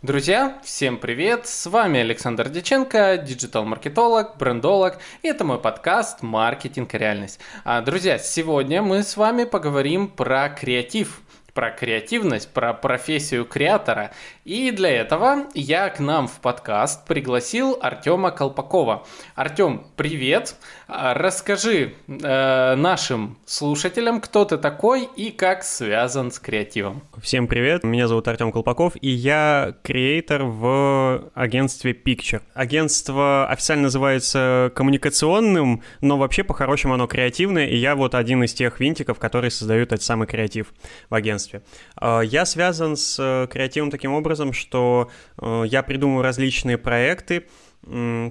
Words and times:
Друзья, 0.00 0.60
всем 0.62 0.96
привет! 0.96 1.48
С 1.48 1.66
вами 1.66 1.98
Александр 1.98 2.48
Диченко, 2.48 3.16
диджитал-маркетолог, 3.16 4.36
брендолог, 4.38 4.98
и 5.22 5.26
это 5.26 5.44
мой 5.44 5.58
подкаст 5.58 6.22
«Маркетинг 6.22 6.94
и 6.94 6.98
реальность». 6.98 7.40
А, 7.64 7.80
друзья, 7.80 8.16
сегодня 8.16 8.80
мы 8.80 9.02
с 9.02 9.16
вами 9.16 9.42
поговорим 9.42 10.06
про 10.06 10.50
креатив– 10.50 11.20
про 11.58 11.72
креативность, 11.72 12.52
про 12.52 12.72
профессию 12.72 13.44
креатора. 13.44 14.12
И 14.44 14.70
для 14.70 14.90
этого 14.90 15.46
я 15.54 15.88
к 15.88 15.98
нам 15.98 16.28
в 16.28 16.38
подкаст 16.38 17.04
пригласил 17.04 17.76
Артема 17.82 18.30
Колпакова. 18.30 19.04
Артем, 19.34 19.84
привет! 19.96 20.54
А, 20.86 21.14
расскажи 21.14 21.94
э, 22.06 22.74
нашим 22.76 23.38
слушателям, 23.44 24.20
кто 24.20 24.44
ты 24.44 24.56
такой 24.56 25.08
и 25.16 25.32
как 25.32 25.64
связан 25.64 26.30
с 26.30 26.38
креативом. 26.38 27.02
Всем 27.20 27.48
привет, 27.48 27.82
меня 27.82 28.06
зовут 28.06 28.28
Артем 28.28 28.52
Колпаков, 28.52 28.92
и 29.00 29.08
я 29.10 29.74
креатор 29.82 30.44
в 30.44 31.28
агентстве 31.34 31.90
Picture. 31.90 32.40
Агентство 32.54 33.48
официально 33.48 33.82
называется 33.84 34.70
коммуникационным, 34.76 35.82
но 36.02 36.18
вообще 36.18 36.44
по-хорошему 36.44 36.94
оно 36.94 37.08
креативное, 37.08 37.66
и 37.66 37.76
я 37.76 37.96
вот 37.96 38.14
один 38.14 38.44
из 38.44 38.54
тех 38.54 38.78
винтиков, 38.78 39.18
которые 39.18 39.50
создают 39.50 39.88
этот 39.88 40.04
самый 40.04 40.28
креатив 40.28 40.72
в 41.10 41.14
агентстве. 41.16 41.47
А, 41.96 42.20
я 42.20 42.44
связан 42.44 42.96
с 42.96 43.16
э, 43.18 43.46
креативом 43.48 43.90
таким 43.90 44.12
образом, 44.12 44.52
что 44.52 45.10
э, 45.40 45.64
я 45.66 45.82
придумываю 45.82 46.22
различные 46.22 46.78
проекты, 46.78 47.46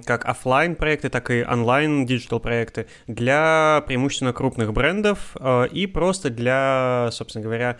как 0.04 0.26
офлайн 0.26 0.76
проекты, 0.76 1.08
так 1.08 1.30
и 1.30 1.42
онлайн 1.42 2.06
digital 2.06 2.38
проекты 2.38 2.86
для 3.06 3.82
преимущественно 3.86 4.32
крупных 4.32 4.72
брендов 4.72 5.36
э, 5.40 5.68
и 5.72 5.86
просто 5.86 6.30
для, 6.30 7.08
собственно 7.12 7.42
говоря, 7.42 7.78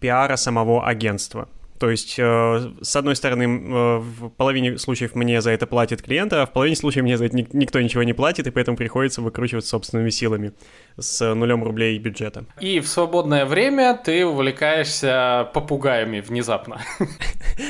пиара 0.00 0.36
самого 0.36 0.86
агентства. 0.86 1.48
То 1.78 1.90
есть, 1.90 2.16
э, 2.18 2.72
с 2.80 2.96
одной 2.96 3.16
стороны, 3.16 3.44
э, 3.44 3.98
в 3.98 4.28
половине 4.30 4.78
случаев 4.78 5.14
мне 5.14 5.40
за 5.40 5.50
это 5.50 5.66
платит 5.66 6.02
клиент, 6.02 6.32
а 6.32 6.46
в 6.46 6.52
половине 6.52 6.76
случаев 6.76 7.04
мне 7.04 7.16
за 7.16 7.26
это 7.26 7.36
никто 7.36 7.80
ничего 7.80 8.02
не 8.02 8.12
платит, 8.12 8.46
и 8.46 8.50
поэтому 8.50 8.76
приходится 8.76 9.20
выкручивать 9.20 9.66
собственными 9.66 10.10
силами 10.10 10.52
с 10.98 11.34
нулем 11.34 11.64
рублей 11.64 11.98
бюджета. 11.98 12.46
И 12.60 12.80
в 12.80 12.88
свободное 12.88 13.44
время 13.44 14.00
ты 14.02 14.24
увлекаешься 14.24 15.50
попугаями 15.54 16.20
внезапно. 16.20 16.80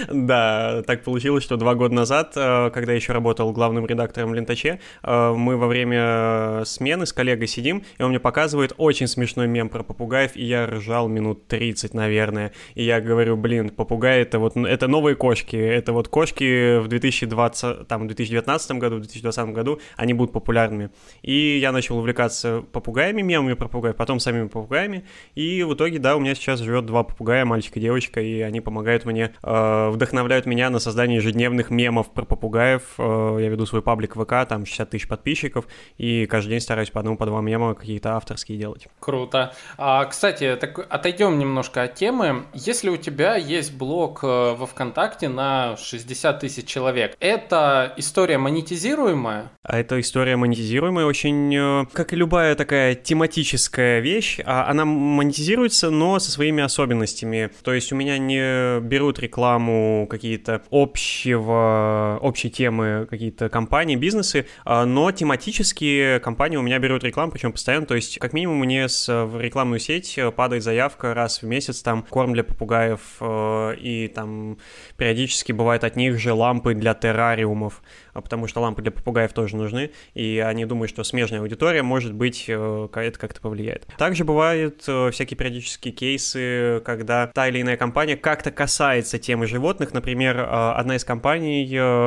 Да, 0.08 0.82
так 0.84 1.04
получилось, 1.04 1.44
что 1.44 1.56
два 1.56 1.76
года 1.76 1.94
назад, 1.94 2.32
э, 2.34 2.70
когда 2.70 2.90
я 2.90 2.96
еще 2.96 3.12
работал 3.12 3.52
главным 3.52 3.86
редактором 3.86 4.34
Лентаче, 4.34 4.80
мы 5.02 5.56
во 5.56 5.68
время 5.68 6.62
смены 6.64 7.06
с 7.06 7.12
коллегой 7.12 7.46
сидим, 7.46 7.84
и 7.96 8.02
он 8.02 8.10
мне 8.10 8.18
показывает 8.18 8.72
очень 8.78 9.06
смешной 9.06 9.46
мем 9.46 9.68
про 9.68 9.84
попугаев, 9.84 10.36
и 10.36 10.44
я 10.44 10.66
ржал 10.66 11.06
минут 11.06 11.46
30, 11.46 11.94
наверное. 11.94 12.52
И 12.74 12.82
я 12.82 13.00
говорю, 13.00 13.36
блин, 13.36 13.70
попугай 13.70 13.95
попугаи 13.96 14.20
это 14.20 14.38
вот 14.38 14.56
это 14.56 14.88
новые 14.88 15.16
кошки. 15.16 15.56
Это 15.56 15.92
вот 15.92 16.08
кошки 16.08 16.78
в 16.78 16.88
2020, 16.88 17.88
там, 17.88 18.02
в 18.02 18.06
2019 18.06 18.72
году, 18.72 18.96
в 18.96 19.00
2020 19.00 19.46
году 19.54 19.80
они 19.96 20.12
будут 20.12 20.32
популярными. 20.32 20.90
И 21.22 21.58
я 21.58 21.72
начал 21.72 21.98
увлекаться 21.98 22.62
попугаями, 22.72 23.22
мемами 23.22 23.54
про 23.54 23.68
попугаев, 23.68 23.96
потом 23.96 24.20
самими 24.20 24.48
попугаями. 24.48 25.04
И 25.34 25.62
в 25.62 25.74
итоге, 25.74 25.98
да, 25.98 26.16
у 26.16 26.20
меня 26.20 26.34
сейчас 26.34 26.60
живет 26.60 26.84
два 26.84 27.04
попугая, 27.04 27.44
мальчик 27.44 27.76
и 27.78 27.80
девочка, 27.80 28.20
и 28.20 28.40
они 28.40 28.60
помогают 28.60 29.06
мне, 29.06 29.32
э, 29.42 29.88
вдохновляют 29.88 30.46
меня 30.46 30.68
на 30.68 30.78
создание 30.78 31.16
ежедневных 31.16 31.70
мемов 31.70 32.12
про 32.12 32.24
попугаев. 32.24 32.82
Э, 32.98 33.38
я 33.40 33.48
веду 33.48 33.64
свой 33.64 33.80
паблик 33.80 34.14
ВК, 34.14 34.46
там 34.48 34.66
60 34.66 34.90
тысяч 34.90 35.08
подписчиков, 35.08 35.66
и 35.96 36.26
каждый 36.26 36.50
день 36.50 36.60
стараюсь 36.60 36.90
по 36.90 37.00
одному, 37.00 37.16
по 37.16 37.24
два 37.24 37.40
мема 37.40 37.74
какие-то 37.74 38.16
авторские 38.16 38.58
делать. 38.58 38.88
Круто. 39.00 39.54
А, 39.78 40.04
кстати, 40.04 40.56
так 40.60 40.86
отойдем 40.90 41.38
немножко 41.38 41.84
от 41.84 41.94
темы. 41.94 42.44
Если 42.52 42.90
у 42.90 42.96
тебя 42.96 43.36
есть 43.36 43.72
блог 43.74 43.85
э, 44.22 44.54
во 44.54 44.66
ВКонтакте 44.66 45.28
на 45.28 45.76
60 45.76 46.40
тысяч 46.40 46.66
человек. 46.66 47.16
Это 47.20 47.92
история 47.96 48.38
монетизируемая? 48.38 49.50
А 49.62 49.78
это 49.78 50.00
история 50.00 50.36
монетизируемая, 50.36 51.06
очень, 51.06 51.54
э, 51.54 51.86
как 51.92 52.12
и 52.12 52.16
любая 52.16 52.54
такая 52.54 52.94
тематическая 52.94 54.00
вещь, 54.00 54.40
а 54.44 54.68
она 54.68 54.84
монетизируется, 54.84 55.90
но 55.90 56.18
со 56.18 56.30
своими 56.30 56.62
особенностями. 56.62 57.50
То 57.62 57.72
есть 57.72 57.92
у 57.92 57.96
меня 57.96 58.18
не 58.18 58.80
берут 58.80 59.18
рекламу 59.18 60.06
какие-то 60.10 60.62
общего, 60.70 62.18
общей 62.22 62.50
темы, 62.50 63.06
какие-то 63.08 63.48
компании, 63.48 63.96
бизнесы, 63.96 64.46
а, 64.64 64.84
но 64.84 65.10
тематические 65.12 66.20
компании 66.20 66.56
у 66.56 66.62
меня 66.62 66.78
берут 66.78 67.04
рекламу, 67.04 67.32
причем 67.32 67.52
постоянно, 67.52 67.86
то 67.86 67.94
есть 67.94 68.18
как 68.18 68.32
минимум 68.32 68.58
мне 68.58 68.88
с, 68.88 69.08
в 69.24 69.40
рекламную 69.40 69.80
сеть 69.80 70.18
падает 70.36 70.62
заявка 70.62 71.14
раз 71.14 71.42
в 71.42 71.46
месяц, 71.46 71.82
там 71.82 72.02
корм 72.02 72.32
для 72.32 72.44
попугаев 72.44 73.00
э, 73.20 73.75
и 73.78 74.08
там 74.08 74.58
периодически 74.96 75.52
бывает 75.52 75.84
от 75.84 75.96
них 75.96 76.18
же 76.18 76.32
лампы 76.32 76.74
для 76.74 76.94
террариумов. 76.94 77.82
А 78.16 78.22
потому 78.22 78.46
что 78.46 78.62
лампы 78.62 78.80
для 78.80 78.90
попугаев 78.90 79.34
тоже 79.34 79.56
нужны, 79.56 79.90
и 80.14 80.42
они 80.44 80.64
думают, 80.64 80.88
что 80.88 81.04
смежная 81.04 81.40
аудитория, 81.40 81.82
может 81.82 82.14
быть, 82.14 82.46
э, 82.48 82.88
это 82.94 83.18
как-то 83.18 83.42
повлияет. 83.42 83.86
Также 83.98 84.24
бывают 84.24 84.84
э, 84.86 85.10
всякие 85.10 85.36
периодические 85.36 85.92
кейсы, 85.92 86.80
когда 86.86 87.26
та 87.26 87.48
или 87.48 87.60
иная 87.60 87.76
компания 87.76 88.16
как-то 88.16 88.50
касается 88.50 89.18
темы 89.18 89.46
животных. 89.46 89.92
Например, 89.92 90.38
э, 90.38 90.42
одна 90.76 90.96
из 90.96 91.04
компаний, 91.04 91.66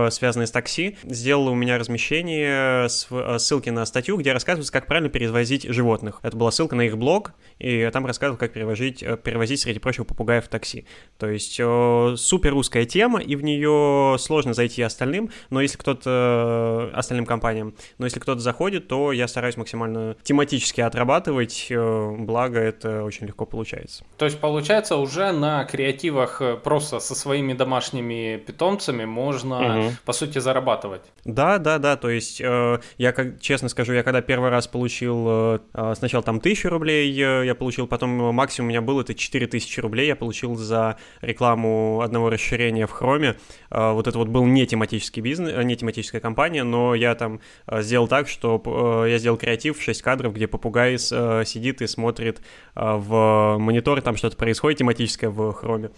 связанная 0.10 0.48
с 0.48 0.52
такси, 0.52 0.98
сделала 1.04 1.52
у 1.52 1.56
меня 1.56 1.78
размещение 1.78 2.90
ссылки 2.90 3.70
на 3.70 3.86
статью, 3.86 4.18
где 4.18 4.34
рассказывается, 4.34 4.74
как 4.74 4.88
правильно 4.88 5.10
перевозить 5.10 5.64
животных. 5.70 6.22
Это 6.24 6.36
была 6.36 6.50
ссылка 6.50 6.76
на 6.76 6.82
их 6.82 6.98
блог, 6.98 7.34
и 7.60 7.88
там 7.94 8.08
рассказывал, 8.08 8.40
как 8.40 8.52
перевозить, 8.52 9.02
перевозить, 9.24 9.60
среди 9.60 9.78
прочего, 9.78 10.06
попугаев 10.06 10.46
в 10.46 10.48
такси. 10.48 10.88
То 11.20 11.30
есть 11.30 11.56
супер 11.56 12.52
русская 12.52 12.86
тема, 12.86 13.22
и 13.22 13.36
в 13.36 13.44
нее 13.44 14.16
сложно 14.18 14.56
зайти 14.56 14.82
остальным, 14.82 15.30
но 15.52 15.62
если 15.62 15.78
кто-то 15.78 15.99
кто-то, 16.00 16.92
э, 16.94 16.98
остальным 16.98 17.26
компаниям. 17.26 17.74
Но 17.98 18.06
если 18.06 18.20
кто-то 18.20 18.40
заходит, 18.40 18.88
то 18.88 19.12
я 19.12 19.28
стараюсь 19.28 19.58
максимально 19.58 20.16
тематически 20.24 20.82
отрабатывать, 20.82 21.68
э, 21.70 22.16
благо 22.18 22.60
это 22.60 23.04
очень 23.04 23.28
легко 23.28 23.46
получается. 23.46 24.04
То 24.18 24.26
есть 24.26 24.40
получается 24.40 24.98
уже 24.98 25.32
на 25.32 25.66
креативах 25.66 26.42
э, 26.42 26.56
просто 26.56 27.00
со 27.00 27.16
своими 27.16 27.54
домашними 27.54 28.38
питомцами 28.46 29.06
можно, 29.06 29.80
угу. 29.80 29.92
по 30.06 30.14
сути, 30.14 30.40
зарабатывать? 30.40 31.02
Да, 31.26 31.58
да, 31.58 31.78
да, 31.78 31.96
то 31.98 32.10
есть 32.10 32.40
я, 32.40 33.12
как, 33.12 33.42
честно 33.42 33.70
скажу, 33.70 33.94
я 33.94 34.04
когда 34.04 34.22
первый 34.22 34.50
раз 34.50 34.68
получил 34.68 35.60
сначала 35.96 36.24
там 36.24 36.40
тысячу 36.40 36.70
рублей, 36.70 37.12
я 37.12 37.56
получил, 37.56 37.88
потом 37.88 38.10
максимум 38.34 38.68
у 38.68 38.70
меня 38.70 38.82
был 38.82 39.00
это 39.00 39.14
4000 39.14 39.80
рублей, 39.82 40.08
я 40.08 40.16
получил 40.16 40.56
за 40.56 40.98
рекламу 41.22 42.02
одного 42.02 42.30
расширения 42.30 42.88
в 42.88 42.92
Хроме. 42.92 43.36
Вот 43.70 44.08
это 44.08 44.18
вот 44.18 44.28
был 44.28 44.46
не 44.46 44.66
тематический 44.66 45.22
бизнес, 45.22 45.54
не 45.66 45.76
тематический 45.76 45.89
тематическая 45.90 46.20
компания, 46.20 46.64
но 46.64 46.96
я 46.96 47.16
там 47.16 47.40
э, 47.68 47.82
сделал 47.82 48.08
так, 48.08 48.28
что 48.28 48.62
э, 49.06 49.10
я 49.12 49.18
сделал 49.18 49.38
креатив 49.38 49.82
6 49.82 50.02
кадров, 50.02 50.34
где 50.34 50.48
попугай 50.48 50.96
э, 50.96 51.44
сидит 51.46 51.82
и 51.82 51.88
смотрит 51.88 52.42
в 52.76 53.58
монитор, 53.60 54.02
там 54.02 54.16
что-то 54.16 54.38
происходит 54.38 54.80
тематическое 54.80 55.30
в 55.30 55.52
хроме 55.54 55.90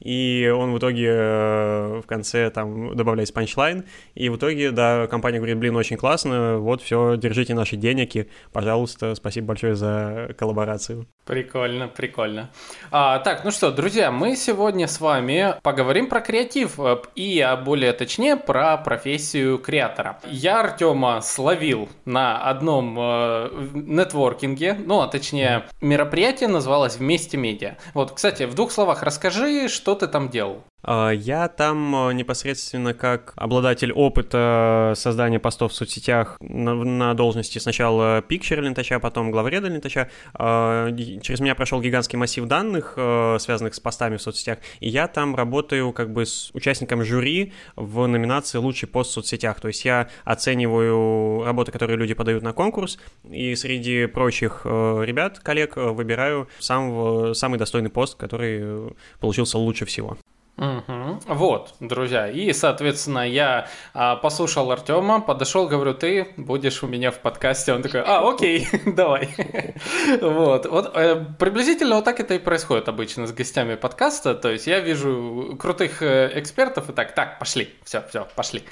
и 0.00 0.52
он 0.54 0.72
в 0.72 0.78
итоге 0.78 1.08
э, 1.08 2.00
в 2.02 2.06
конце 2.06 2.50
там 2.50 2.96
добавляет 2.96 3.32
панчлайн, 3.32 3.84
и 4.14 4.28
в 4.28 4.36
итоге, 4.36 4.70
да, 4.70 5.06
компания 5.06 5.38
говорит, 5.38 5.58
блин, 5.58 5.76
очень 5.76 5.96
классно, 5.96 6.58
вот 6.58 6.82
все, 6.82 7.16
держите 7.16 7.54
наши 7.54 7.76
деньги, 7.76 8.28
пожалуйста, 8.52 9.14
спасибо 9.14 9.48
большое 9.48 9.74
за 9.74 10.34
коллаборацию. 10.38 11.06
Прикольно, 11.24 11.88
прикольно. 11.88 12.50
А, 12.90 13.18
так, 13.18 13.44
ну 13.44 13.50
что, 13.50 13.70
друзья, 13.70 14.10
мы 14.10 14.36
сегодня 14.36 14.86
с 14.86 15.00
вами 15.00 15.54
поговорим 15.62 16.08
про 16.08 16.20
креатив 16.20 16.78
э, 16.78 16.96
и, 17.14 17.40
а 17.40 17.56
более 17.56 17.92
точнее, 17.92 18.36
про 18.36 18.76
профессию 18.78 19.58
креатора. 19.58 20.20
Я 20.24 20.60
Артема 20.60 21.20
словил 21.20 21.88
на 22.04 22.38
одном 22.38 22.96
э, 22.98 23.50
нетворкинге, 23.74 24.78
ну, 24.84 25.00
а 25.00 25.08
точнее, 25.08 25.64
мероприятие 25.80 26.48
называлось 26.48 26.96
«Вместе 26.96 27.36
медиа». 27.36 27.76
Вот, 27.94 28.12
кстати, 28.12 28.44
в 28.44 28.54
двух 28.54 28.72
словах 28.72 29.02
расскажи, 29.02 29.68
что 29.68 29.87
что 29.88 29.94
ты 29.94 30.06
там 30.06 30.28
делал? 30.28 30.64
А, 30.82 31.10
я 31.10 31.48
там 31.48 32.08
э, 32.08 32.12
непосредственно 32.12 32.94
как 32.94 33.32
обладатель 33.36 33.92
опыта 33.92 34.92
создания 34.96 35.40
постов 35.40 35.72
в 35.72 35.74
соцсетях 35.74 36.36
на, 36.40 36.74
на 36.74 37.14
должности 37.14 37.58
сначала 37.58 38.22
пикчера 38.22 38.62
лентача, 38.62 39.00
потом 39.00 39.32
главреда 39.32 39.68
лентача. 39.68 40.08
А, 40.34 40.90
через 40.92 41.40
меня 41.40 41.56
прошел 41.56 41.80
гигантский 41.80 42.16
массив 42.16 42.44
данных, 42.44 42.94
э, 42.96 43.38
связанных 43.40 43.74
с 43.74 43.80
постами 43.80 44.16
в 44.16 44.22
соцсетях, 44.22 44.58
и 44.78 44.88
я 44.88 45.08
там 45.08 45.34
работаю 45.34 45.92
как 45.92 46.12
бы 46.12 46.24
с 46.24 46.50
участником 46.54 47.04
жюри 47.04 47.52
в 47.74 48.06
номинации 48.06 48.58
«Лучший 48.58 48.88
пост 48.88 49.10
в 49.10 49.14
соцсетях». 49.14 49.60
То 49.60 49.68
есть 49.68 49.84
я 49.84 50.08
оцениваю 50.24 51.44
работы, 51.44 51.72
которые 51.72 51.96
люди 51.96 52.14
подают 52.14 52.44
на 52.44 52.52
конкурс, 52.52 52.98
и 53.28 53.56
среди 53.56 54.06
прочих 54.06 54.62
э, 54.64 55.02
ребят, 55.04 55.40
коллег, 55.40 55.76
выбираю 55.76 56.48
самого, 56.60 57.32
самый 57.34 57.58
достойный 57.58 57.90
пост, 57.90 58.16
который 58.16 58.94
получился 59.18 59.58
лучше 59.58 59.84
всего. 59.84 60.16
Угу. 60.58 61.20
Вот, 61.28 61.74
друзья. 61.78 62.28
И, 62.28 62.52
соответственно, 62.52 63.28
я 63.28 63.68
а, 63.94 64.16
послушал 64.16 64.72
Артема, 64.72 65.20
подошел, 65.20 65.68
говорю, 65.68 65.94
ты 65.94 66.28
будешь 66.36 66.82
у 66.82 66.88
меня 66.88 67.12
в 67.12 67.20
подкасте. 67.20 67.72
Он 67.72 67.82
такой, 67.82 68.00
а, 68.00 68.28
окей, 68.28 68.66
давай. 68.86 69.28
вот. 70.20 70.66
вот 70.66 70.96
э, 70.96 71.24
приблизительно 71.38 71.96
вот 71.96 72.04
так 72.04 72.18
это 72.18 72.34
и 72.34 72.38
происходит 72.40 72.88
обычно 72.88 73.28
с 73.28 73.32
гостями 73.32 73.76
подкаста. 73.76 74.34
То 74.34 74.50
есть 74.50 74.66
я 74.66 74.80
вижу 74.80 75.56
крутых 75.60 76.02
э, 76.02 76.32
экспертов 76.34 76.90
и 76.90 76.92
так, 76.92 77.14
так, 77.14 77.38
пошли, 77.38 77.68
все, 77.84 78.02
все, 78.08 78.26
пошли. 78.34 78.64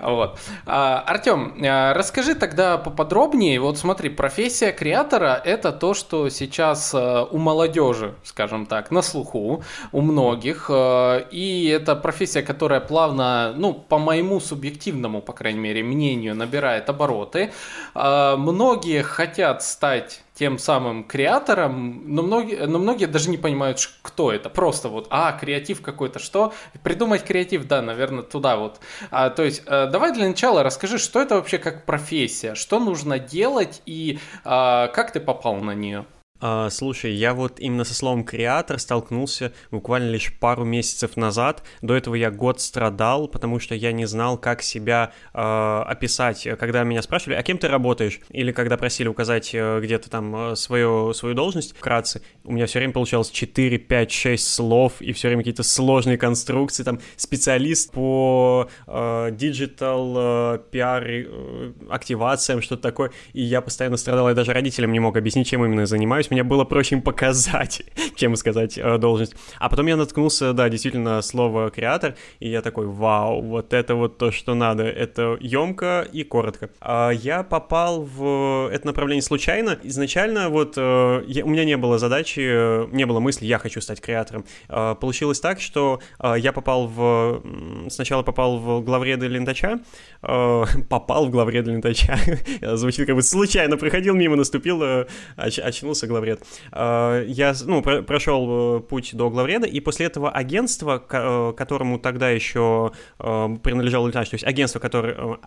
Вот. 0.00 0.38
А, 0.64 1.00
Артем, 1.06 1.62
а, 1.62 1.92
расскажи 1.92 2.34
тогда 2.34 2.78
поподробнее. 2.78 3.60
Вот 3.60 3.76
смотри, 3.76 4.08
профессия 4.08 4.72
креатора– 4.72 5.42
это 5.44 5.72
то, 5.72 5.92
что 5.92 6.30
сейчас 6.30 6.94
у 6.94 7.36
молодежи, 7.36 8.14
скажем 8.24 8.64
так, 8.64 8.90
на 8.90 9.02
слуху, 9.02 9.62
у 9.92 10.00
многих 10.00 10.70
и 11.34 11.66
это 11.66 11.96
профессия, 11.96 12.42
которая 12.42 12.78
плавно, 12.78 13.52
ну, 13.56 13.74
по 13.74 13.98
моему 13.98 14.38
субъективному, 14.38 15.20
по 15.20 15.32
крайней 15.32 15.58
мере, 15.58 15.82
мнению, 15.82 16.36
набирает 16.36 16.88
обороты. 16.88 17.52
А, 17.92 18.36
многие 18.36 19.02
хотят 19.02 19.64
стать 19.64 20.22
тем 20.34 20.60
самым 20.60 21.02
креатором, 21.02 22.04
но 22.06 22.22
многие, 22.22 22.66
но 22.66 22.78
многие 22.78 23.06
даже 23.06 23.30
не 23.30 23.36
понимают, 23.36 23.80
кто 24.02 24.30
это. 24.30 24.48
Просто 24.48 24.88
вот, 24.88 25.08
а, 25.10 25.32
креатив 25.32 25.82
какой-то, 25.82 26.20
что? 26.20 26.54
Придумать 26.84 27.24
креатив, 27.24 27.66
да, 27.66 27.82
наверное, 27.82 28.22
туда 28.22 28.56
вот. 28.56 28.78
А, 29.10 29.28
то 29.30 29.42
есть, 29.42 29.64
а, 29.66 29.88
давай 29.88 30.12
для 30.12 30.28
начала 30.28 30.62
расскажи, 30.62 30.98
что 30.98 31.20
это 31.20 31.34
вообще 31.34 31.58
как 31.58 31.84
профессия, 31.84 32.54
что 32.54 32.78
нужно 32.78 33.18
делать 33.18 33.82
и 33.86 34.20
а, 34.44 34.86
как 34.86 35.10
ты 35.10 35.18
попал 35.18 35.56
на 35.56 35.72
нее? 35.72 36.04
А, 36.40 36.68
слушай, 36.68 37.12
я 37.12 37.32
вот 37.32 37.60
именно 37.60 37.84
со 37.84 37.94
словом 37.94 38.24
креатор 38.24 38.80
столкнулся 38.80 39.52
буквально 39.70 40.10
лишь 40.10 40.36
пару 40.36 40.64
месяцев 40.64 41.16
назад. 41.16 41.62
До 41.80 41.94
этого 41.94 42.16
я 42.16 42.32
год 42.32 42.60
страдал, 42.60 43.28
потому 43.28 43.60
что 43.60 43.76
я 43.76 43.92
не 43.92 44.04
знал, 44.06 44.36
как 44.36 44.60
себя 44.60 45.12
э, 45.32 45.38
описать. 45.38 46.46
Когда 46.58 46.82
меня 46.82 47.02
спрашивали, 47.02 47.36
а 47.36 47.42
кем 47.44 47.58
ты 47.58 47.68
работаешь? 47.68 48.18
Или 48.30 48.50
когда 48.50 48.76
просили 48.76 49.06
указать 49.06 49.50
э, 49.54 49.80
где-то 49.80 50.10
там 50.10 50.52
э, 50.52 50.56
свою, 50.56 51.12
свою 51.12 51.36
должность 51.36 51.76
вкратце, 51.76 52.20
у 52.42 52.52
меня 52.52 52.66
все 52.66 52.80
время 52.80 52.92
получалось 52.92 53.30
4, 53.30 53.78
5, 53.78 54.10
6 54.10 54.54
слов 54.54 55.00
и 55.00 55.12
все 55.12 55.28
время 55.28 55.42
какие-то 55.42 55.62
сложные 55.62 56.18
конструкции. 56.18 56.82
Там 56.82 56.98
специалист 57.14 57.92
по 57.92 58.68
э, 58.88 58.90
digital, 59.30 60.56
э, 60.56 60.58
пиар, 60.72 61.04
э, 61.06 61.72
активациям, 61.88 62.60
что-то 62.60 62.82
такое. 62.82 63.12
И 63.34 63.42
я 63.42 63.60
постоянно 63.60 63.96
страдал, 63.96 64.28
я 64.28 64.34
даже 64.34 64.52
родителям 64.52 64.90
не 64.92 64.98
мог 64.98 65.16
объяснить, 65.16 65.46
чем 65.46 65.64
именно 65.64 65.86
занимаюсь 65.86 66.23
мне 66.30 66.42
было 66.42 66.64
проще 66.64 66.96
им 66.96 67.02
показать, 67.02 67.82
чем 68.16 68.36
сказать 68.36 68.78
э, 68.78 68.98
должность. 68.98 69.34
А 69.58 69.68
потом 69.68 69.86
я 69.86 69.96
наткнулся, 69.96 70.52
да, 70.52 70.68
действительно, 70.68 71.22
слово 71.22 71.70
креатор, 71.70 72.16
и 72.40 72.48
я 72.48 72.62
такой, 72.62 72.86
вау, 72.86 73.42
вот 73.42 73.72
это 73.72 73.94
вот 73.94 74.18
то, 74.18 74.30
что 74.30 74.54
надо. 74.54 74.84
Это 74.84 75.36
емко 75.40 76.06
и 76.12 76.24
коротко. 76.24 76.70
А 76.80 77.10
я 77.10 77.42
попал 77.42 78.02
в 78.02 78.70
это 78.72 78.86
направление 78.86 79.22
случайно. 79.22 79.78
Изначально 79.82 80.48
вот 80.48 80.74
э, 80.76 81.24
я, 81.26 81.44
у 81.44 81.48
меня 81.48 81.64
не 81.64 81.76
было 81.76 81.98
задачи, 81.98 82.40
э, 82.40 82.86
не 82.92 83.06
было 83.06 83.20
мысли, 83.20 83.46
я 83.46 83.58
хочу 83.58 83.80
стать 83.80 84.00
креатором. 84.00 84.44
А, 84.68 84.94
получилось 84.94 85.40
так, 85.40 85.60
что 85.60 86.00
я 86.36 86.52
попал 86.52 86.86
в... 86.86 87.42
Сначала 87.88 88.22
попал 88.22 88.58
в 88.58 88.80
главреда 88.82 89.26
Лентача, 89.26 89.80
попал 90.22 91.26
в 91.26 91.30
главреда 91.30 91.70
Лентача, 91.70 92.18
звучит 92.76 93.06
как 93.06 93.16
бы 93.16 93.22
случайно, 93.22 93.76
проходил 93.76 94.14
мимо, 94.14 94.36
наступил, 94.36 94.82
оч, 95.36 95.58
очнулся 95.58 96.06
главред. 96.14 96.42
А, 96.70 97.22
я, 97.24 97.54
ну, 97.64 97.82
прошел 97.82 98.78
э, 98.78 98.80
путь 98.80 99.14
до 99.14 99.30
главреда, 99.30 99.66
и 99.66 99.80
после 99.80 100.06
этого 100.06 100.30
агентство, 100.30 101.04
э, 101.10 101.52
которому 101.56 101.98
тогда 101.98 102.30
еще 102.30 102.92
э, 103.18 103.56
принадлежал 103.62 104.06
Лентач, 104.06 104.30
то 104.30 104.34
есть 104.34 104.44
агентство, 104.44 104.78
которое, 104.78 105.38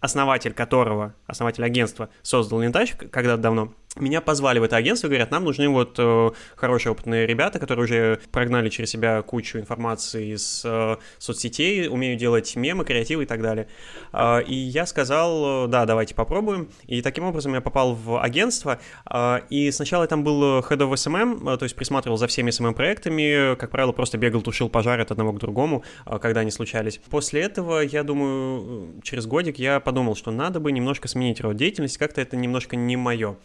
основатель 0.00 0.52
которого, 0.52 1.14
основатель 1.26 1.64
агентства 1.64 2.08
создал 2.22 2.60
Лентач 2.60 2.94
когда-то 2.94 3.40
давно, 3.42 3.72
меня 3.96 4.20
позвали 4.20 4.58
в 4.58 4.62
это 4.62 4.76
агентство, 4.76 5.08
говорят, 5.08 5.30
нам 5.30 5.44
нужны 5.44 5.68
вот 5.68 5.96
э, 5.98 6.30
хорошие 6.56 6.92
опытные 6.92 7.26
ребята, 7.26 7.58
которые 7.58 7.84
уже 7.84 8.20
прогнали 8.30 8.68
через 8.68 8.90
себя 8.90 9.22
кучу 9.22 9.58
информации 9.58 10.34
из 10.34 10.62
э, 10.64 10.96
соцсетей, 11.18 11.88
умеют 11.88 12.20
делать 12.20 12.54
мемы, 12.56 12.84
креативы 12.84 13.24
и 13.24 13.26
так 13.26 13.42
далее. 13.42 13.68
Э, 14.12 14.42
и 14.42 14.54
я 14.54 14.86
сказал, 14.86 15.68
да, 15.68 15.86
давайте 15.86 16.14
попробуем. 16.14 16.68
И 16.86 17.02
таким 17.02 17.24
образом 17.24 17.54
я 17.54 17.60
попал 17.60 17.94
в 17.94 18.20
агентство. 18.22 18.78
Э, 19.10 19.40
и 19.50 19.70
сначала 19.70 20.02
я 20.02 20.08
там 20.08 20.24
был 20.24 20.60
head 20.60 20.78
of 20.78 20.92
SMM, 20.92 21.54
э, 21.54 21.56
то 21.56 21.64
есть 21.64 21.76
присматривал 21.76 22.16
за 22.16 22.26
всеми 22.26 22.50
SMM-проектами, 22.50 23.56
как 23.56 23.70
правило, 23.70 23.92
просто 23.92 24.18
бегал, 24.18 24.42
тушил 24.42 24.68
пожары 24.68 25.02
от 25.02 25.10
одного 25.10 25.32
к 25.32 25.38
другому, 25.38 25.84
э, 26.06 26.18
когда 26.18 26.40
они 26.40 26.50
случались. 26.50 27.00
После 27.10 27.42
этого, 27.42 27.80
я 27.80 28.02
думаю, 28.02 29.00
через 29.02 29.26
годик 29.26 29.58
я 29.58 29.80
подумал, 29.80 30.16
что 30.16 30.30
надо 30.30 30.60
бы 30.60 30.72
немножко 30.72 31.08
сменить 31.08 31.40
род 31.40 31.56
деятельности, 31.56 31.98
как-то 31.98 32.20
это 32.20 32.36
немножко 32.36 32.76
не 32.76 32.96
мое 32.96 33.36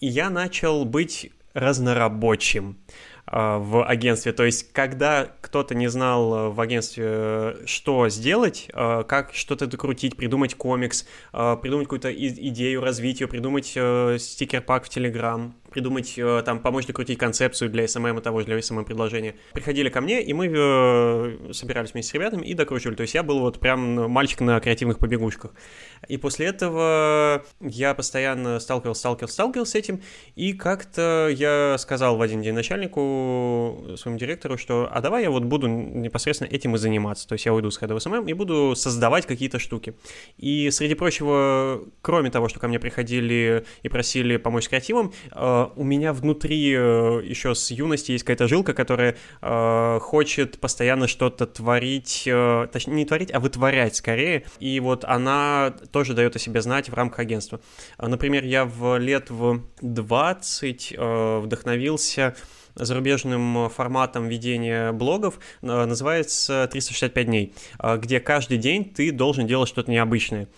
я 0.00 0.30
начал 0.30 0.84
быть 0.84 1.30
разнорабочим 1.52 2.78
э, 3.26 3.56
в 3.58 3.84
агентстве. 3.84 4.32
То 4.32 4.44
есть, 4.44 4.72
когда 4.72 5.28
кто-то 5.40 5.74
не 5.74 5.88
знал 5.88 6.34
э, 6.34 6.48
в 6.50 6.60
агентстве, 6.60 7.04
э, 7.06 7.62
что 7.66 8.08
сделать, 8.08 8.68
как 8.72 9.34
что-то 9.34 9.66
докрутить, 9.66 10.16
придумать 10.16 10.54
комикс, 10.54 11.06
придумать 11.32 11.86
какую-то 11.86 12.12
идею, 12.12 12.80
развить 12.80 13.20
ее, 13.20 13.28
придумать 13.28 13.66
стикер-пак 13.66 14.86
в 14.86 14.88
Telegram, 14.88 15.52
придумать, 15.70 16.14
э, 16.16 16.42
там, 16.44 16.60
помочь 16.60 16.86
докрутить 16.86 17.18
концепцию 17.18 17.70
для 17.70 17.84
SMM 17.84 18.18
и 18.18 18.22
того 18.22 18.40
же 18.40 18.46
для 18.46 18.58
SMM 18.58 18.84
предложения. 18.84 19.34
Приходили 19.52 19.88
ко 19.88 20.00
мне, 20.00 20.22
и 20.22 20.32
мы 20.32 20.50
э, 20.52 21.52
собирались 21.52 21.92
вместе 21.92 22.10
с 22.10 22.14
ребятами 22.14 22.46
и 22.46 22.54
докручивали. 22.54 22.96
То 22.96 23.02
есть 23.02 23.14
я 23.14 23.22
был 23.22 23.40
вот 23.40 23.60
прям 23.60 24.10
мальчик 24.10 24.40
на 24.40 24.58
креативных 24.60 24.98
побегушках. 24.98 25.52
И 26.08 26.16
после 26.16 26.46
этого 26.46 27.44
я 27.60 27.94
постоянно 27.94 28.58
сталкивался, 28.60 29.00
сталкивался, 29.00 29.34
сталкивался 29.34 29.72
с 29.72 29.74
этим, 29.74 30.02
и 30.34 30.52
как-то 30.52 31.28
я 31.30 31.76
сказал 31.78 32.16
в 32.16 32.22
один 32.22 32.42
день 32.42 32.54
начальнику, 32.54 33.94
своему 33.96 34.18
директору, 34.18 34.56
что 34.58 34.88
а 34.90 35.00
давай 35.00 35.22
я 35.22 35.30
вот 35.30 35.44
буду 35.44 35.66
непосредственно 35.68 36.48
этим 36.48 36.74
и 36.74 36.78
заниматься. 36.78 37.28
То 37.28 37.34
есть 37.34 37.46
я 37.46 37.54
уйду 37.54 37.70
с 37.70 37.80
Head 37.80 37.90
of 37.90 37.98
SMM 37.98 38.28
и 38.28 38.32
буду 38.32 38.74
создавать 38.74 39.26
какие-то 39.26 39.58
штуки. 39.58 39.94
И 40.38 40.70
среди 40.70 40.94
прочего, 40.94 41.82
кроме 42.02 42.30
того, 42.30 42.48
что 42.48 42.58
ко 42.60 42.68
мне 42.68 42.78
приходили 42.78 43.64
и 43.82 43.88
просили 43.88 44.36
помочь 44.36 44.64
с 44.64 44.68
креативом, 44.68 45.12
э, 45.32 45.59
у 45.66 45.84
меня 45.84 46.12
внутри 46.12 46.72
э, 46.74 47.22
еще 47.24 47.54
с 47.54 47.70
юности 47.70 48.12
есть 48.12 48.24
какая-то 48.24 48.48
жилка, 48.48 48.74
которая 48.74 49.16
э, 49.42 49.98
хочет 50.00 50.58
постоянно 50.60 51.06
что-то 51.06 51.46
творить, 51.46 52.24
э, 52.26 52.68
точнее 52.72 52.94
не 52.94 53.04
творить, 53.04 53.32
а 53.32 53.40
вытворять 53.40 53.96
скорее, 53.96 54.44
и 54.58 54.78
вот 54.80 55.04
она 55.04 55.74
тоже 55.92 56.14
дает 56.14 56.36
о 56.36 56.38
себе 56.38 56.62
знать 56.62 56.88
в 56.88 56.94
рамках 56.94 57.20
агентства. 57.20 57.60
Например, 57.98 58.44
я 58.44 58.64
в 58.64 58.98
лет 58.98 59.30
в 59.30 59.62
20 59.80 60.94
вдохновился 60.98 62.34
зарубежным 62.74 63.68
форматом 63.68 64.28
ведения 64.28 64.92
блогов, 64.92 65.38
называется 65.60 66.68
365 66.70 67.26
дней, 67.26 67.54
где 67.96 68.20
каждый 68.20 68.58
день 68.58 68.84
ты 68.84 69.10
должен 69.12 69.46
делать 69.46 69.68
что-то 69.68 69.90
необычное. 69.90 70.48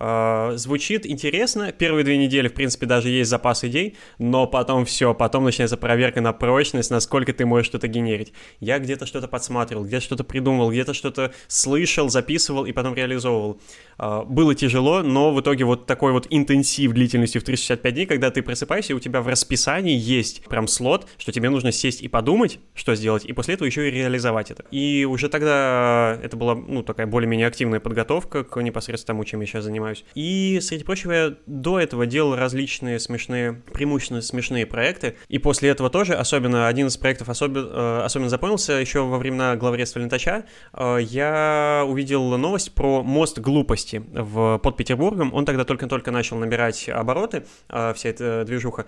Uh, 0.00 0.56
звучит 0.56 1.04
интересно. 1.04 1.72
Первые 1.72 2.04
две 2.04 2.16
недели, 2.16 2.48
в 2.48 2.54
принципе, 2.54 2.86
даже 2.86 3.10
есть 3.10 3.28
запас 3.28 3.64
идей, 3.64 3.98
но 4.18 4.46
потом 4.46 4.86
все, 4.86 5.12
потом 5.12 5.44
начинается 5.44 5.76
проверка 5.76 6.22
на 6.22 6.32
прочность, 6.32 6.90
насколько 6.90 7.34
ты 7.34 7.44
можешь 7.44 7.66
что-то 7.66 7.86
генерить. 7.86 8.32
Я 8.60 8.78
где-то 8.78 9.04
что-то 9.04 9.28
подсматривал, 9.28 9.84
где-то 9.84 10.02
что-то 10.02 10.24
придумывал, 10.24 10.70
где-то 10.70 10.94
что-то 10.94 11.34
слышал, 11.48 12.08
записывал 12.08 12.64
и 12.64 12.72
потом 12.72 12.94
реализовывал. 12.94 13.60
Uh, 13.98 14.24
было 14.24 14.54
тяжело, 14.54 15.02
но 15.02 15.34
в 15.34 15.40
итоге 15.42 15.66
вот 15.66 15.84
такой 15.84 16.12
вот 16.12 16.26
интенсив 16.30 16.92
длительностью 16.92 17.42
в 17.42 17.44
365 17.44 17.94
дней, 17.94 18.06
когда 18.06 18.30
ты 18.30 18.42
просыпаешься, 18.42 18.94
и 18.94 18.96
у 18.96 19.00
тебя 19.00 19.20
в 19.20 19.28
расписании 19.28 19.98
есть 19.98 20.44
прям 20.46 20.66
слот, 20.66 21.08
что 21.18 21.30
тебе 21.30 21.50
нужно 21.50 21.72
сесть 21.72 22.00
и 22.00 22.08
подумать, 22.08 22.58
что 22.74 22.94
сделать, 22.94 23.26
и 23.26 23.34
после 23.34 23.52
этого 23.52 23.66
еще 23.66 23.86
и 23.86 23.90
реализовать 23.90 24.50
это. 24.50 24.64
И 24.70 25.04
уже 25.04 25.28
тогда 25.28 26.18
это 26.22 26.38
была, 26.38 26.54
ну, 26.54 26.82
такая 26.82 27.06
более-менее 27.06 27.46
активная 27.46 27.80
подготовка 27.80 28.44
к 28.44 28.58
непосредственно 28.62 29.14
тому, 29.14 29.24
чем 29.24 29.40
я 29.40 29.46
сейчас 29.46 29.64
занимаюсь 29.64 29.89
занимаюсь. 29.90 30.04
И, 30.14 30.58
среди 30.60 30.84
прочего, 30.84 31.12
я 31.12 31.34
до 31.46 31.78
этого 31.78 32.06
делал 32.06 32.36
различные 32.36 32.98
смешные, 32.98 33.62
преимущественно 33.72 34.22
смешные 34.22 34.66
проекты. 34.66 35.16
И 35.28 35.38
после 35.38 35.70
этого 35.70 35.90
тоже, 35.90 36.14
особенно 36.14 36.68
один 36.68 36.86
из 36.88 36.96
проектов 36.96 37.28
особенно, 37.28 37.66
э, 37.66 38.02
особенно 38.04 38.28
запомнился, 38.28 38.74
еще 38.74 39.00
во 39.00 39.18
времена 39.18 39.56
главредства 39.56 40.00
Лентача, 40.00 40.44
э, 40.72 40.98
я 41.00 41.84
увидел 41.86 42.36
новость 42.36 42.74
про 42.74 43.02
мост 43.02 43.38
глупости 43.38 44.02
в, 44.12 44.58
под 44.58 44.76
Петербургом. 44.76 45.34
Он 45.34 45.44
тогда 45.44 45.64
только-только 45.64 46.10
начал 46.10 46.36
набирать 46.36 46.88
обороты, 46.88 47.44
э, 47.68 47.92
вся 47.94 48.08
эта 48.08 48.44
движуха. 48.44 48.86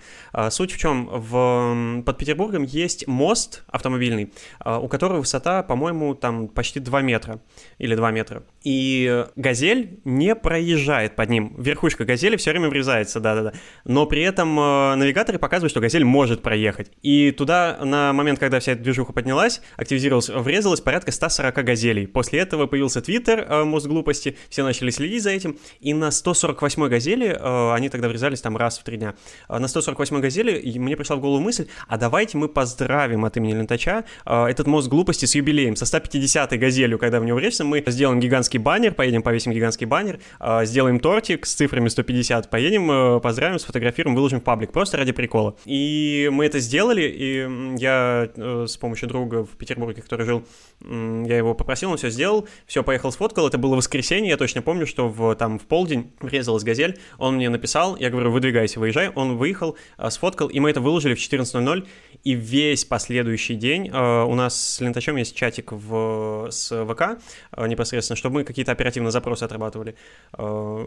Суть 0.49 0.71
в 0.71 0.77
чем? 0.77 1.09
В, 1.11 2.03
под 2.05 2.17
Петербургом 2.17 2.63
есть 2.63 3.07
мост 3.07 3.63
автомобильный, 3.67 4.33
у 4.65 4.87
которого 4.87 5.19
высота, 5.19 5.63
по-моему, 5.63 6.15
там 6.15 6.47
почти 6.47 6.79
2 6.79 7.01
метра 7.01 7.39
или 7.77 7.95
2 7.95 8.11
метра. 8.11 8.43
И 8.63 9.25
«Газель» 9.35 9.99
не 10.03 10.35
проезжает 10.35 10.92
проезжает 10.93 11.15
под 11.15 11.29
ним. 11.29 11.55
Верхушка 11.57 12.05
газели 12.05 12.35
все 12.35 12.51
время 12.51 12.69
врезается, 12.69 13.19
да-да-да. 13.19 13.53
Но 13.83 14.05
при 14.05 14.21
этом 14.21 14.59
э, 14.59 14.95
навигаторы 14.95 15.39
показывают, 15.39 15.71
что 15.71 15.79
газель 15.79 16.03
может 16.03 16.41
проехать. 16.41 16.91
И 17.01 17.31
туда 17.31 17.79
на 17.81 18.13
момент, 18.13 18.39
когда 18.39 18.59
вся 18.59 18.73
эта 18.73 18.83
движуха 18.83 19.13
поднялась, 19.13 19.61
активизировалась, 19.75 20.29
врезалось 20.29 20.81
порядка 20.81 21.11
140 21.11 21.55
газелей. 21.65 22.07
После 22.07 22.39
этого 22.39 22.67
появился 22.67 23.01
Твиттер, 23.01 23.39
э, 23.39 23.63
мозг 23.63 23.87
глупости, 23.87 24.37
все 24.49 24.63
начали 24.63 24.91
следить 24.91 25.23
за 25.23 25.31
этим, 25.31 25.57
и 25.81 25.93
на 25.93 26.11
148 26.11 26.87
газели, 26.89 27.27
э, 27.27 27.73
они 27.73 27.89
тогда 27.89 28.07
врезались 28.07 28.41
там 28.41 28.57
раз 28.57 28.77
в 28.77 28.83
три 28.83 28.97
дня, 28.97 29.15
э, 29.49 29.57
на 29.57 29.67
148 29.67 30.19
газели 30.21 30.77
мне 30.77 30.95
пришла 30.95 31.15
в 31.15 31.21
голову 31.21 31.41
мысль, 31.41 31.67
а 31.87 31.97
давайте 31.97 32.37
мы 32.37 32.47
поздравим 32.49 33.25
от 33.25 33.37
имени 33.37 33.53
Лентача 33.53 34.03
э, 34.25 34.45
этот 34.45 34.67
мозг 34.67 34.89
глупости 34.89 35.25
с 35.25 35.35
юбилеем, 35.35 35.75
со 35.75 35.85
150-й 35.85 36.57
газелью, 36.57 36.99
когда 36.99 37.19
в 37.19 37.25
него 37.25 37.37
врежется, 37.37 37.63
мы 37.63 37.83
сделаем 37.87 38.19
гигантский 38.19 38.59
баннер, 38.59 38.93
поедем 38.93 39.23
повесим 39.23 39.51
гигантский 39.51 39.87
баннер, 39.87 40.19
э, 40.39 40.65
сделаем 40.65 40.82
тортик 40.99 41.45
с 41.45 41.53
цифрами 41.53 41.87
150, 41.87 42.49
поедем, 42.49 42.91
э, 42.91 43.19
поздравим, 43.19 43.59
сфотографируем, 43.59 44.15
выложим 44.15 44.39
в 44.39 44.43
паблик, 44.43 44.71
просто 44.71 44.97
ради 44.97 45.11
прикола. 45.11 45.55
И 45.65 46.29
мы 46.31 46.45
это 46.45 46.59
сделали, 46.59 47.03
и 47.03 47.77
я 47.79 48.29
э, 48.35 48.65
с 48.67 48.77
помощью 48.77 49.09
друга 49.09 49.45
в 49.45 49.51
Петербурге, 49.57 50.01
который 50.01 50.25
жил, 50.25 50.43
я 50.81 51.37
его 51.37 51.53
попросил, 51.53 51.91
он 51.91 51.97
все 51.97 52.09
сделал, 52.09 52.47
все, 52.65 52.83
поехал, 52.83 53.11
сфоткал, 53.11 53.47
это 53.47 53.57
было 53.57 53.75
воскресенье, 53.75 54.29
я 54.29 54.37
точно 54.37 54.61
помню, 54.61 54.85
что 54.85 55.07
в, 55.07 55.35
там 55.35 55.59
в 55.59 55.63
полдень 55.63 56.11
врезалась 56.19 56.63
газель, 56.63 56.99
он 57.17 57.35
мне 57.35 57.49
написал, 57.49 57.95
я 57.97 58.09
говорю, 58.09 58.31
выдвигайся, 58.31 58.79
выезжай, 58.79 59.09
он 59.09 59.37
выехал, 59.37 59.77
э, 59.97 60.09
сфоткал, 60.09 60.47
и 60.47 60.59
мы 60.59 60.69
это 60.69 60.81
выложили 60.81 61.15
в 61.15 61.19
14.00, 61.19 61.87
и 62.23 62.33
весь 62.33 62.85
последующий 62.85 63.55
день 63.55 63.89
у 63.89 64.35
нас 64.35 64.75
с 64.75 64.79
Лентачом 64.79 65.17
есть 65.17 65.35
чатик 65.35 65.71
в, 65.71 66.47
с 66.49 66.85
ВК 66.85 67.21
непосредственно, 67.57 68.15
чтобы 68.15 68.35
мы 68.35 68.43
какие-то 68.43 68.71
оперативные 68.71 69.11
запросы 69.11 69.43
отрабатывали, 69.43 69.95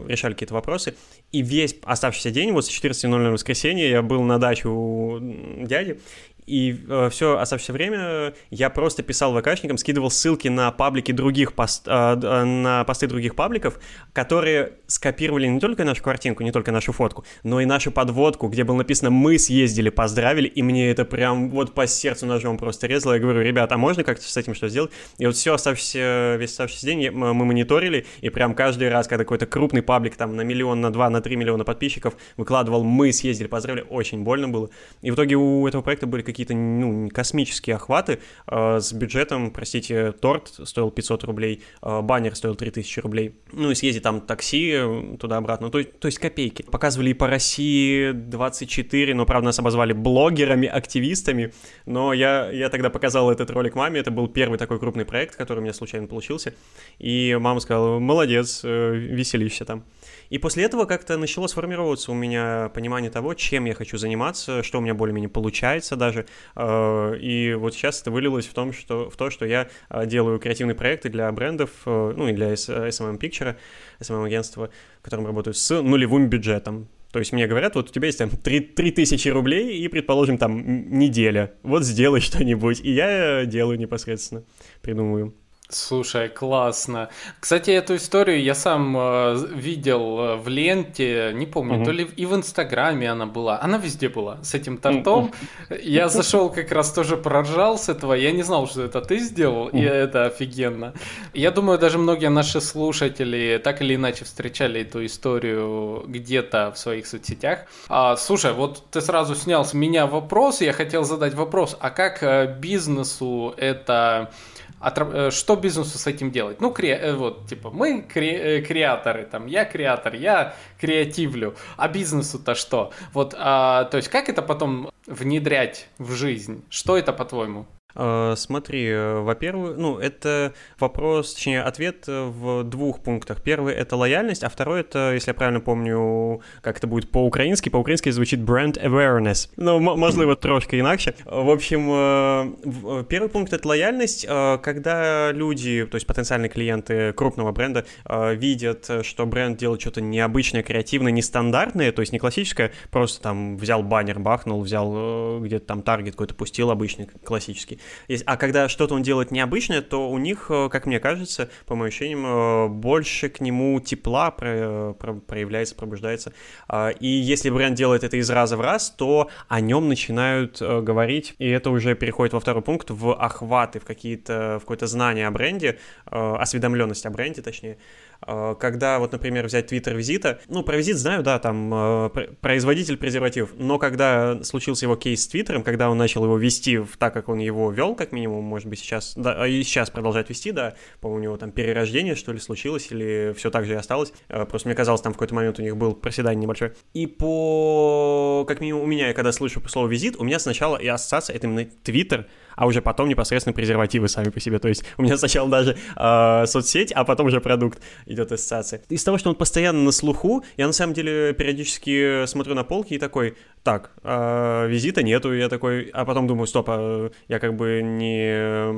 решали 0.07 0.33
какие-то 0.33 0.53
вопросы, 0.53 0.95
и 1.31 1.41
весь 1.41 1.75
оставшийся 1.83 2.31
день, 2.31 2.51
вот 2.51 2.65
с 2.65 2.69
14.00 2.69 3.31
воскресенья 3.31 3.87
я 3.87 4.01
был 4.01 4.23
на 4.23 4.39
даче 4.39 4.67
у 4.67 5.19
дяди, 5.21 5.99
и 6.47 6.79
э, 6.87 7.09
все 7.11 7.37
оставшееся 7.37 7.73
время 7.73 8.33
я 8.49 8.69
просто 8.69 9.03
писал 9.03 9.37
ВКшникам, 9.37 9.77
скидывал 9.77 10.09
ссылки 10.09 10.47
на 10.47 10.71
паблики 10.71 11.11
других 11.11 11.53
пост, 11.53 11.83
э, 11.85 12.15
на 12.15 12.85
посты 12.85 13.07
других 13.07 13.35
пабликов, 13.35 13.79
которые 14.13 14.73
скопировали 14.87 15.45
не 15.47 15.59
только 15.59 15.83
нашу 15.83 16.01
картинку, 16.01 16.43
не 16.43 16.51
только 16.53 16.71
нашу 16.71 16.93
фотку, 16.93 17.25
но 17.43 17.59
и 17.59 17.65
нашу 17.65 17.91
подводку, 17.91 18.47
где 18.47 18.63
было 18.63 18.77
написано 18.77 19.09
«Мы 19.09 19.37
съездили, 19.37 19.89
поздравили», 19.89 20.47
и 20.47 20.63
мне 20.63 20.89
это 20.89 21.03
прям 21.03 21.49
вот 21.49 21.73
по 21.73 21.85
сердцу 21.85 22.25
ножом 22.25 22.57
просто 22.57 22.87
резало. 22.87 23.13
Я 23.13 23.19
говорю, 23.19 23.41
ребята, 23.41 23.75
а 23.75 23.77
можно 23.77 24.05
как-то 24.05 24.23
с 24.23 24.37
этим 24.37 24.55
что 24.55 24.69
сделать? 24.69 24.91
И 25.17 25.25
вот 25.25 25.35
все 25.35 25.53
оставшийся, 25.53 26.37
весь 26.39 26.51
оставшийся 26.51 26.85
день 26.85 27.11
мы 27.11 27.33
мониторили, 27.33 28.05
и 28.21 28.29
прям 28.29 28.55
каждый 28.55 28.89
раз, 28.89 29.07
когда 29.07 29.25
какой-то 29.25 29.47
крупный 29.47 29.81
паблик 29.81 30.15
там 30.15 30.37
на 30.37 30.41
миллион, 30.41 30.79
на 30.79 30.93
два, 30.93 31.09
на 31.09 31.19
три 31.19 31.35
миллиона 31.35 31.65
подписчиков 31.65 32.15
выкладывал 32.37 32.85
«Мы 32.85 33.11
съездили, 33.11 33.47
поздравили», 33.47 33.85
очень 33.89 34.23
больно 34.23 34.47
было. 34.47 34.69
И 35.01 35.11
в 35.11 35.15
итоге 35.15 35.35
у 35.35 35.67
этого 35.67 35.81
проекта 35.81 36.07
были 36.07 36.21
какие 36.21 36.36
какие-то 36.37 36.53
ну, 36.53 37.09
космические 37.09 37.77
охваты 37.77 38.19
э, 38.45 38.79
с 38.79 38.93
бюджетом, 38.93 39.49
простите, 39.49 40.11
торт 40.11 40.53
стоил 40.65 40.91
500 40.91 41.23
рублей, 41.23 41.63
э, 41.81 42.01
баннер 42.01 42.35
стоил 42.35 42.53
3000 42.53 42.99
рублей, 42.99 43.35
ну 43.51 43.71
и 43.71 43.75
съездить 43.75 44.03
там 44.03 44.21
такси 44.21 44.73
э, 44.75 45.17
туда-обратно, 45.19 45.71
то, 45.71 45.83
то 45.83 46.07
есть 46.07 46.19
копейки. 46.19 46.61
Показывали 46.61 47.09
и 47.09 47.13
по 47.13 47.25
России 47.25 48.11
24, 48.11 49.15
но, 49.15 49.25
правда, 49.25 49.47
нас 49.47 49.57
обозвали 49.57 49.93
блогерами, 49.93 50.67
активистами, 50.67 51.53
но 51.87 52.13
я, 52.13 52.51
я 52.51 52.69
тогда 52.69 52.91
показал 52.91 53.31
этот 53.31 53.49
ролик 53.49 53.73
маме, 53.73 53.99
это 53.99 54.11
был 54.11 54.27
первый 54.27 54.59
такой 54.59 54.79
крупный 54.79 55.05
проект, 55.05 55.35
который 55.35 55.59
у 55.59 55.61
меня 55.63 55.73
случайно 55.73 56.05
получился, 56.05 56.53
и 56.99 57.35
мама 57.39 57.59
сказала, 57.61 57.97
молодец, 57.97 58.61
э, 58.63 58.93
веселишься 58.95 59.65
там. 59.65 59.83
И 60.29 60.37
после 60.37 60.63
этого 60.63 60.85
как-то 60.85 61.17
начало 61.17 61.47
сформироваться 61.47 62.11
у 62.11 62.15
меня 62.15 62.69
понимание 62.73 63.09
того, 63.09 63.33
чем 63.33 63.65
я 63.65 63.73
хочу 63.73 63.97
заниматься, 63.97 64.63
что 64.63 64.79
у 64.79 64.81
меня 64.81 64.93
более-менее 64.93 65.29
получается 65.29 65.95
даже. 65.95 66.25
Э, 66.55 67.15
и 67.19 67.53
вот 67.53 67.73
сейчас 67.73 68.01
это 68.01 68.11
вылилось 68.11 68.45
в, 68.47 68.53
том, 68.53 68.73
что, 68.73 69.09
в 69.09 69.15
то, 69.15 69.29
что 69.29 69.45
я 69.45 69.69
э, 69.89 70.05
делаю 70.05 70.39
креативные 70.39 70.75
проекты 70.75 71.09
для 71.09 71.31
брендов, 71.31 71.69
э, 71.85 72.13
ну 72.15 72.27
и 72.27 72.33
для 72.33 72.53
SMM 72.53 73.19
Picture, 73.19 73.55
SMM 73.99 74.25
агентства, 74.25 74.69
в 74.99 75.03
котором 75.03 75.25
работаю 75.25 75.53
с 75.53 75.81
нулевым 75.81 76.29
бюджетом. 76.29 76.89
То 77.11 77.19
есть 77.19 77.31
мне 77.31 77.47
говорят, 77.47 77.75
вот 77.75 77.89
у 77.89 77.93
тебя 77.93 78.07
есть 78.07 78.19
там 78.19 78.29
3, 78.29 78.59
3 78.59 78.91
тысячи 78.91 79.29
рублей 79.29 79.77
и, 79.77 79.87
предположим, 79.87 80.37
там 80.37 80.99
неделя. 80.99 81.53
Вот 81.63 81.83
сделай 81.83 82.19
что-нибудь. 82.21 82.81
И 82.81 82.91
я 82.91 83.45
делаю 83.45 83.79
непосредственно, 83.79 84.43
придумываю. 84.81 85.33
Слушай, 85.69 86.29
классно. 86.29 87.09
Кстати, 87.41 87.71
эту 87.71 87.97
историю 87.97 88.41
я 88.41 88.55
сам 88.55 88.95
э, 88.97 89.35
видел 89.53 90.19
э, 90.19 90.35
в 90.37 90.47
ленте, 90.47 91.31
не 91.33 91.45
помню, 91.45 91.77
угу. 91.77 91.85
то 91.85 91.91
ли 91.91 92.07
и 92.15 92.25
в 92.25 92.33
Инстаграме 92.33 93.11
она 93.11 93.25
была. 93.25 93.59
Она 93.61 93.77
везде 93.77 94.07
была 94.07 94.41
с 94.43 94.53
этим 94.53 94.77
тортом. 94.77 95.33
Я 95.69 96.07
зашел 96.07 96.49
как 96.49 96.71
раз 96.71 96.93
тоже 96.93 97.17
проржал 97.17 97.77
с 97.77 97.89
этого. 97.89 98.13
Я 98.13 98.31
не 98.31 98.43
знал, 98.43 98.67
что 98.67 98.83
это 98.83 99.01
ты 99.01 99.19
сделал, 99.19 99.67
и 99.67 99.81
это 99.81 100.27
офигенно. 100.27 100.93
Я 101.33 101.51
думаю, 101.51 101.77
даже 101.77 101.97
многие 101.97 102.29
наши 102.29 102.61
слушатели 102.61 103.59
так 103.61 103.81
или 103.81 103.95
иначе 103.95 104.23
встречали 104.23 104.81
эту 104.81 105.05
историю 105.05 106.05
где-то 106.07 106.71
в 106.73 106.77
своих 106.77 107.07
соцсетях. 107.07 107.65
А, 107.89 108.15
слушай, 108.15 108.53
вот 108.53 108.89
ты 108.89 109.01
сразу 109.01 109.35
снял 109.35 109.65
с 109.65 109.73
меня 109.73 110.07
вопрос. 110.07 110.61
Я 110.61 110.71
хотел 110.71 111.03
задать 111.03 111.33
вопрос, 111.33 111.75
а 111.77 111.89
как 111.89 112.23
э, 112.23 112.55
бизнесу 112.57 113.53
это 113.57 114.31
Э, 114.79 115.31
что 115.31 115.55
бизнесу 115.55 115.97
с 115.97 116.07
этим 116.07 116.31
делать? 116.31 116.61
Ну, 116.61 116.71
кре... 116.71 116.91
Э, 116.91 117.15
вот, 117.15 117.47
типа, 117.47 117.71
мы 117.71 118.01
кре... 118.01 118.59
Э, 118.59 118.61
креаторы, 118.61 119.25
там, 119.25 119.47
я 119.47 119.65
креатор, 119.65 120.13
я 120.13 120.55
креативлю, 120.79 121.55
а 121.77 121.87
бизнесу-то 121.87 122.55
что? 122.55 122.91
Вот, 123.13 123.35
а, 123.37 123.85
то 123.85 123.97
есть, 123.97 124.09
как 124.09 124.29
это 124.29 124.41
потом 124.41 124.89
внедрять 125.07 125.87
в 125.97 126.11
жизнь? 126.11 126.63
Что 126.69 126.97
это, 126.97 127.13
по-твоему? 127.13 127.65
Э, 127.97 128.35
смотри, 128.37 128.87
э, 128.87 129.19
во-первых, 129.21 129.75
ну, 129.77 129.97
это 129.97 130.53
вопрос, 130.79 131.33
точнее, 131.33 131.63
ответ 131.63 132.03
э, 132.07 132.25
в 132.25 132.63
двух 132.63 133.01
пунктах. 133.01 133.41
Первый— 133.41 133.73
это 133.75 133.95
лояльность, 133.95 134.43
а 134.43 134.49
второй— 134.49 134.79
это, 134.81 135.13
если 135.13 135.31
я 135.31 135.33
правильно 135.33 135.59
помню, 135.59 136.41
как 136.61 136.77
это 136.77 136.85
будет 136.85 137.09
по-украински, 137.09 137.69
по-украински 137.69 138.11
звучит 138.11 138.41
brand 138.41 138.79
awareness. 138.81 139.49
Ну, 139.57 139.79
можливо, 139.79 140.35
трошки 140.35 140.79
иначе. 140.79 141.15
В 141.25 141.49
общем, 141.49 143.05
первый 143.05 143.29
пункт— 143.29 143.53
это 143.53 143.67
лояльность, 143.67 144.27
когда 144.27 145.31
люди, 145.31 145.85
то 145.85 145.95
есть 145.95 146.05
потенциальные 146.05 146.49
клиенты 146.49 147.13
крупного 147.13 147.51
бренда, 147.51 147.85
видят, 148.07 148.89
что 149.01 149.25
бренд 149.25 149.57
делает 149.57 149.81
что-то 149.81 150.01
необычное, 150.01 150.61
креативное, 150.61 151.11
нестандартное, 151.11 151.91
то 151.91 152.01
есть 152.01 152.11
не 152.11 152.19
классическое, 152.19 152.71
просто 152.91 153.21
там 153.21 153.57
взял 153.57 153.81
баннер, 153.81 154.19
бахнул, 154.19 154.61
взял 154.61 155.39
где-то 155.39 155.65
там 155.65 155.81
таргет 155.81 156.13
какой-то 156.13 156.35
пустил 156.35 156.69
обычный, 156.69 157.07
классический, 157.23 157.79
а 158.25 158.37
когда 158.37 158.69
что-то 158.69 158.95
он 158.95 159.03
делает 159.03 159.31
необычное, 159.31 159.81
то 159.81 160.09
у 160.09 160.17
них, 160.17 160.47
э, 160.49 160.69
как 160.69 160.85
мне 160.85 160.99
кажется, 160.99 161.49
по 161.65 161.75
моим 161.75 161.89
ощущениям, 161.89 162.25
э, 162.25 162.67
больше 162.67 163.29
к 163.29 163.39
нему 163.39 163.79
тепла 163.79 164.31
проявляется, 164.31 165.75
пробуждается. 165.75 166.33
А, 166.67 166.89
и 166.89 167.07
если 167.07 167.49
бренд 167.49 167.75
делает 167.75 168.03
это 168.03 168.17
из 168.17 168.29
раза 168.29 168.57
в 168.57 168.61
раз, 168.61 168.89
то 168.89 169.29
о 169.47 169.61
нем 169.61 169.87
начинают 169.87 170.61
э, 170.61 170.81
говорить, 170.81 171.35
и 171.37 171.47
это 171.47 171.69
уже 171.69 171.95
переходит 171.95 172.33
во 172.33 172.39
второй 172.39 172.63
пункт, 172.63 172.89
в 172.89 173.13
охваты, 173.13 173.79
в 173.79 173.85
какие-то, 173.85 174.57
в 174.57 174.61
какое-то 174.61 174.87
знание 174.87 175.27
о 175.27 175.31
бренде, 175.31 175.79
осведомленность 176.05 177.05
о 177.05 177.09
бренде, 177.09 177.41
точнее, 177.41 177.77
Э, 177.77 178.06
когда, 178.21 178.99
вот, 178.99 179.11
например, 179.11 179.45
взять 179.45 179.71
Twitter 179.71 179.95
визита, 179.95 180.39
ну, 180.47 180.63
про 180.63 180.77
визит 180.77 180.97
знаю, 180.97 181.23
да, 181.23 181.39
там, 181.39 181.73
э, 181.73 182.09
производитель 182.41 182.97
презерватив, 182.97 183.53
но 183.57 183.77
когда 183.77 184.43
случился 184.43 184.85
его 184.85 184.95
кейс 184.95 185.23
с 185.23 185.27
Твиттером, 185.27 185.63
когда 185.63 185.89
он 185.89 185.97
начал 185.97 186.23
его 186.23 186.37
вести 186.37 186.79
так, 186.97 187.13
как 187.13 187.29
он 187.29 187.39
его 187.39 187.71
вел, 187.71 187.95
как 187.95 188.11
минимум, 188.11 188.43
может 188.43 188.67
быть, 188.67 188.79
сейчас, 188.79 189.13
да, 189.15 189.47
и 189.47 189.63
сейчас 189.63 189.89
продолжает 189.89 190.29
вести, 190.29 190.51
да, 190.51 190.75
по-моему, 191.01 191.17
у 191.19 191.23
него 191.23 191.37
там 191.37 191.51
перерождение, 191.51 192.15
что 192.15 192.33
ли, 192.33 192.39
случилось, 192.39 192.87
или 192.91 193.33
все 193.37 193.49
так 193.49 193.65
же 193.65 193.73
и 193.73 193.75
осталось, 193.75 194.13
э, 194.29 194.45
просто 194.45 194.67
мне 194.67 194.75
казалось, 194.75 195.01
там 195.01 195.13
в 195.13 195.15
какой-то 195.15 195.35
момент 195.35 195.59
у 195.59 195.61
них 195.61 195.77
был 195.77 195.93
проседание 195.93 196.41
небольшое. 196.41 196.73
И 196.93 197.07
по, 197.07 198.45
как 198.47 198.61
минимум, 198.61 198.83
у 198.83 198.87
меня, 198.87 199.13
когда 199.13 199.31
слышу 199.31 199.61
слово 199.67 199.87
визит, 199.87 200.15
у 200.17 200.23
меня 200.23 200.39
сначала 200.39 200.77
и 200.77 200.87
ассоциация, 200.87 201.35
это 201.35 201.47
именно 201.47 201.65
Твиттер, 201.83 202.27
а 202.57 202.65
уже 202.65 202.81
потом 202.81 203.07
непосредственно 203.07 203.53
презервативы 203.53 204.09
сами 204.09 204.29
по 204.29 204.41
себе. 204.41 204.59
То 204.59 204.67
есть 204.67 204.83
у 204.97 205.03
меня 205.03 205.15
сначала 205.17 205.49
даже 205.49 205.77
э, 205.95 206.45
соцсеть, 206.47 206.91
а 206.91 207.05
потом 207.05 207.27
уже 207.27 207.39
продукт 207.39 207.81
идет 208.07 208.31
ассоциация. 208.31 208.81
Из 208.89 209.03
того, 209.03 209.17
что 209.17 209.29
он 209.29 209.35
постоянно 209.35 209.79
на 209.83 209.91
слуху, 209.91 210.43
я 210.57 210.67
на 210.67 210.73
самом 210.73 210.93
деле 210.93 211.33
периодически 211.33 212.25
смотрю 212.25 212.55
на 212.55 212.63
полки 212.63 212.95
и 212.95 212.97
такой, 212.97 213.37
так, 213.67 213.91
а 214.01 214.65
визита 214.67 215.03
нету, 215.03 215.33
я 215.33 215.49
такой, 215.49 215.89
а 215.93 216.05
потом 216.05 216.25
думаю, 216.25 216.47
стоп, 216.47 216.69
а 216.69 217.11
я 217.27 217.39
как 217.39 217.53
бы 217.57 217.81
не, 217.83 218.71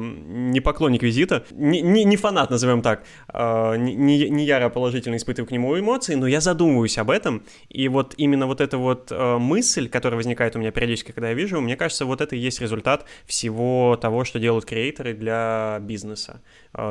не 0.51 0.61
поклонник 0.61 1.03
визита, 1.03 1.43
не, 1.51 1.81
не, 1.81 2.05
не 2.05 2.17
фанат, 2.17 2.49
назовем 2.49 2.81
так, 2.81 3.03
а, 3.27 3.75
не, 3.75 4.29
не 4.29 4.45
яро 4.45 4.69
положительно 4.69 5.15
испытываю 5.17 5.47
к 5.47 5.51
нему 5.51 5.79
эмоции, 5.79 6.15
но 6.15 6.25
я 6.25 6.41
задумываюсь 6.41 6.97
об 6.97 7.11
этом, 7.11 7.43
и 7.69 7.87
вот 7.87 8.15
именно 8.17 8.47
вот 8.47 8.61
эта 8.61 8.79
вот 8.79 9.11
а, 9.11 9.37
мысль, 9.37 9.89
которая 9.89 10.17
возникает 10.17 10.55
у 10.55 10.59
меня 10.59 10.71
периодически, 10.71 11.11
когда 11.11 11.29
я 11.29 11.35
вижу, 11.35 11.61
мне 11.61 11.75
кажется, 11.75 12.05
вот 12.05 12.21
это 12.21 12.35
и 12.35 12.39
есть 12.39 12.59
результат 12.59 13.05
всего 13.27 13.95
того, 13.95 14.23
что 14.23 14.39
делают 14.39 14.65
креаторы 14.65 15.13
для 15.13 15.77
бизнеса, 15.81 16.41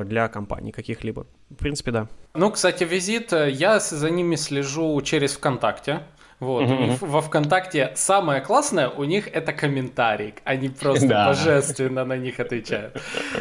для 0.05 0.29
компаний 0.29 0.71
каких-либо. 0.71 1.27
В 1.51 1.57
принципе, 1.57 1.91
да. 1.91 2.09
Ну, 2.35 2.51
кстати, 2.51 2.85
визит, 2.85 3.33
э, 3.33 3.51
я 3.51 3.81
за 3.81 4.11
ними 4.11 4.37
слежу 4.37 5.01
через 5.01 5.35
ВКонтакте. 5.35 6.03
Вот, 6.41 6.63
mm-hmm. 6.63 6.83
у 6.83 6.87
них 6.87 7.03
во 7.03 7.21
ВКонтакте 7.21 7.93
самое 7.97 8.41
классное, 8.41 8.89
у 8.89 9.03
них 9.03 9.27
это 9.27 9.53
комментарий, 9.53 10.35
они 10.45 10.69
просто 10.69 11.09
да. 11.09 11.27
божественно 11.27 12.05
на 12.05 12.17
них 12.17 12.39
отвечают. 12.39 12.97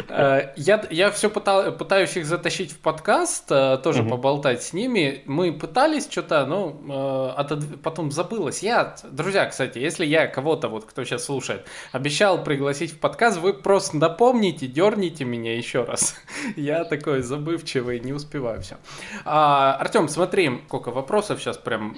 Э, 0.09 0.53
я, 0.55 0.83
я 0.89 1.11
все 1.11 1.29
пытал, 1.29 1.71
пытаюсь 1.73 2.17
их 2.17 2.25
затащить 2.25 2.71
в 2.71 2.79
подкаст, 2.79 3.51
э, 3.51 3.77
тоже 3.83 4.01
mm-hmm. 4.01 4.09
поболтать 4.09 4.63
с 4.63 4.73
ними. 4.73 5.21
Мы 5.27 5.53
пытались 5.53 6.09
что-то, 6.09 6.47
ну, 6.47 7.35
э, 7.37 7.77
потом 7.83 8.11
забылось. 8.11 8.63
Я, 8.63 8.95
друзья, 9.03 9.45
кстати, 9.45 9.77
если 9.77 10.03
я 10.03 10.25
кого-то, 10.25 10.67
вот 10.67 10.85
кто 10.85 11.03
сейчас 11.03 11.25
слушает, 11.25 11.67
обещал 11.91 12.43
пригласить 12.43 12.93
в 12.93 12.99
подкаст, 12.99 13.37
вы 13.37 13.53
просто 13.53 13.97
напомните, 13.97 14.65
дерните 14.65 15.23
меня 15.23 15.55
еще 15.55 15.83
раз. 15.83 16.15
Я 16.55 16.83
такой 16.83 17.21
забывчивый, 17.21 17.99
не 17.99 18.13
успеваю 18.13 18.61
все. 18.61 18.77
А, 19.23 19.75
Артем, 19.79 20.07
смотри, 20.07 20.61
сколько 20.67 20.89
вопросов 20.89 21.39
сейчас 21.39 21.57
прям 21.57 21.95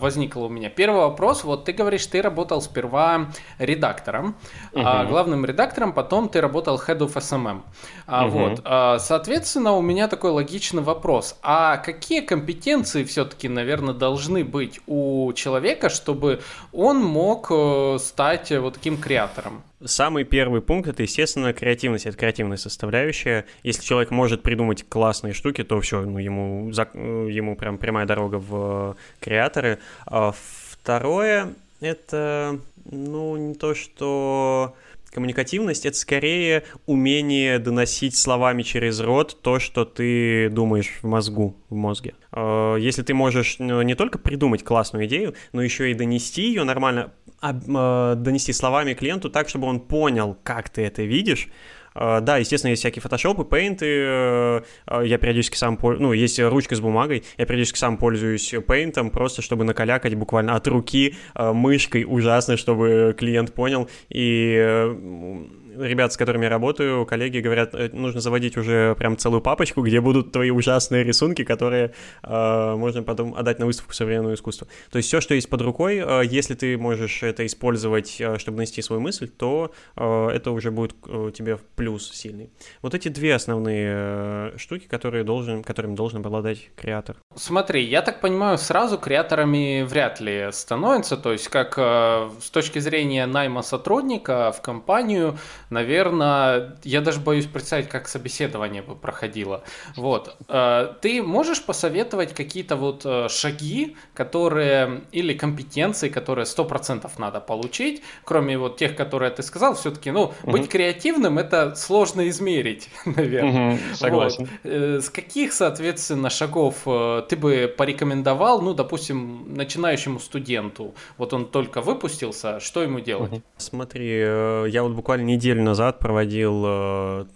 возникло 0.00 0.39
у 0.44 0.48
меня. 0.48 0.70
Первый 0.70 1.00
вопрос. 1.00 1.44
Вот 1.44 1.64
ты 1.64 1.72
говоришь, 1.72 2.06
ты 2.06 2.22
работал 2.22 2.60
сперва 2.62 3.30
редактором, 3.58 4.36
угу. 4.72 4.82
а, 4.84 5.04
главным 5.04 5.44
редактором, 5.44 5.92
потом 5.92 6.28
ты 6.28 6.40
работал 6.40 6.76
head 6.76 6.98
of 6.98 7.14
SMM. 7.14 7.62
А, 8.06 8.26
угу. 8.26 8.38
Вот. 8.38 8.60
А, 8.64 8.98
соответственно, 8.98 9.72
у 9.72 9.82
меня 9.82 10.08
такой 10.08 10.30
логичный 10.30 10.82
вопрос. 10.82 11.38
А 11.42 11.76
какие 11.76 12.20
компетенции 12.20 13.04
все-таки, 13.04 13.48
наверное, 13.48 13.94
должны 13.94 14.44
быть 14.44 14.80
у 14.86 15.32
человека, 15.34 15.88
чтобы 15.88 16.40
он 16.72 17.02
мог 17.02 17.48
э, 17.50 17.98
стать 18.00 18.50
вот 18.50 18.74
таким 18.74 18.98
креатором? 18.98 19.62
Самый 19.82 20.24
первый 20.24 20.60
пункт 20.60 20.88
это, 20.88 21.02
естественно, 21.02 21.54
креативность, 21.54 22.04
это 22.04 22.16
креативная 22.16 22.58
составляющая. 22.58 23.46
Если 23.62 23.82
человек 23.82 24.10
может 24.10 24.42
придумать 24.42 24.84
классные 24.86 25.32
штуки, 25.32 25.64
то 25.64 25.80
все, 25.80 26.02
ну, 26.02 26.18
ему, 26.18 26.68
ему 26.68 27.56
прям 27.56 27.78
прямая 27.78 28.04
дорога 28.04 28.36
в 28.36 28.96
креаторы. 29.20 29.78
А 30.04 30.34
второе 30.34 31.54
это, 31.80 32.58
ну, 32.84 33.36
не 33.36 33.54
то, 33.54 33.74
что 33.74 34.74
коммуникативность 35.12 35.86
это 35.86 35.96
скорее 35.96 36.62
умение 36.86 37.58
доносить 37.58 38.16
словами 38.16 38.62
через 38.62 39.00
рот 39.00 39.38
то, 39.42 39.58
что 39.58 39.84
ты 39.84 40.50
думаешь 40.50 40.92
в 41.02 41.06
мозгу, 41.06 41.56
в 41.68 41.74
мозге. 41.74 42.14
А, 42.32 42.76
если 42.76 43.02
ты 43.02 43.14
можешь 43.14 43.56
ну, 43.58 43.80
не 43.82 43.94
только 43.94 44.18
придумать 44.18 44.62
классную 44.62 45.06
идею, 45.06 45.34
но 45.52 45.62
еще 45.62 45.90
и 45.90 45.94
донести 45.94 46.42
ее 46.42 46.64
нормально, 46.64 47.12
Э, 47.29 47.29
донести 47.42 48.52
словами 48.52 48.94
клиенту 48.94 49.30
так, 49.30 49.48
чтобы 49.48 49.66
он 49.66 49.80
понял, 49.80 50.36
как 50.42 50.68
ты 50.68 50.82
это 50.82 51.02
видишь, 51.02 51.48
э, 51.94 52.20
да, 52.20 52.36
естественно, 52.36 52.70
есть 52.70 52.82
всякие 52.82 53.02
фотошопы, 53.02 53.44
пейнты, 53.44 53.86
э, 53.86 54.62
я 55.04 55.18
периодически 55.18 55.56
сам, 55.56 55.78
ну, 55.82 56.12
есть 56.12 56.38
ручка 56.38 56.76
с 56.76 56.80
бумагой, 56.80 57.24
я 57.38 57.46
периодически 57.46 57.78
сам 57.78 57.96
пользуюсь 57.96 58.54
пейнтом, 58.66 59.10
просто 59.10 59.42
чтобы 59.42 59.64
накалякать 59.64 60.14
буквально 60.14 60.54
от 60.54 60.66
руки 60.68 61.16
мышкой 61.34 62.04
ужасно, 62.06 62.56
чтобы 62.56 63.14
клиент 63.18 63.54
понял, 63.54 63.88
и 64.10 65.46
ребят, 65.80 66.12
с 66.12 66.16
которыми 66.16 66.44
я 66.44 66.50
работаю, 66.50 67.06
коллеги 67.06 67.38
говорят, 67.38 67.74
«Э, 67.74 67.90
нужно 67.92 68.20
заводить 68.20 68.56
уже 68.56 68.94
прям 68.96 69.16
целую 69.16 69.40
папочку, 69.40 69.82
где 69.82 70.00
будут 70.00 70.32
твои 70.32 70.50
ужасные 70.50 71.04
рисунки, 71.04 71.44
которые 71.44 71.92
э, 72.22 72.74
можно 72.76 73.02
потом 73.02 73.34
отдать 73.34 73.58
на 73.58 73.66
выставку 73.66 73.92
современного 73.92 74.34
искусства. 74.34 74.66
То 74.90 74.98
есть 74.98 75.08
все, 75.08 75.20
что 75.20 75.34
есть 75.34 75.48
под 75.48 75.62
рукой, 75.62 75.98
э, 75.98 76.22
если 76.24 76.54
ты 76.54 76.76
можешь 76.78 77.22
это 77.22 77.44
использовать, 77.46 78.20
э, 78.20 78.38
чтобы 78.38 78.58
нанести 78.58 78.82
свою 78.82 79.00
мысль, 79.00 79.28
то 79.28 79.72
э, 79.96 80.28
это 80.28 80.50
уже 80.50 80.70
будет 80.70 80.94
э, 81.06 81.30
тебе 81.34 81.56
в 81.56 81.62
плюс 81.76 82.10
сильный. 82.12 82.50
Вот 82.82 82.94
эти 82.94 83.08
две 83.08 83.34
основные 83.34 83.90
э, 83.92 84.52
штуки, 84.56 84.86
которые 84.86 85.24
должен, 85.24 85.62
которыми 85.62 85.94
должен 85.94 86.24
обладать 86.24 86.70
креатор. 86.76 87.16
Смотри, 87.34 87.84
я 87.84 88.02
так 88.02 88.20
понимаю, 88.20 88.58
сразу 88.58 88.98
креаторами 88.98 89.82
вряд 89.82 90.20
ли 90.20 90.48
становятся, 90.52 91.16
то 91.16 91.32
есть 91.32 91.48
как 91.48 91.74
э, 91.76 92.28
с 92.40 92.50
точки 92.50 92.78
зрения 92.78 93.26
найма 93.26 93.62
сотрудника 93.62 94.52
в 94.52 94.62
компанию 94.62 95.38
наверное, 95.70 96.76
я 96.84 97.00
даже 97.00 97.20
боюсь 97.20 97.46
представить, 97.46 97.88
как 97.88 98.08
собеседование 98.08 98.82
бы 98.82 98.94
проходило. 98.94 99.62
Вот. 99.96 100.36
Э, 100.48 100.92
ты 101.00 101.22
можешь 101.22 101.62
посоветовать 101.62 102.34
какие-то 102.34 102.76
вот 102.76 103.02
э, 103.04 103.28
шаги, 103.28 103.96
которые, 104.14 105.02
или 105.12 105.32
компетенции, 105.32 106.08
которые 106.08 106.44
100% 106.44 107.08
надо 107.18 107.40
получить, 107.40 108.02
кроме 108.24 108.58
вот 108.58 108.76
тех, 108.76 108.96
которые 108.96 109.30
ты 109.30 109.42
сказал, 109.42 109.74
все-таки, 109.74 110.10
ну, 110.10 110.32
угу. 110.42 110.50
быть 110.50 110.68
креативным 110.68 111.38
это 111.38 111.74
сложно 111.76 112.28
измерить, 112.28 112.90
наверное. 113.04 113.74
Угу, 113.74 113.80
согласен. 113.94 114.48
Вот. 114.62 114.72
Э, 114.72 115.00
с 115.00 115.08
каких, 115.08 115.52
соответственно, 115.52 116.30
шагов 116.30 116.84
ты 117.28 117.36
бы 117.36 117.72
порекомендовал, 117.76 118.60
ну, 118.60 118.74
допустим, 118.74 119.54
начинающему 119.54 120.18
студенту? 120.18 120.94
Вот 121.16 121.32
он 121.32 121.46
только 121.46 121.80
выпустился, 121.80 122.58
что 122.60 122.82
ему 122.82 123.00
делать? 123.00 123.32
Угу. 123.32 123.42
Смотри, 123.56 124.18
я 124.18 124.82
вот 124.82 124.92
буквально 124.92 125.26
неделю 125.26 125.59
неделю 125.60 125.64
назад 125.64 125.98
проводил, 125.98 126.64
э, 126.66 127.26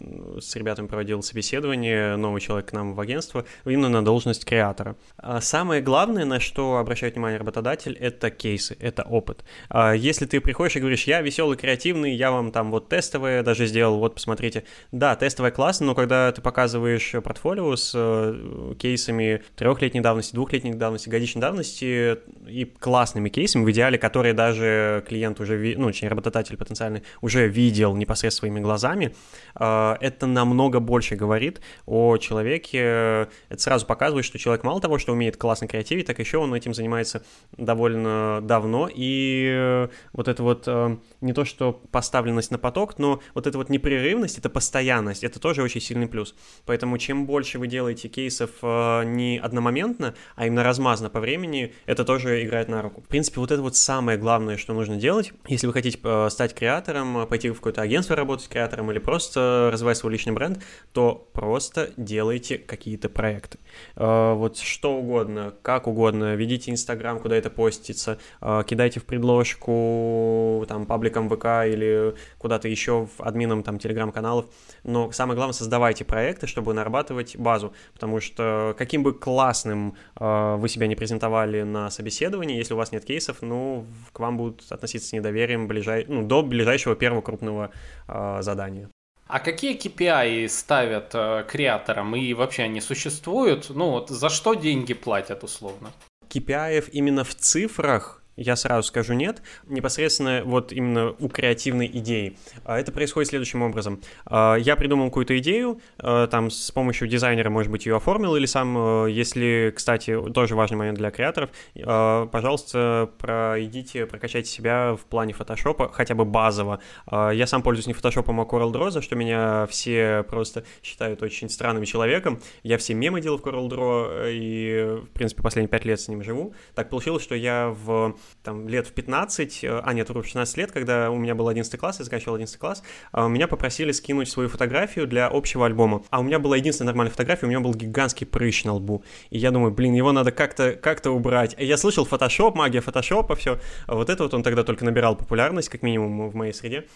с 0.41 0.57
ребятами 0.57 0.87
проводил 0.87 1.23
собеседование, 1.23 2.17
новый 2.17 2.41
человек 2.41 2.71
к 2.71 2.73
нам 2.73 2.95
в 2.95 3.01
агентство, 3.01 3.45
именно 3.65 3.89
на 3.89 4.05
должность 4.05 4.45
креатора. 4.45 4.97
А 5.17 5.41
самое 5.41 5.83
главное, 5.83 6.25
на 6.25 6.41
что 6.41 6.79
обращает 6.79 7.15
внимание 7.15 7.39
работодатель, 7.39 7.97
это 8.01 8.31
кейсы, 8.31 8.77
это 8.81 9.03
опыт. 9.03 9.45
А 9.69 9.93
если 9.93 10.27
ты 10.27 10.41
приходишь 10.41 10.77
и 10.77 10.81
говоришь, 10.81 11.05
я 11.05 11.23
веселый, 11.23 11.57
креативный, 11.57 12.15
я 12.15 12.31
вам 12.31 12.51
там 12.51 12.71
вот 12.71 12.89
тестовое 12.89 13.43
даже 13.43 13.67
сделал, 13.67 13.99
вот 13.99 14.15
посмотрите. 14.15 14.65
Да, 14.93 15.17
тестовое 15.17 15.51
классно, 15.51 15.87
но 15.87 15.95
когда 15.95 16.33
ты 16.33 16.43
показываешь 16.43 17.15
портфолио 17.23 17.77
с 17.77 17.93
э, 17.95 18.75
кейсами 18.79 19.43
трехлетней 19.57 20.01
давности, 20.01 20.35
двухлетней 20.35 20.75
давности, 20.75 21.09
годичной 21.09 21.41
давности 21.41 22.19
и 22.49 22.65
классными 22.65 23.29
кейсами, 23.29 23.65
в 23.65 23.71
идеале, 23.71 23.99
которые 23.99 24.35
даже 24.35 25.05
клиент 25.07 25.41
уже, 25.41 25.75
ну, 25.77 25.87
очень 25.87 26.09
работодатель 26.09 26.57
потенциальный 26.57 27.03
уже 27.21 27.49
видел 27.49 27.95
непосредственно 27.95 28.13
непосредственно 28.14 28.44
своими 28.44 28.61
глазами, 28.61 29.14
э, 29.57 29.96
это 30.00 30.27
намного 30.27 30.81
больше 30.81 31.16
говорит 31.16 31.61
о 31.87 32.16
человеке. 32.18 33.29
Это 33.48 33.59
сразу 33.59 33.87
показывает, 33.87 34.24
что 34.24 34.38
человек 34.38 34.64
мало 34.64 34.81
того, 34.81 34.98
что 34.98 35.12
умеет 35.12 35.37
классно 35.37 35.66
креативить, 35.66 36.07
так 36.07 36.18
еще 36.18 36.38
он 36.38 36.55
этим 36.55 36.74
занимается 36.74 37.22
довольно 37.57 38.40
давно. 38.42 38.88
И 38.92 39.48
э, 39.50 39.88
вот 40.12 40.29
это 40.29 40.42
вот 40.42 40.64
э, 40.66 40.96
не 41.20 41.33
то, 41.33 41.44
что 41.44 41.72
поставленность 41.90 42.50
на 42.50 42.59
поток, 42.59 42.98
но 42.98 43.20
вот 43.35 43.46
эта 43.46 43.59
вот 43.59 43.68
непрерывность, 43.68 44.38
это 44.38 44.48
постоянность, 44.48 45.24
это 45.24 45.40
тоже 45.40 45.62
очень 45.62 45.81
сильный 45.81 46.07
плюс. 46.07 46.35
Поэтому 46.66 46.98
чем 46.98 47.27
больше 47.27 47.59
вы 47.59 47.66
делаете 47.66 48.09
кейсов 48.09 48.50
не 48.62 49.40
одномоментно, 49.42 50.14
а 50.37 50.46
именно 50.46 50.62
размазано 50.62 51.11
по 51.11 51.20
времени, 51.20 51.72
это 51.87 52.05
тоже 52.05 52.44
играет 52.44 52.68
на 52.68 52.83
руку. 52.83 53.03
В 53.03 53.09
принципе, 53.09 53.40
вот 53.40 53.50
это 53.50 53.62
вот 53.62 53.77
самое 53.77 54.18
главное, 54.18 54.57
что 54.57 54.74
нужно 54.74 54.96
делать, 54.96 55.33
если 55.48 55.66
вы 55.66 55.72
хотите 55.72 55.98
стать 56.31 56.55
креатором, 56.55 57.27
пойти 57.27 57.50
в 57.50 57.57
какое-то 57.57 57.83
агентство, 57.83 58.04
агентстве 58.05 58.17
работать 58.17 58.49
креатором 58.49 58.90
или 58.90 58.99
просто 58.99 59.71
развивать 59.73 59.97
свой 59.97 60.12
личный 60.12 60.33
бренд, 60.33 60.62
то 60.93 61.29
просто 61.33 61.90
делайте 61.97 62.59
какие-то 62.59 63.09
проекты. 63.09 63.59
А, 63.97 64.35
вот 64.35 64.59
что 64.59 64.97
угодно, 64.97 65.55
как 65.62 65.87
угодно, 65.87 66.35
ведите 66.35 66.71
Инстаграм, 66.71 67.19
куда 67.19 67.37
это 67.37 67.51
постится, 67.51 68.19
а, 68.40 68.62
кидайте 68.62 69.01
в 69.01 69.05
предложку 69.05 70.64
там 70.69 70.87
пабликом 70.87 71.29
ВК 71.29 71.67
или 71.67 72.14
куда-то 72.38 72.69
еще 72.69 73.07
в 73.07 73.23
админом 73.23 73.62
там 73.62 73.79
телеграм-каналов, 73.79 74.47
но 74.85 75.11
самое 75.12 75.37
главное, 75.37 75.55
создавайте 75.55 76.05
проекты, 76.05 76.47
чтобы 76.47 76.75
нарабатывать 76.75 77.37
базу, 77.37 77.73
потому 77.95 78.21
что 78.21 78.75
каким 78.77 79.03
бы 79.03 79.14
классным 79.14 79.95
а, 80.17 80.57
вы 80.57 80.69
себя 80.69 80.87
не 80.87 80.97
презентовали 80.97 81.62
на 81.62 81.90
собеседовании, 81.90 82.57
если 82.57 82.75
у 82.75 82.77
вас 82.77 82.93
нет 82.93 83.05
кейсов, 83.05 83.38
ну, 83.40 83.87
к 84.12 84.21
вам 84.21 84.37
будут 84.37 84.64
относиться 84.71 85.09
с 85.09 85.12
недоверием 85.12 85.67
ближай... 85.69 86.05
ну, 86.09 86.23
до 86.23 86.43
ближайшего 86.43 86.97
первого 86.97 87.23
крупного 87.23 87.71
э, 88.09 88.42
задания. 88.42 88.90
А 89.27 89.40
какие 89.40 89.77
KPI 89.77 90.49
ставят 90.49 91.11
э, 91.14 91.44
креаторам 91.49 92.14
и 92.14 92.35
вообще 92.35 92.64
они 92.64 92.81
существуют? 92.81 93.70
Ну 93.70 93.90
вот 93.90 94.11
за 94.11 94.29
что 94.29 94.55
деньги 94.55 94.94
платят 94.94 95.44
условно? 95.44 95.90
KPI 96.29 96.90
именно 96.92 97.25
в 97.25 97.35
цифрах 97.35 98.24
я 98.37 98.57
сразу 98.57 98.88
скажу 98.88 99.14
нет, 99.14 99.42
непосредственно 99.66 100.42
вот 100.44 100.73
именно 100.73 101.14
у 101.18 101.29
креативной 101.29 101.87
идеи. 101.87 102.37
А 102.64 102.79
это 102.79 102.92
происходит 102.92 103.31
следующим 103.31 103.62
образом. 103.62 104.01
А, 104.27 104.57
я 104.57 104.77
придумал 104.77 105.07
какую-то 105.07 105.38
идею, 105.38 105.81
а, 105.99 106.27
там 106.27 106.51
с 106.51 106.70
помощью 106.70 107.09
дизайнера, 107.09 107.51
может 107.51 107.70
быть, 107.70 107.87
ее 107.87 107.97
оформил 107.97 108.37
или 108.37 108.47
сам, 108.47 109.07
если, 109.07 109.73
кстати, 109.75 110.18
тоже 110.33 110.55
важный 110.55 110.77
момент 110.77 110.99
для 110.99 111.11
креаторов, 111.11 111.51
пожалуйста, 111.75 113.11
пройдите, 113.18 114.07
прокачайте 114.07 114.51
себя 114.51 114.94
в 114.94 115.05
плане 115.07 115.33
фотошопа, 115.33 115.90
хотя 115.92 116.14
бы 116.14 116.25
базово. 116.25 116.81
Я 117.11 117.47
сам 117.47 117.62
пользуюсь 117.62 117.87
не 117.87 117.92
фотошопом, 117.92 118.40
а 118.40 118.44
CorelDRAW, 118.44 118.90
за 118.90 119.03
что 119.03 119.16
меня 119.16 119.66
все 119.70 120.25
просто 120.29 120.64
считают 120.83 121.23
очень 121.23 121.49
странным 121.49 121.85
человеком. 121.85 122.40
Я 122.62 122.79
все 122.79 122.94
мемы 122.94 123.20
делал 123.20 123.38
в 123.38 123.42
CorelDRAW 123.42 124.31
и, 124.33 125.01
в 125.05 125.11
принципе, 125.11 125.42
последние 125.42 125.68
пять 125.68 125.85
лет 125.85 126.01
с 126.01 126.09
ним 126.09 126.23
живу. 126.23 126.55
Так 126.75 126.90
получилось, 126.90 127.23
что 127.23 127.35
я 127.35 127.68
в 127.68 128.16
там, 128.43 128.69
лет 128.69 128.87
в 128.87 128.93
15, 128.93 129.65
э, 129.65 129.81
а 129.85 129.93
нет, 129.93 130.09
в 130.09 130.23
16 130.25 130.57
лет, 130.57 130.73
когда 130.73 131.11
у 131.11 131.17
меня 131.17 131.35
был 131.35 131.49
11 131.49 131.79
класс, 131.79 131.99
я 131.99 132.05
заканчивал 132.05 132.35
11 132.35 132.57
класс, 132.59 132.83
э, 133.13 133.29
меня 133.29 133.47
попросили 133.47 133.93
скинуть 133.93 134.29
свою 134.29 134.49
фотографию 134.49 135.07
для 135.07 135.29
общего 135.29 135.67
альбома. 135.67 136.03
А 136.11 136.21
у 136.21 136.23
меня 136.23 136.39
была 136.39 136.57
единственная 136.57 136.89
нормальная 136.89 137.13
фотография, 137.13 137.47
у 137.47 137.49
меня 137.49 137.61
был 137.61 137.75
гигантский 137.75 138.27
прыщ 138.27 138.65
на 138.65 138.75
лбу. 138.75 139.05
И 139.31 139.39
я 139.39 139.51
думаю, 139.51 139.73
блин, 139.73 139.95
его 139.95 140.13
надо 140.13 140.33
как-то 140.33 140.73
как 140.73 141.05
убрать. 141.07 141.55
Я 141.59 141.77
слышал 141.77 142.05
фотошоп, 142.05 142.55
магия 142.55 142.81
фотошопа, 142.81 143.35
все. 143.35 143.61
Вот 143.87 144.09
это 144.09 144.23
вот 144.23 144.35
он 144.35 144.43
тогда 144.43 144.65
только 144.65 144.85
набирал 144.85 145.17
популярность, 145.17 145.69
как 145.69 145.83
минимум 145.83 146.31
в 146.31 146.35
моей 146.35 146.53
среде. 146.53 146.87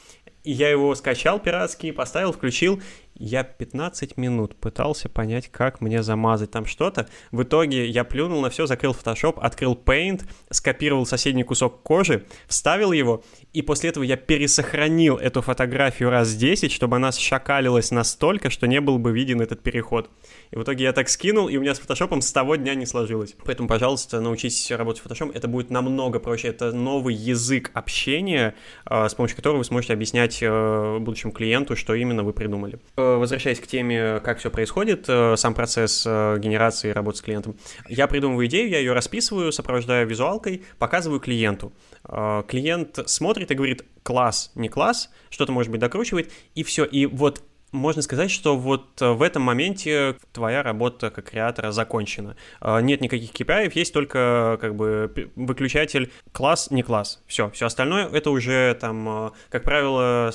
И 0.44 0.52
я 0.52 0.70
его 0.70 0.94
скачал 0.94 1.38
пиратский, 1.40 1.92
поставил, 1.92 2.32
включил, 2.32 2.80
я 3.18 3.42
15 3.42 4.16
минут 4.16 4.56
пытался 4.56 5.08
понять, 5.08 5.48
как 5.48 5.80
мне 5.80 6.02
замазать 6.02 6.50
там 6.50 6.66
что-то. 6.66 7.08
В 7.30 7.42
итоге 7.42 7.86
я 7.86 8.04
плюнул 8.04 8.40
на 8.40 8.50
все, 8.50 8.66
закрыл 8.66 8.92
Photoshop, 8.92 9.38
открыл 9.40 9.74
Paint, 9.74 10.22
скопировал 10.50 11.06
соседний 11.06 11.44
кусок 11.44 11.82
кожи, 11.82 12.24
вставил 12.46 12.92
его, 12.92 13.22
и 13.52 13.62
после 13.62 13.90
этого 13.90 14.04
я 14.04 14.16
пересохранил 14.16 15.16
эту 15.16 15.42
фотографию 15.42 16.10
раз 16.10 16.34
10, 16.34 16.70
чтобы 16.70 16.96
она 16.96 17.12
шакалилась 17.12 17.90
настолько, 17.90 18.50
что 18.50 18.66
не 18.66 18.80
был 18.80 18.98
бы 18.98 19.12
виден 19.12 19.40
этот 19.40 19.62
переход. 19.62 20.10
И 20.50 20.56
в 20.56 20.62
итоге 20.62 20.84
я 20.84 20.92
так 20.92 21.08
скинул, 21.08 21.48
и 21.48 21.56
у 21.56 21.60
меня 21.60 21.74
с 21.74 21.78
фотошопом 21.78 22.20
с 22.20 22.32
того 22.32 22.56
дня 22.56 22.74
не 22.74 22.86
сложилось. 22.86 23.34
Поэтому, 23.44 23.68
пожалуйста, 23.68 24.20
научитесь 24.20 24.70
работать 24.70 25.00
с 25.00 25.02
фотошопом. 25.02 25.34
Это 25.34 25.48
будет 25.48 25.70
намного 25.70 26.20
проще. 26.20 26.48
Это 26.48 26.72
новый 26.72 27.14
язык 27.14 27.70
общения, 27.74 28.54
а, 28.84 29.08
с 29.08 29.14
помощью 29.14 29.36
которого 29.36 29.58
вы 29.58 29.64
сможете 29.64 29.92
объяснять 29.92 30.38
э, 30.40 30.98
будущему 30.98 31.32
клиенту, 31.32 31.76
что 31.76 31.94
именно 31.94 32.22
вы 32.22 32.32
придумали. 32.32 32.78
Э, 33.08 33.16
возвращаясь 33.16 33.60
к 33.60 33.66
теме, 33.66 34.20
как 34.20 34.38
все 34.38 34.50
происходит, 34.50 35.04
э, 35.08 35.36
сам 35.36 35.54
процесс 35.54 36.04
генерации 36.04 36.90
работы 36.90 37.18
с 37.18 37.22
клиентом. 37.22 37.56
Я 37.88 38.06
придумываю 38.06 38.46
идею, 38.46 38.68
я 38.68 38.78
ее 38.78 38.92
расписываю, 38.92 39.52
сопровождаю 39.52 40.06
визуалкой, 40.06 40.64
показываю 40.78 41.20
клиенту. 41.20 41.72
Клиент 42.48 42.98
смотрит 43.06 43.50
и 43.50 43.54
говорит, 43.54 43.84
класс, 44.02 44.52
не 44.54 44.68
класс, 44.68 45.10
что-то, 45.30 45.52
может 45.52 45.70
быть, 45.70 45.80
докручивает, 45.80 46.32
и 46.54 46.62
все. 46.62 46.84
И 46.84 47.06
вот 47.06 47.42
можно 47.72 48.02
сказать, 48.02 48.30
что 48.30 48.56
вот 48.56 49.00
э, 49.02 49.10
в 49.10 49.22
этом 49.22 49.42
моменте 49.42 50.16
твоя 50.32 50.62
работа 50.62 51.10
как 51.10 51.30
креатора 51.30 51.70
закончена. 51.70 52.36
Э, 52.60 52.80
нет 52.80 53.00
никаких 53.00 53.32
KPI, 53.32 53.72
есть 53.74 53.92
только 53.92 54.58
как 54.60 54.74
бы 54.74 55.30
выключатель 55.36 56.10
класс, 56.32 56.70
не 56.70 56.82
класс. 56.82 57.22
Все, 57.26 57.50
все 57.50 57.66
остальное 57.66 58.08
это 58.08 58.30
уже 58.30 58.76
там, 58.80 59.26
э, 59.26 59.30
как 59.50 59.64
правило, 59.64 60.32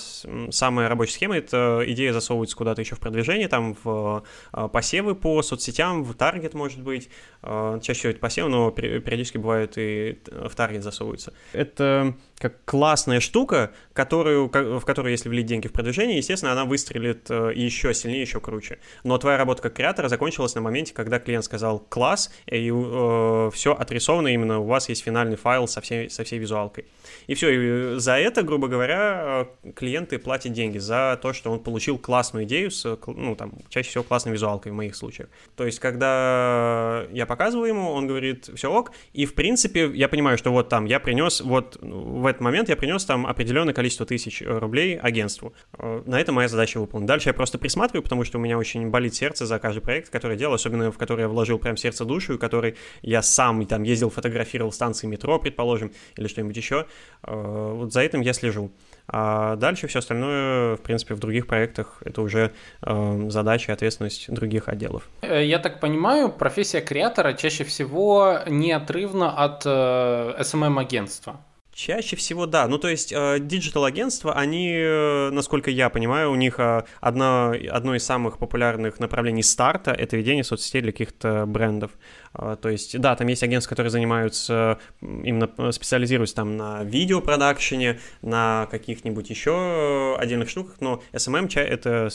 самая 0.51 0.89
рабочая 0.89 1.13
схема, 1.13 1.37
это 1.37 1.83
идея 1.87 2.13
засовывается 2.13 2.55
куда-то 2.55 2.81
еще 2.81 2.95
в 2.95 2.99
продвижение, 2.99 3.47
там 3.47 3.75
в 3.83 4.23
посевы 4.71 5.15
по 5.15 5.41
соцсетям, 5.41 6.03
в 6.03 6.13
таргет, 6.13 6.53
может 6.53 6.81
быть. 6.81 7.09
Чаще 7.41 7.93
всего 7.93 8.11
это 8.11 8.19
посев, 8.19 8.47
но 8.47 8.71
периодически 8.71 9.37
бывает 9.37 9.73
и 9.77 10.19
в 10.31 10.55
таргет 10.55 10.83
засовывается. 10.83 11.33
Это 11.51 12.15
как 12.37 12.63
классная 12.65 13.19
штука, 13.19 13.71
которую, 13.93 14.47
в 14.47 14.81
которую, 14.81 15.11
если 15.11 15.29
влить 15.29 15.45
деньги 15.45 15.67
в 15.67 15.71
продвижение, 15.71 16.17
естественно, 16.17 16.51
она 16.51 16.65
выстрелит 16.65 17.22
э, 17.29 17.51
еще 17.55 17.93
сильнее, 17.93 18.21
еще 18.21 18.39
круче. 18.39 18.79
Но 19.03 19.17
твоя 19.17 19.37
работа 19.37 19.61
как 19.61 19.73
креатора 19.73 20.07
закончилась 20.07 20.55
на 20.55 20.61
моменте, 20.61 20.93
когда 20.93 21.19
клиент 21.19 21.45
сказал 21.45 21.79
«класс», 21.79 22.33
и 22.47 22.69
э, 22.73 23.49
все 23.53 23.73
отрисовано 23.73 24.29
именно, 24.29 24.59
у 24.59 24.65
вас 24.65 24.89
есть 24.89 25.03
финальный 25.03 25.37
файл 25.37 25.67
со 25.67 25.81
всей, 25.81 26.09
со 26.09 26.23
всей 26.23 26.39
визуалкой. 26.39 26.85
И 27.27 27.35
все, 27.35 27.95
и 27.95 27.99
за 27.99 28.17
это, 28.17 28.43
грубо 28.43 28.67
говоря, 28.67 29.47
клиенты 29.75 30.19
платят 30.19 30.53
деньги 30.53 30.77
за 30.77 31.19
то, 31.21 31.33
что 31.33 31.51
он 31.51 31.59
получил 31.59 31.97
классную 31.97 32.45
идею 32.45 32.71
с, 32.71 32.97
ну, 33.07 33.35
там, 33.35 33.53
чаще 33.69 33.89
всего 33.89 34.03
классной 34.03 34.33
визуалкой 34.33 34.71
в 34.71 34.75
моих 34.75 34.95
случаях. 34.95 35.29
То 35.55 35.65
есть, 35.65 35.79
когда 35.79 37.05
я 37.11 37.25
показываю 37.25 37.69
ему, 37.69 37.91
он 37.91 38.07
говорит 38.07 38.49
«все 38.55 38.71
ок», 38.71 38.91
и, 39.13 39.25
в 39.25 39.35
принципе, 39.35 39.91
я 39.93 40.07
понимаю, 40.07 40.37
что 40.37 40.51
вот 40.51 40.69
там 40.69 40.85
я 40.85 40.99
принес 40.99 41.41
вот 41.41 41.77
в 41.81 42.25
этот 42.25 42.41
момент 42.41 42.69
я 42.69 42.75
принес 42.75 43.05
там 43.05 43.27
определенное 43.27 43.73
количество 43.73 44.05
тысяч 44.05 44.41
э, 44.41 44.45
рублей 44.45 44.97
агентству. 44.97 45.53
Э, 45.77 46.01
на 46.05 46.19
это 46.19 46.31
моя 46.31 46.47
задача 46.47 46.79
выполнена. 46.79 47.07
Дальше 47.13 47.29
я 47.29 47.33
просто 47.35 47.59
присматриваю, 47.59 48.01
потому 48.01 48.23
что 48.23 48.39
у 48.39 48.41
меня 48.41 48.57
очень 48.57 48.89
болит 48.89 49.13
сердце 49.13 49.45
за 49.45 49.59
каждый 49.59 49.81
проект, 49.81 50.09
который 50.09 50.31
я 50.31 50.39
делал, 50.39 50.55
особенно 50.55 50.91
в 50.91 50.97
который 50.97 51.21
я 51.21 51.27
вложил 51.27 51.59
прям 51.59 51.77
сердце 51.77 52.05
душу, 52.05 52.33
и 52.33 52.37
который 52.39 52.75
я 53.03 53.21
сам 53.21 53.63
там 53.67 53.83
ездил, 53.83 54.09
фотографировал 54.09 54.71
станции 54.71 55.05
метро, 55.05 55.37
предположим, 55.37 55.91
или 56.17 56.27
что-нибудь 56.27 56.57
еще. 56.57 56.87
Э, 57.21 57.73
вот 57.75 57.93
за 57.93 58.01
этим 58.01 58.21
я 58.21 58.33
слежу. 58.33 58.71
А 59.07 59.57
дальше 59.57 59.85
все 59.85 59.99
остальное, 59.99 60.75
в 60.75 60.81
принципе, 60.81 61.13
в 61.13 61.19
других 61.19 61.45
проектах 61.45 62.01
это 62.03 62.23
уже 62.23 62.51
э, 62.81 63.25
задача 63.29 63.71
и 63.71 63.75
ответственность 63.75 64.33
других 64.33 64.67
отделов. 64.67 65.07
Я 65.21 65.59
так 65.59 65.79
понимаю, 65.79 66.29
профессия 66.29 66.81
креатора 66.81 67.33
чаще 67.33 67.63
всего 67.63 68.39
неотрывна 68.47 69.29
от 69.37 69.61
э, 69.67 70.33
SMM-агентства. 70.39 71.39
Чаще 71.73 72.15
всего 72.15 72.45
да. 72.45 72.67
Ну, 72.67 72.77
то 72.77 72.87
есть 72.87 73.11
э, 73.11 73.39
digital-агентства, 73.39 74.33
они, 74.33 74.71
э, 74.71 75.31
насколько 75.31 75.71
я 75.71 75.89
понимаю, 75.89 76.31
у 76.31 76.35
них 76.35 76.59
э, 76.59 76.83
одно, 77.01 77.55
одно 77.71 77.95
из 77.95 78.05
самых 78.05 78.37
популярных 78.37 78.99
направлений 78.99 79.41
старта— 79.41 79.91
это 79.97 80.15
ведение 80.15 80.43
соцсетей 80.43 80.81
для 80.81 80.91
каких-то 80.91 81.45
брендов. 81.47 81.91
То 82.33 82.69
есть, 82.69 82.99
да, 82.99 83.15
там 83.15 83.27
есть 83.27 83.43
агентства, 83.43 83.69
которые 83.69 83.91
занимаются, 83.91 84.79
именно 85.01 85.71
специализируются 85.71 86.35
там 86.35 86.57
на 86.57 86.83
видеопродакшене, 86.83 87.99
на 88.21 88.67
каких-нибудь 88.71 89.29
еще 89.29 90.15
отдельных 90.19 90.49
штуках, 90.49 90.77
но 90.79 91.03
SMM— 91.11 91.51
это 91.59 92.09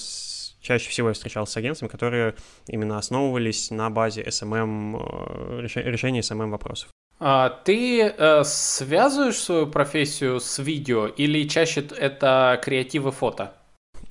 чаще 0.61 0.90
всего 0.90 1.09
я 1.09 1.14
встречался 1.14 1.53
с 1.53 1.57
агентствами, 1.57 1.88
которые 1.88 2.35
именно 2.66 2.99
основывались 2.99 3.71
на 3.71 3.90
базе 3.90 4.23
SMM, 4.23 5.62
решения 5.62 6.21
SMM 6.21 6.51
вопросов. 6.51 6.90
А 7.20 7.48
ты 7.48 8.02
э, 8.02 8.44
связываешь 8.44 9.38
свою 9.38 9.66
профессию 9.66 10.38
с 10.38 10.59
видео 10.59 11.07
или 11.07 11.48
чаще 11.48 11.85
это 11.98 12.61
креативы 12.62 13.11
фото? 13.11 13.54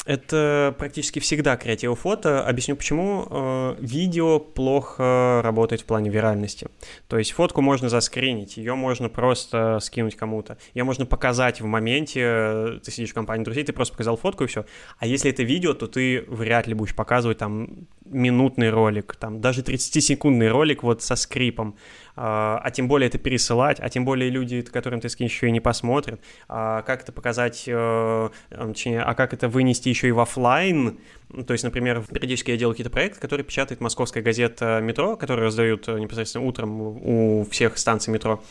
Это 0.07 0.73
практически 0.77 1.19
всегда 1.19 1.57
креатив 1.57 1.99
фото. 1.99 2.41
Объясню 2.47 2.77
почему. 2.77 3.27
Э, 3.29 3.75
видео 3.77 4.39
плохо 4.39 5.41
работает 5.43 5.81
в 5.81 5.85
плане 5.85 6.09
виральности. 6.09 6.69
То 7.09 7.17
есть 7.17 7.31
фотку 7.33 7.61
можно 7.61 7.89
заскринить, 7.89 8.55
ее 8.55 8.75
можно 8.75 9.09
просто 9.09 9.79
скинуть 9.81 10.15
кому-то. 10.15 10.57
Ее 10.73 10.85
можно 10.85 11.05
показать 11.05 11.59
в 11.59 11.65
моменте, 11.65 12.79
ты 12.85 12.89
сидишь 12.89 13.11
в 13.11 13.15
компании 13.15 13.43
друзей, 13.43 13.65
ты 13.65 13.73
просто 13.73 13.93
показал 13.93 14.15
фотку 14.15 14.45
и 14.45 14.47
все. 14.47 14.65
А 14.97 15.05
если 15.05 15.29
это 15.29 15.43
видео, 15.43 15.73
то 15.73 15.87
ты 15.87 16.23
вряд 16.29 16.67
ли 16.67 16.73
будешь 16.73 16.95
показывать 16.95 17.39
там 17.39 17.87
минутный 18.05 18.69
ролик, 18.69 19.17
там 19.17 19.41
даже 19.41 19.61
30-секундный 19.61 20.47
ролик 20.47 20.83
вот 20.83 21.03
со 21.03 21.17
скрипом. 21.17 21.75
А, 22.19 22.59
а 22.63 22.71
тем 22.71 22.87
более 22.87 23.07
это 23.09 23.19
пересылать, 23.19 23.77
а 23.79 23.89
тем 23.89 24.03
более 24.03 24.31
люди, 24.31 24.63
которым 24.63 24.99
ты 24.99 25.07
скинешь, 25.07 25.31
еще 25.31 25.49
и 25.49 25.51
не 25.51 25.59
посмотрят, 25.59 26.19
а 26.49 26.81
как 26.81 27.03
это 27.03 27.11
показать, 27.11 27.65
э, 27.67 28.29
точнее, 28.49 29.03
а 29.03 29.13
как 29.13 29.35
это 29.35 29.47
вынести 29.47 29.89
еще 29.89 30.07
и 30.07 30.11
в 30.11 30.19
офлайн, 30.19 30.97
то 31.45 31.53
есть, 31.53 31.63
например, 31.63 32.03
периодически 32.11 32.49
я 32.49 32.57
делаю 32.57 32.73
какие-то 32.73 32.89
проекты, 32.89 33.19
которые 33.19 33.45
печатает 33.45 33.81
московская 33.81 34.23
газета 34.23 34.79
«Метро», 34.81 35.15
которые 35.15 35.45
раздают 35.45 35.87
э, 35.87 35.99
непосредственно 35.99 36.43
утром 36.43 36.81
у 36.81 37.47
всех 37.51 37.77
станций 37.77 38.11
метро, 38.11 38.43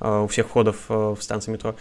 э, 0.00 0.22
у 0.24 0.26
всех 0.26 0.48
входов 0.48 0.88
в 0.88 1.18
станции 1.20 1.52
метро. 1.52 1.76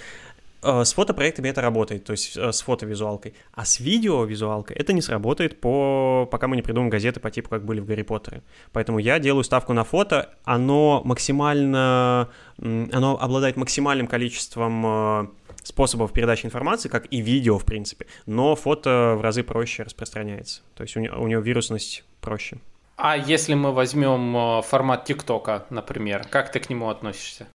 Э, 0.65 0.83
с 0.83 0.93
фотопроектами 0.93 1.49
это 1.49 1.61
работает, 1.61 2.05
то 2.05 2.11
есть 2.11 2.35
э, 2.35 2.51
с 2.51 2.61
фотовизуалкой. 2.61 3.35
А 3.53 3.65
с 3.65 3.79
видеовизуалкой 3.79 4.75
это 4.75 4.93
не 4.93 5.01
сработает, 5.01 5.61
по... 5.61 6.27
пока 6.31 6.47
мы 6.47 6.55
не 6.55 6.63
придумаем 6.63 6.89
газеты 6.89 7.19
по 7.19 7.29
типу, 7.29 7.49
как 7.49 7.63
были 7.63 7.79
в 7.79 7.85
Гарри 7.85 8.01
Поттере. 8.01 8.41
Поэтому 8.71 8.97
я 8.97 9.19
делаю 9.19 9.43
ставку 9.43 9.73
на 9.73 9.83
фото, 9.83 10.33
оно 10.43 11.01
максимально... 11.05 12.29
Оно 12.57 13.17
обладает 13.19 13.57
максимальным 13.57 14.07
количеством 14.07 14.85
э, 14.85 15.27
способов 15.61 16.13
передачи 16.13 16.47
информации, 16.47 16.89
как 16.89 17.05
и 17.13 17.21
видео, 17.21 17.59
в 17.59 17.65
принципе, 17.65 18.07
но 18.25 18.55
фото 18.55 19.15
в 19.17 19.21
разы 19.21 19.43
проще 19.43 19.83
распространяется. 19.83 20.61
То 20.73 20.83
есть 20.83 20.97
у 20.97 20.99
него, 20.99 21.21
у 21.21 21.27
него 21.27 21.41
вирусность 21.41 22.03
проще. 22.21 22.57
А 22.97 23.17
если 23.17 23.53
мы 23.53 23.71
возьмем 23.71 24.63
формат 24.63 25.05
ТикТока, 25.05 25.65
например, 25.69 26.25
как 26.29 26.51
ты 26.51 26.59
к 26.59 26.69
нему 26.69 26.89
относишься? 26.89 27.47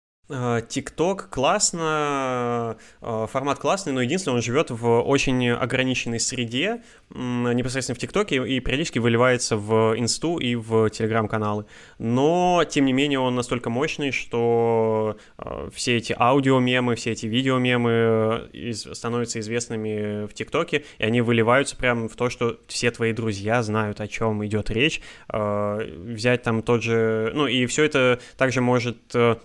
ТикТок 0.69 1.29
классно, 1.29 2.77
формат 3.01 3.59
классный, 3.59 3.93
но 3.93 4.01
единственное, 4.01 4.37
он 4.37 4.43
живет 4.43 4.71
в 4.71 5.01
очень 5.01 5.51
ограниченной 5.51 6.21
среде, 6.21 6.83
непосредственно 7.11 7.97
в 7.97 7.99
ТикТоке, 7.99 8.37
и 8.37 8.61
периодически 8.61 9.01
выливается 9.01 9.57
в 9.57 9.99
Инсту 9.99 10.39
и 10.39 10.55
в 10.55 10.89
Телеграм-каналы. 10.91 11.67
Но, 11.99 12.65
тем 12.69 12.85
не 12.85 12.93
менее, 12.93 13.19
он 13.19 13.35
настолько 13.35 13.71
мощный, 13.71 14.13
что 14.13 15.17
все 15.75 15.97
эти 15.97 16.15
аудиомемы, 16.17 16.95
все 16.95 17.11
эти 17.11 17.27
видеомемы 17.27 18.49
становятся 18.75 19.41
известными 19.41 20.27
в 20.27 20.35
ТикТоке, 20.35 20.85
и 20.99 21.05
они 21.05 21.21
выливаются 21.21 21.77
прямо 21.77 22.09
в 22.09 22.15
то, 22.15 22.31
что 22.31 22.61
все 22.69 22.91
твои 22.93 23.13
друзья 23.13 23.63
знают, 23.63 24.01
о 24.01 24.07
чем 24.07 24.47
идет 24.47 24.71
речь. 24.71 25.03
Взять 25.29 26.43
там 26.43 26.63
тот 26.63 26.83
же... 26.83 27.33
Ну, 27.35 27.49
и 27.49 27.67
все 27.67 27.85
это 27.85 28.21
также 28.37 28.61
может 28.61 28.99
э, 29.15 29.37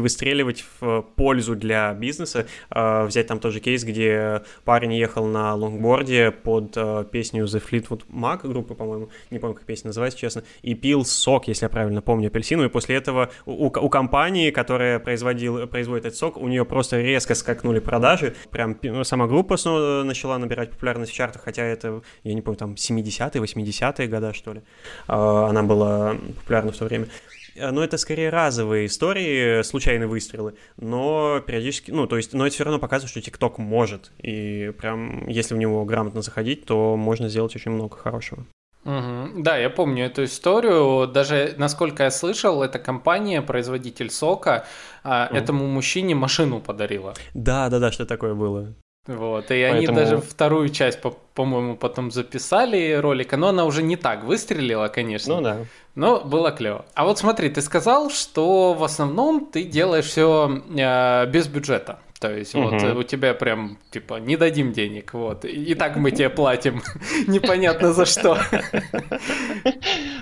выстреливать 0.00 0.64
в 0.80 1.02
пользу 1.16 1.56
для 1.56 1.92
бизнеса. 1.94 2.46
А, 2.70 3.06
взять 3.06 3.26
там 3.26 3.38
тот 3.38 3.52
же 3.52 3.60
кейс, 3.60 3.84
где 3.84 4.42
парень 4.64 4.94
ехал 4.94 5.26
на 5.26 5.54
лонгборде 5.54 6.30
под 6.30 6.72
а, 6.76 7.04
песню 7.04 7.44
The 7.44 7.62
Fleetwood 7.62 8.02
Mac 8.08 8.46
группы, 8.46 8.74
по-моему, 8.74 9.10
не 9.30 9.38
помню, 9.38 9.54
как 9.54 9.64
песня 9.64 9.88
называется, 9.88 10.18
честно, 10.18 10.42
и 10.62 10.74
пил 10.74 11.04
сок, 11.04 11.48
если 11.48 11.64
я 11.64 11.68
правильно 11.68 12.02
помню, 12.02 12.28
апельсиновый. 12.28 12.68
И 12.68 12.70
после 12.70 12.96
этого 12.96 13.30
у, 13.46 13.66
у 13.66 13.88
компании, 13.88 14.50
которая 14.50 14.98
производил, 14.98 15.66
производит 15.66 16.06
этот 16.06 16.18
сок, 16.18 16.36
у 16.36 16.48
нее 16.48 16.64
просто 16.64 17.00
резко 17.00 17.34
скакнули 17.34 17.78
продажи. 17.80 18.34
Прям 18.50 18.76
ну, 18.82 19.04
сама 19.04 19.26
группа 19.26 19.56
снова 19.56 20.02
начала 20.02 20.38
набирать 20.38 20.70
популярность 20.70 21.12
в 21.12 21.14
чартах, 21.14 21.42
хотя 21.42 21.62
это, 21.62 22.02
я 22.24 22.34
не 22.34 22.42
помню, 22.42 22.58
там 22.58 22.72
70-е, 22.74 23.42
80-е 23.42 24.08
года, 24.08 24.32
что 24.32 24.54
ли. 24.54 24.62
А, 25.06 25.48
она 25.48 25.62
была 25.62 26.16
популярна 26.36 26.72
в 26.72 26.76
то 26.76 26.84
время. 26.84 27.06
Э, 27.54 27.70
но 27.70 27.82
это 27.82 27.96
скорее 27.96 28.30
разовые 28.30 28.86
истории, 28.86 29.62
случайные 29.62 30.06
выстрелы, 30.06 30.54
но 30.76 31.40
периодически, 31.46 31.90
ну, 31.90 32.06
то 32.06 32.16
есть, 32.16 32.32
но 32.32 32.46
это 32.46 32.54
все 32.54 32.64
равно 32.64 32.78
показывает, 32.78 33.10
что 33.10 33.20
ТикТок 33.20 33.58
может, 33.58 34.12
и 34.18 34.72
прям, 34.78 35.26
если 35.28 35.54
в 35.54 35.58
него 35.58 35.84
грамотно 35.84 36.22
заходить, 36.22 36.64
то 36.64 36.96
можно 36.96 37.28
сделать 37.28 37.54
очень 37.56 37.70
много 37.70 37.96
хорошего. 37.96 38.46
Угу. 38.84 39.42
Да, 39.42 39.58
я 39.58 39.68
помню 39.68 40.06
эту 40.06 40.24
историю. 40.24 41.06
Даже, 41.06 41.54
насколько 41.58 42.04
я 42.04 42.10
слышал, 42.10 42.62
эта 42.62 42.78
компания, 42.78 43.42
производитель 43.42 44.10
сока, 44.10 44.64
угу. 45.04 45.12
этому 45.12 45.66
мужчине 45.66 46.14
машину 46.14 46.60
подарила. 46.60 47.14
Да, 47.34 47.68
да, 47.68 47.78
да, 47.78 47.92
что 47.92 48.06
такое 48.06 48.34
было. 48.34 48.74
Вот, 49.06 49.46
и 49.46 49.48
Поэтому... 49.48 49.78
они 49.78 49.86
даже 49.86 50.18
вторую 50.18 50.68
часть, 50.68 51.00
по- 51.00 51.16
по-моему, 51.34 51.76
потом 51.76 52.10
записали 52.10 52.92
ролика, 52.92 53.38
но 53.38 53.48
она 53.48 53.64
уже 53.64 53.82
не 53.82 53.96
так 53.96 54.24
выстрелила, 54.24 54.88
конечно. 54.88 55.36
Ну 55.36 55.42
да. 55.42 55.58
Но 55.94 56.20
было 56.20 56.50
клево. 56.52 56.84
А 56.94 57.04
вот 57.04 57.18
смотри, 57.18 57.48
ты 57.48 57.62
сказал, 57.62 58.10
что 58.10 58.74
в 58.74 58.84
основном 58.84 59.46
ты 59.46 59.64
делаешь 59.64 60.04
все 60.04 60.62
э, 60.76 61.26
без 61.26 61.48
бюджета. 61.48 61.98
То 62.20 62.30
есть 62.36 62.54
угу. 62.54 62.68
вот 62.68 62.82
у 62.82 63.02
тебя 63.02 63.32
прям 63.32 63.78
типа 63.90 64.20
не 64.20 64.36
дадим 64.36 64.72
денег, 64.72 65.14
вот. 65.14 65.46
И 65.46 65.74
так 65.74 65.96
мы 65.96 66.10
тебе 66.10 66.28
платим. 66.28 66.82
Непонятно 67.26 67.94
за 67.94 68.04
что. 68.04 68.36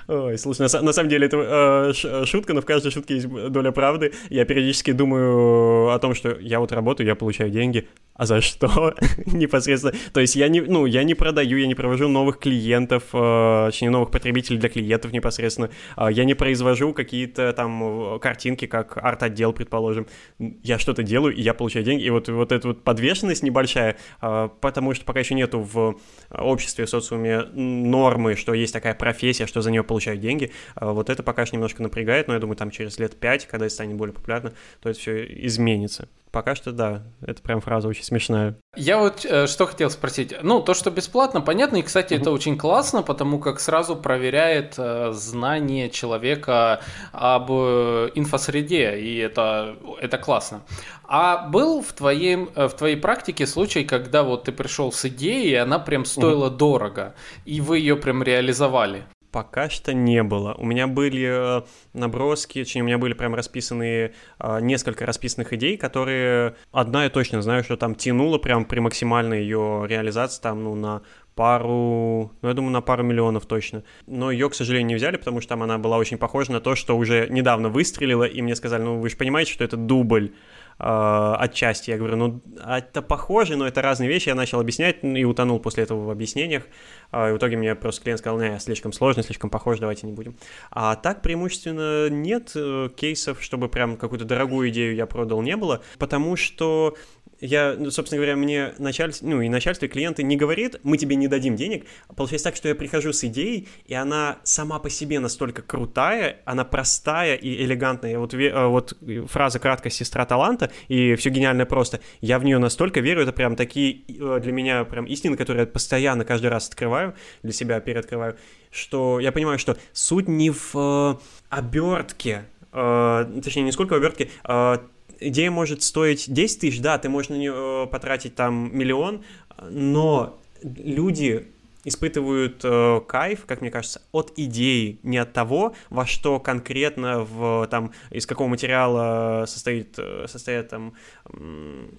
Ой, 0.06 0.38
слушай, 0.38 0.68
на, 0.72 0.82
на 0.82 0.92
самом 0.92 1.08
деле 1.08 1.26
это 1.26 1.92
э, 1.92 2.24
шутка, 2.24 2.54
но 2.54 2.60
в 2.60 2.64
каждой 2.64 2.92
шутке 2.92 3.14
есть 3.14 3.28
доля 3.28 3.72
правды. 3.72 4.12
Я 4.30 4.44
периодически 4.44 4.92
думаю 4.92 5.90
о 5.92 5.98
том, 5.98 6.14
что 6.14 6.38
я 6.38 6.60
вот 6.60 6.70
работаю, 6.70 7.08
я 7.08 7.16
получаю 7.16 7.50
деньги, 7.50 7.88
а 8.18 8.26
за 8.26 8.40
что 8.40 8.94
непосредственно? 9.26 9.94
То 10.12 10.20
есть 10.20 10.36
я 10.36 10.48
не, 10.48 10.60
ну, 10.60 10.86
я 10.86 11.04
не 11.04 11.14
продаю, 11.14 11.56
я 11.56 11.66
не 11.66 11.76
провожу 11.76 12.08
новых 12.08 12.40
клиентов, 12.40 13.04
э, 13.12 13.68
точнее, 13.70 13.90
новых 13.90 14.10
потребителей 14.10 14.58
для 14.58 14.68
клиентов 14.68 15.12
непосредственно. 15.12 15.70
Э, 15.96 16.08
я 16.10 16.24
не 16.24 16.34
произвожу 16.34 16.92
какие-то 16.92 17.52
там 17.52 18.16
э, 18.16 18.18
картинки, 18.18 18.66
как 18.66 18.96
арт-отдел, 18.96 19.52
предположим. 19.52 20.08
Я 20.38 20.80
что-то 20.80 21.04
делаю, 21.04 21.34
и 21.34 21.40
я 21.40 21.54
получаю 21.54 21.84
деньги. 21.84 22.02
И 22.02 22.10
вот, 22.10 22.28
вот 22.28 22.50
эта 22.50 22.68
вот 22.68 22.82
подвешенность 22.82 23.44
небольшая, 23.44 23.96
э, 24.20 24.48
потому 24.60 24.94
что 24.94 25.04
пока 25.04 25.20
еще 25.20 25.34
нету 25.34 25.60
в 25.60 25.96
обществе, 26.30 26.86
в 26.86 26.90
социуме 26.90 27.44
нормы, 27.54 28.34
что 28.34 28.52
есть 28.52 28.72
такая 28.72 28.94
профессия, 28.94 29.46
что 29.46 29.62
за 29.62 29.70
нее 29.70 29.84
получают 29.84 30.20
деньги. 30.20 30.50
Э, 30.74 30.90
вот 30.90 31.08
это 31.08 31.22
пока 31.22 31.46
что 31.46 31.54
немножко 31.54 31.84
напрягает, 31.84 32.26
но 32.26 32.34
я 32.34 32.40
думаю, 32.40 32.56
там 32.56 32.72
через 32.72 32.98
лет 32.98 33.14
пять, 33.14 33.46
когда 33.46 33.66
это 33.66 33.74
станет 33.74 33.96
более 33.96 34.12
популярно, 34.12 34.52
то 34.82 34.88
это 34.88 34.98
все 34.98 35.24
изменится. 35.46 36.08
Пока 36.30 36.54
что 36.54 36.72
да, 36.72 37.02
это 37.22 37.42
прям 37.42 37.60
фраза 37.60 37.88
очень 37.88 38.04
смешная. 38.04 38.56
Я 38.76 38.98
вот 38.98 39.24
э, 39.24 39.46
что 39.46 39.66
хотел 39.66 39.90
спросить. 39.90 40.34
Ну, 40.42 40.60
то, 40.60 40.74
что 40.74 40.90
бесплатно, 40.90 41.40
понятно, 41.40 41.78
и, 41.78 41.82
кстати, 41.82 42.14
mm-hmm. 42.14 42.20
это 42.20 42.30
очень 42.30 42.58
классно, 42.58 43.02
потому 43.02 43.38
как 43.38 43.60
сразу 43.60 43.96
проверяет 43.96 44.74
э, 44.76 45.12
знание 45.12 45.88
человека 45.90 46.80
об 47.12 47.50
э, 47.50 48.10
инфосреде, 48.14 48.98
и 48.98 49.16
это, 49.18 49.76
это 50.00 50.18
классно. 50.18 50.62
А 51.04 51.48
был 51.48 51.82
в, 51.82 51.92
твоем, 51.94 52.50
э, 52.54 52.68
в 52.68 52.74
твоей 52.74 52.96
практике 52.96 53.46
случай, 53.46 53.84
когда 53.84 54.22
вот 54.22 54.44
ты 54.44 54.52
пришел 54.52 54.92
с 54.92 55.04
идеей, 55.06 55.50
и 55.50 55.54
она 55.54 55.78
прям 55.78 56.04
стоила 56.04 56.50
mm-hmm. 56.50 56.56
дорого, 56.56 57.14
и 57.46 57.60
вы 57.60 57.78
ее 57.78 57.96
прям 57.96 58.22
реализовали? 58.22 59.04
Пока 59.30 59.68
что 59.68 59.92
не 59.92 60.22
было. 60.22 60.54
У 60.54 60.64
меня 60.64 60.86
были 60.86 61.58
э, 61.58 61.62
наброски, 61.92 62.64
точнее, 62.64 62.82
у 62.82 62.86
меня 62.86 62.96
были 62.96 63.12
прям 63.12 63.34
расписанные, 63.34 64.14
э, 64.38 64.60
несколько 64.62 65.04
расписанных 65.04 65.52
идей, 65.52 65.76
которые 65.76 66.56
одна 66.72 67.04
я 67.04 67.10
точно 67.10 67.42
знаю, 67.42 67.62
что 67.62 67.76
там 67.76 67.94
тянула 67.94 68.38
прям 68.38 68.64
при 68.64 68.80
максимальной 68.80 69.42
ее 69.42 69.84
реализации, 69.86 70.40
там, 70.40 70.64
ну, 70.64 70.74
на 70.74 71.02
пару, 71.34 72.32
ну, 72.40 72.48
я 72.48 72.54
думаю, 72.54 72.72
на 72.72 72.80
пару 72.80 73.04
миллионов 73.04 73.44
точно. 73.46 73.84
Но 74.06 74.30
ее, 74.30 74.48
к 74.48 74.54
сожалению, 74.54 74.88
не 74.88 74.94
взяли, 74.94 75.18
потому 75.18 75.40
что 75.40 75.50
там 75.50 75.62
она 75.62 75.78
была 75.78 75.98
очень 75.98 76.16
похожа 76.16 76.50
на 76.50 76.60
то, 76.60 76.74
что 76.74 76.96
уже 76.96 77.28
недавно 77.28 77.68
выстрелила, 77.68 78.24
и 78.24 78.40
мне 78.40 78.56
сказали, 78.56 78.82
ну, 78.82 78.98
вы 78.98 79.10
же 79.10 79.16
понимаете, 79.16 79.52
что 79.52 79.62
это 79.62 79.76
дубль 79.76 80.32
отчасти. 80.78 81.90
Я 81.90 81.98
говорю, 81.98 82.16
ну, 82.16 82.40
это 82.64 83.02
похоже, 83.02 83.56
но 83.56 83.66
это 83.66 83.82
разные 83.82 84.08
вещи. 84.08 84.28
Я 84.28 84.34
начал 84.34 84.60
объяснять 84.60 84.98
и 85.02 85.24
утонул 85.24 85.58
после 85.58 85.82
этого 85.84 86.04
в 86.04 86.10
объяснениях. 86.10 86.64
Э, 87.12 87.30
и 87.30 87.32
в 87.32 87.38
итоге 87.38 87.56
мне 87.56 87.74
просто 87.74 88.02
клиент 88.02 88.20
сказал, 88.20 88.38
не, 88.38 88.58
слишком 88.60 88.92
сложно, 88.92 89.22
слишком 89.22 89.50
похоже, 89.50 89.80
давайте 89.80 90.06
не 90.06 90.12
будем. 90.12 90.36
А 90.70 90.94
так 90.96 91.22
преимущественно 91.22 92.08
нет 92.08 92.52
э, 92.54 92.90
кейсов, 92.96 93.42
чтобы 93.42 93.68
прям 93.68 93.96
какую-то 93.96 94.24
дорогую 94.24 94.68
идею 94.70 94.94
я 94.94 95.06
продал, 95.06 95.42
не 95.42 95.56
было, 95.56 95.82
потому 95.98 96.36
что 96.36 96.96
я, 97.40 97.76
ну, 97.78 97.90
собственно 97.90 98.18
говоря, 98.18 98.36
мне 98.36 98.74
начальство, 98.78 99.26
ну, 99.26 99.40
и 99.40 99.48
начальство, 99.48 99.86
и 99.86 99.88
клиенты 99.88 100.22
не 100.22 100.36
говорит, 100.36 100.80
мы 100.82 100.98
тебе 100.98 101.16
не 101.16 101.28
дадим 101.28 101.56
денег. 101.56 101.86
Получается 102.14 102.48
так, 102.48 102.56
что 102.56 102.68
я 102.68 102.74
прихожу 102.74 103.12
с 103.12 103.22
идеей, 103.24 103.68
и 103.86 103.94
она 103.94 104.38
сама 104.42 104.78
по 104.78 104.90
себе 104.90 105.20
настолько 105.20 105.62
крутая, 105.62 106.40
она 106.44 106.64
простая 106.64 107.36
и 107.36 107.64
элегантная. 107.64 108.18
Вот, 108.18 108.34
э, 108.34 108.66
вот 108.66 108.96
фраза 109.28 109.58
краткая 109.58 109.92
«сестра 109.92 110.26
таланта», 110.26 110.70
и 110.88 111.14
все 111.14 111.30
гениально 111.30 111.66
просто. 111.66 112.00
Я 112.20 112.38
в 112.38 112.44
нее 112.44 112.58
настолько 112.58 113.00
верю, 113.00 113.22
это 113.22 113.32
прям 113.32 113.56
такие 113.56 114.02
э, 114.08 114.40
для 114.42 114.52
меня 114.52 114.84
прям 114.84 115.04
истины, 115.04 115.36
которые 115.36 115.62
я 115.62 115.66
постоянно 115.66 116.24
каждый 116.24 116.48
раз 116.48 116.68
открываю, 116.68 117.14
для 117.42 117.52
себя 117.52 117.80
переоткрываю, 117.80 118.36
что 118.70 119.20
я 119.20 119.32
понимаю, 119.32 119.58
что 119.58 119.76
суть 119.92 120.28
не 120.28 120.50
в 120.50 120.74
э, 120.74 121.14
обертке, 121.50 122.44
точнее, 122.70 123.62
не 123.62 123.72
сколько 123.72 123.94
в 123.94 123.96
обертке, 123.96 124.30
э, 124.44 124.78
идея 125.20 125.50
может 125.50 125.82
стоить 125.82 126.32
10 126.32 126.60
тысяч, 126.60 126.80
да, 126.80 126.98
ты 126.98 127.08
можешь 127.08 127.30
на 127.30 127.34
нее 127.34 127.84
э, 127.84 127.86
потратить 127.86 128.34
там 128.34 128.76
миллион, 128.76 129.24
но 129.70 130.38
люди 130.62 131.46
испытывают 131.84 132.60
э, 132.64 133.00
кайф, 133.06 133.44
как 133.46 133.60
мне 133.60 133.70
кажется, 133.70 134.02
от 134.12 134.32
идеи, 134.36 134.98
не 135.02 135.18
от 135.18 135.32
того, 135.32 135.74
во 135.90 136.06
что 136.06 136.40
конкретно 136.40 137.20
в 137.20 137.66
там 137.70 137.92
из 138.10 138.26
какого 138.26 138.48
материала 138.48 139.46
состоит 139.46 139.98
э, 139.98 140.26
состоят 140.28 140.68
там 140.68 140.94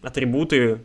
атрибуты 0.03 0.81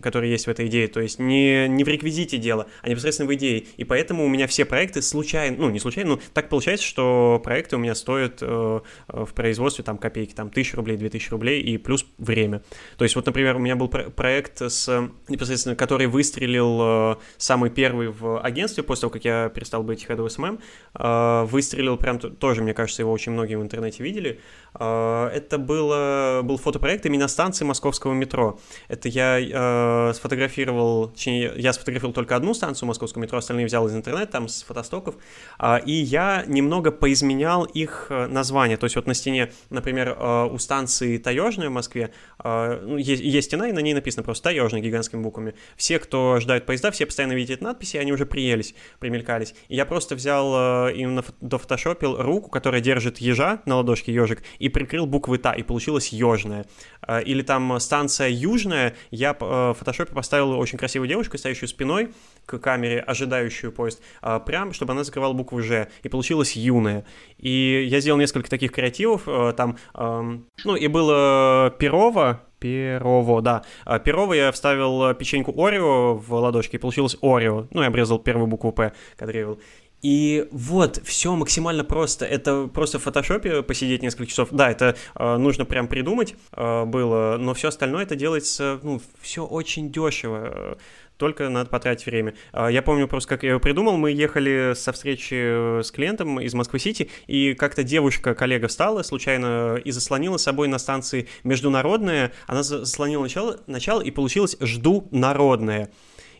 которые 0.00 0.30
есть 0.32 0.46
в 0.46 0.50
этой 0.50 0.66
идее, 0.66 0.88
то 0.88 1.00
есть 1.00 1.18
не, 1.18 1.68
не 1.68 1.84
в 1.84 1.88
реквизите 1.88 2.38
дело, 2.38 2.66
а 2.82 2.88
непосредственно 2.88 3.28
в 3.28 3.34
идее. 3.34 3.66
И 3.76 3.84
поэтому 3.84 4.24
у 4.24 4.28
меня 4.28 4.46
все 4.46 4.64
проекты 4.64 5.02
случайно, 5.02 5.56
ну, 5.58 5.70
не 5.70 5.78
случайно, 5.78 6.10
но 6.10 6.20
так 6.32 6.48
получается, 6.48 6.86
что 6.86 7.40
проекты 7.42 7.76
у 7.76 7.78
меня 7.78 7.94
стоят 7.94 8.38
э, 8.40 8.80
в 9.08 9.34
производстве 9.34 9.84
там 9.84 9.98
копейки, 9.98 10.34
там, 10.34 10.50
тысячу 10.50 10.76
рублей, 10.76 10.96
две 10.96 11.08
тысячи 11.08 11.30
рублей 11.30 11.60
и 11.62 11.76
плюс 11.78 12.06
время. 12.18 12.62
То 12.96 13.04
есть 13.04 13.16
вот, 13.16 13.26
например, 13.26 13.56
у 13.56 13.58
меня 13.58 13.76
был 13.76 13.88
про- 13.88 14.10
проект, 14.10 14.62
с, 14.62 15.10
непосредственно, 15.28 15.76
который 15.76 16.06
выстрелил 16.06 16.78
э, 17.12 17.16
самый 17.36 17.70
первый 17.70 18.08
в 18.08 18.40
агентстве 18.40 18.82
после 18.82 19.02
того, 19.02 19.12
как 19.12 19.24
я 19.24 19.48
перестал 19.48 19.82
быть 19.82 20.06
of 20.06 20.26
SMM, 20.26 20.60
э, 20.94 21.44
выстрелил 21.46 21.96
прям 21.96 22.18
тоже, 22.18 22.62
мне 22.62 22.74
кажется, 22.74 23.02
его 23.02 23.12
очень 23.12 23.32
многие 23.32 23.56
в 23.56 23.62
интернете 23.62 24.02
видели. 24.02 24.40
Э, 24.74 25.30
это 25.32 25.58
было, 25.58 26.40
был 26.42 26.56
фотопроект 26.56 27.06
именно 27.06 27.28
станции 27.28 27.64
московского 27.64 28.12
метро. 28.12 28.58
Это 28.88 29.08
я 29.08 29.38
э, 29.82 30.10
э, 30.10 30.14
сфотографировал, 30.14 31.08
точнее, 31.08 31.52
я 31.56 31.72
сфотографировал 31.72 32.14
только 32.14 32.36
одну 32.36 32.54
станцию 32.54 32.88
московского 32.88 33.22
метро, 33.22 33.38
остальные 33.38 33.66
взял 33.66 33.86
из 33.86 33.94
интернета, 33.94 34.32
там 34.32 34.48
с 34.48 34.62
фотостоков, 34.62 35.16
э, 35.58 35.80
и 35.84 35.92
я 35.92 36.44
немного 36.46 36.90
поизменял 36.90 37.64
их 37.64 38.06
э, 38.10 38.26
название. 38.26 38.76
То 38.76 38.84
есть 38.84 38.96
вот 38.96 39.06
на 39.06 39.14
стене, 39.14 39.52
например, 39.70 40.16
э, 40.18 40.44
у 40.50 40.58
станции 40.58 41.18
Таежная 41.18 41.68
в 41.68 41.72
Москве 41.72 42.12
э, 42.42 42.80
ну, 42.82 42.96
есть, 42.96 43.22
есть 43.22 43.48
стена, 43.48 43.68
и 43.68 43.72
на 43.72 43.80
ней 43.80 43.94
написано 43.94 44.22
просто 44.22 44.44
Таежная 44.44 44.80
гигантскими 44.80 45.20
буквами. 45.20 45.54
Все, 45.76 45.98
кто 45.98 46.38
ждают 46.40 46.66
поезда, 46.66 46.90
все 46.90 47.06
постоянно 47.06 47.32
видят 47.32 47.60
надписи, 47.60 47.96
и 47.96 47.98
они 47.98 48.12
уже 48.12 48.26
приелись, 48.26 48.74
примелькались. 48.98 49.54
И 49.68 49.76
я 49.76 49.86
просто 49.86 50.14
взял 50.14 50.88
э, 50.88 50.94
именно 50.94 51.24
дофотошопил 51.40 52.20
руку, 52.20 52.50
которая 52.50 52.80
держит 52.80 53.18
ежа 53.18 53.60
на 53.66 53.76
ладошке 53.76 54.12
ежик, 54.12 54.42
и 54.58 54.68
прикрыл 54.68 55.06
буквы 55.06 55.38
Та, 55.38 55.52
и 55.54 55.62
получилось 55.62 56.08
ежная. 56.08 56.66
Э, 57.06 57.22
или 57.22 57.42
там 57.42 57.78
станция 57.80 58.28
Южная, 58.28 58.94
я 59.10 59.34
фотошопе 59.76 60.12
поставил 60.12 60.58
очень 60.58 60.78
красивую 60.78 61.08
девушку, 61.08 61.38
стоящую 61.38 61.68
спиной 61.68 62.12
к 62.46 62.58
камере, 62.58 63.00
ожидающую 63.00 63.72
поезд, 63.72 64.02
э, 64.22 64.40
прям, 64.44 64.72
чтобы 64.72 64.92
она 64.92 65.04
закрывала 65.04 65.32
букву 65.32 65.62
Ж, 65.62 65.88
и 66.02 66.08
получилось 66.08 66.56
юная. 66.56 67.04
И 67.38 67.86
я 67.88 68.00
сделал 68.00 68.18
несколько 68.18 68.50
таких 68.50 68.72
креативов, 68.72 69.24
там, 69.56 69.76
эм, 69.94 70.46
ну, 70.64 70.76
и 70.76 70.86
было 70.86 71.74
Перова, 71.78 72.42
Перово, 72.62 73.42
да. 73.42 73.64
А, 73.84 73.98
Перово 73.98 74.34
я 74.34 74.52
вставил 74.52 75.14
печеньку 75.14 75.52
Орео 75.64 76.14
в 76.14 76.32
ладошки, 76.32 76.76
и 76.76 76.78
получилось 76.78 77.16
Орео. 77.20 77.66
Ну, 77.70 77.82
я 77.82 77.88
обрезал 77.88 78.20
первую 78.20 78.46
букву 78.46 78.70
П, 78.72 78.92
кадрировал. 79.16 79.58
И 80.02 80.48
вот, 80.50 81.00
все 81.04 81.34
максимально 81.34 81.84
просто. 81.84 82.26
Это 82.26 82.66
просто 82.66 82.98
в 82.98 83.02
фотошопе 83.04 83.62
посидеть 83.62 84.02
несколько 84.02 84.26
часов. 84.26 84.48
Да, 84.50 84.70
это 84.70 84.96
э, 85.14 85.36
нужно 85.36 85.64
прям 85.64 85.86
придумать 85.86 86.34
э, 86.52 86.84
было, 86.84 87.36
но 87.38 87.54
все 87.54 87.68
остальное 87.68 88.02
это 88.02 88.16
делается, 88.16 88.80
ну, 88.82 89.00
все 89.20 89.44
очень 89.44 89.92
дешево 89.92 90.76
только 91.22 91.48
надо 91.48 91.70
потратить 91.70 92.06
время. 92.06 92.34
А, 92.52 92.66
я 92.68 92.82
помню 92.82 93.06
просто, 93.06 93.28
как 93.28 93.44
я 93.44 93.50
его 93.50 93.60
придумал, 93.60 93.96
мы 93.96 94.10
ехали 94.10 94.72
со 94.74 94.90
встречи 94.90 95.78
э, 95.78 95.82
с 95.84 95.92
клиентом 95.92 96.40
из 96.40 96.52
Москвы-Сити, 96.52 97.10
и 97.28 97.54
как-то 97.54 97.84
девушка, 97.84 98.34
коллега 98.34 98.66
встала 98.66 99.04
случайно 99.04 99.76
и 99.84 99.92
заслонила 99.92 100.36
собой 100.36 100.66
на 100.66 100.78
станции 100.78 101.28
международная, 101.44 102.32
она 102.48 102.64
заслонила 102.64 103.22
начало, 103.22 103.60
начало 103.68 104.00
и 104.00 104.10
получилось 104.10 104.56
«жду 104.60 105.06
народное». 105.12 105.90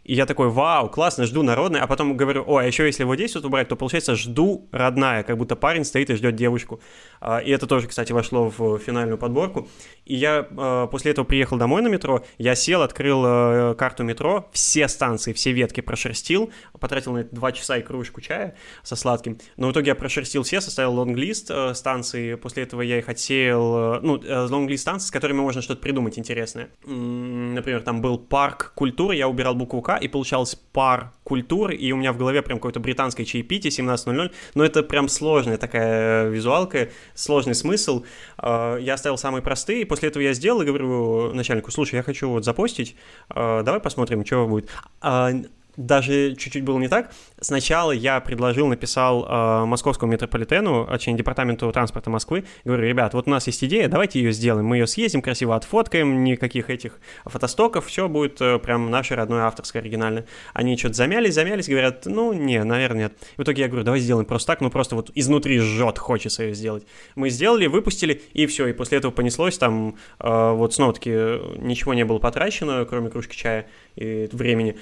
И 0.04 0.14
я 0.14 0.26
такой, 0.26 0.48
вау, 0.48 0.88
классно, 0.88 1.26
жду 1.26 1.42
народное, 1.42 1.82
а 1.82 1.86
потом 1.86 2.16
говорю, 2.16 2.44
о, 2.46 2.58
а 2.58 2.64
еще 2.64 2.86
если 2.86 3.04
вот 3.04 3.16
здесь 3.16 3.34
вот 3.34 3.44
убрать, 3.44 3.68
то 3.68 3.76
получается 3.76 4.16
жду 4.16 4.68
родная, 4.72 5.22
как 5.22 5.36
будто 5.38 5.54
парень 5.54 5.84
стоит 5.84 6.10
и 6.10 6.14
ждет 6.14 6.34
девушку. 6.34 6.80
А, 7.20 7.38
и 7.38 7.50
это 7.50 7.66
тоже, 7.66 7.86
кстати, 7.86 8.12
вошло 8.12 8.52
в 8.56 8.78
финальную 8.78 9.18
подборку. 9.18 9.68
И 10.04 10.16
я 10.16 10.46
а, 10.56 10.86
после 10.88 11.12
этого 11.12 11.24
приехал 11.24 11.56
домой 11.56 11.82
на 11.82 11.88
метро, 11.88 12.24
я 12.38 12.54
сел, 12.54 12.82
открыл 12.82 13.22
а, 13.24 13.74
карту 13.74 14.02
метро, 14.02 14.50
все 14.52 14.88
станции, 14.88 15.32
все 15.32 15.52
ветки 15.52 15.80
прошерстил, 15.80 16.50
потратил 16.80 17.12
на 17.12 17.18
это 17.18 17.34
два 17.34 17.52
часа 17.52 17.78
и 17.78 17.82
кружку 17.82 18.20
чая 18.20 18.56
со 18.82 18.96
сладким. 18.96 19.38
Но 19.56 19.68
в 19.68 19.72
итоге 19.72 19.88
я 19.88 19.94
прошерстил 19.94 20.42
все, 20.42 20.60
составил 20.60 20.94
лонглист 20.94 21.50
станций, 21.74 22.36
после 22.36 22.64
этого 22.64 22.82
я 22.82 22.98
их 22.98 23.08
отсеял, 23.08 24.00
ну, 24.02 24.20
лонглист 24.24 24.82
станций, 24.82 25.08
с 25.08 25.10
которыми 25.10 25.40
можно 25.40 25.62
что-то 25.62 25.80
придумать 25.80 26.18
интересное. 26.18 26.70
Например, 26.84 27.82
там 27.82 28.00
был 28.00 28.18
парк 28.18 28.72
культуры, 28.74 29.14
я 29.14 29.28
убирал 29.28 29.54
букву 29.54 29.80
К, 29.80 29.91
и 29.96 30.08
получалось 30.08 30.54
пар 30.54 31.12
культуры, 31.24 31.74
и 31.74 31.92
у 31.92 31.96
меня 31.96 32.12
в 32.12 32.18
голове 32.18 32.42
прям 32.42 32.58
какое-то 32.58 32.80
британское 32.80 33.24
чаепитие 33.24 33.70
17.00, 33.70 34.32
но 34.54 34.64
это 34.64 34.82
прям 34.82 35.08
сложная 35.08 35.56
такая 35.56 36.28
визуалка, 36.28 36.90
сложный 37.14 37.54
смысл. 37.54 38.04
А, 38.38 38.76
я 38.78 38.94
оставил 38.94 39.18
самые 39.18 39.42
простые, 39.42 39.86
после 39.86 40.08
этого 40.08 40.22
я 40.22 40.34
сделал 40.34 40.62
и 40.62 40.66
говорю 40.66 41.32
начальнику, 41.32 41.70
слушай, 41.70 41.96
я 41.96 42.02
хочу 42.02 42.28
вот 42.28 42.44
запостить, 42.44 42.96
а, 43.28 43.62
давай 43.62 43.80
посмотрим, 43.80 44.24
что 44.24 44.46
будет. 44.46 44.68
А, 45.00 45.32
даже 45.76 46.34
чуть-чуть 46.36 46.64
было 46.64 46.78
не 46.78 46.88
так. 46.88 47.12
Сначала 47.42 47.90
я 47.90 48.20
предложил, 48.20 48.68
написал 48.68 49.26
э, 49.26 49.64
московскому 49.64 50.12
метрополитену, 50.12 50.86
точнее, 50.86 51.14
департаменту 51.14 51.70
транспорта 51.72 52.08
Москвы, 52.08 52.44
говорю, 52.64 52.84
ребят, 52.84 53.14
вот 53.14 53.26
у 53.26 53.30
нас 53.30 53.48
есть 53.48 53.64
идея, 53.64 53.88
давайте 53.88 54.20
ее 54.20 54.30
сделаем, 54.30 54.64
мы 54.64 54.76
ее 54.76 54.86
съездим, 54.86 55.22
красиво 55.22 55.56
отфоткаем, 55.56 56.22
никаких 56.22 56.70
этих 56.70 57.00
фотостоков, 57.24 57.86
все 57.86 58.08
будет 58.08 58.40
э, 58.40 58.60
прям 58.60 58.90
наше 58.92 59.16
родное 59.16 59.42
авторское, 59.42 59.82
оригинальное. 59.82 60.24
Они 60.54 60.76
что-то 60.76 60.94
замялись, 60.94 61.34
замялись, 61.34 61.68
говорят, 61.68 62.06
ну, 62.06 62.32
не, 62.32 62.62
наверное, 62.62 63.04
нет. 63.04 63.14
В 63.36 63.42
итоге 63.42 63.62
я 63.62 63.68
говорю, 63.68 63.84
давай 63.84 63.98
сделаем 63.98 64.24
просто 64.24 64.52
так, 64.52 64.60
ну, 64.60 64.70
просто 64.70 64.94
вот 64.94 65.10
изнутри 65.16 65.58
жжет, 65.58 65.98
хочется 65.98 66.44
ее 66.44 66.54
сделать. 66.54 66.86
Мы 67.16 67.28
сделали, 67.28 67.66
выпустили, 67.66 68.22
и 68.34 68.46
все, 68.46 68.68
и 68.68 68.72
после 68.72 68.98
этого 68.98 69.10
понеслось, 69.10 69.58
там, 69.58 69.96
э, 70.20 70.52
вот 70.52 70.74
снова-таки 70.74 71.10
ничего 71.58 71.92
не 71.92 72.04
было 72.04 72.20
потрачено, 72.20 72.84
кроме 72.84 73.10
кружки 73.10 73.36
чая 73.36 73.66
и 73.96 74.28
времени. 74.32 74.76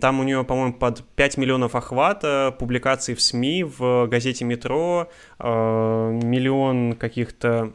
Там 0.00 0.20
у 0.20 0.22
нее, 0.22 0.44
по-моему, 0.44 0.74
под 0.74 1.02
5 1.16 1.38
миллионов 1.38 1.74
охвата, 1.86 2.54
публикаций 2.58 3.14
в 3.14 3.20
СМИ, 3.20 3.64
в 3.64 4.06
газете 4.08 4.44
«Метро», 4.44 5.08
э, 5.38 5.46
миллион 5.46 6.94
каких-то 6.94 7.72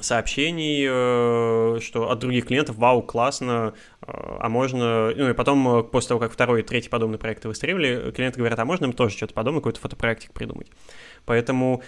сообщений, 0.00 0.84
э, 0.88 1.78
что 1.80 2.10
от 2.10 2.18
других 2.18 2.46
клиентов, 2.46 2.76
вау, 2.76 3.00
классно, 3.00 3.74
э, 4.02 4.06
а 4.08 4.48
можно... 4.48 5.12
Ну 5.14 5.30
и 5.30 5.34
потом, 5.34 5.84
после 5.84 6.08
того, 6.08 6.20
как 6.20 6.32
второй 6.32 6.60
и 6.60 6.62
третий 6.64 6.88
подобный 6.88 7.18
проекты 7.18 7.46
выстреливали, 7.46 8.10
клиенты 8.10 8.38
говорят, 8.38 8.58
а 8.58 8.64
можно 8.64 8.86
им 8.86 8.92
тоже 8.92 9.16
что-то 9.16 9.34
подобное, 9.34 9.60
какой-то 9.60 9.80
фотопроектик 9.80 10.32
придумать. 10.32 10.68
Поэтому 11.26 11.82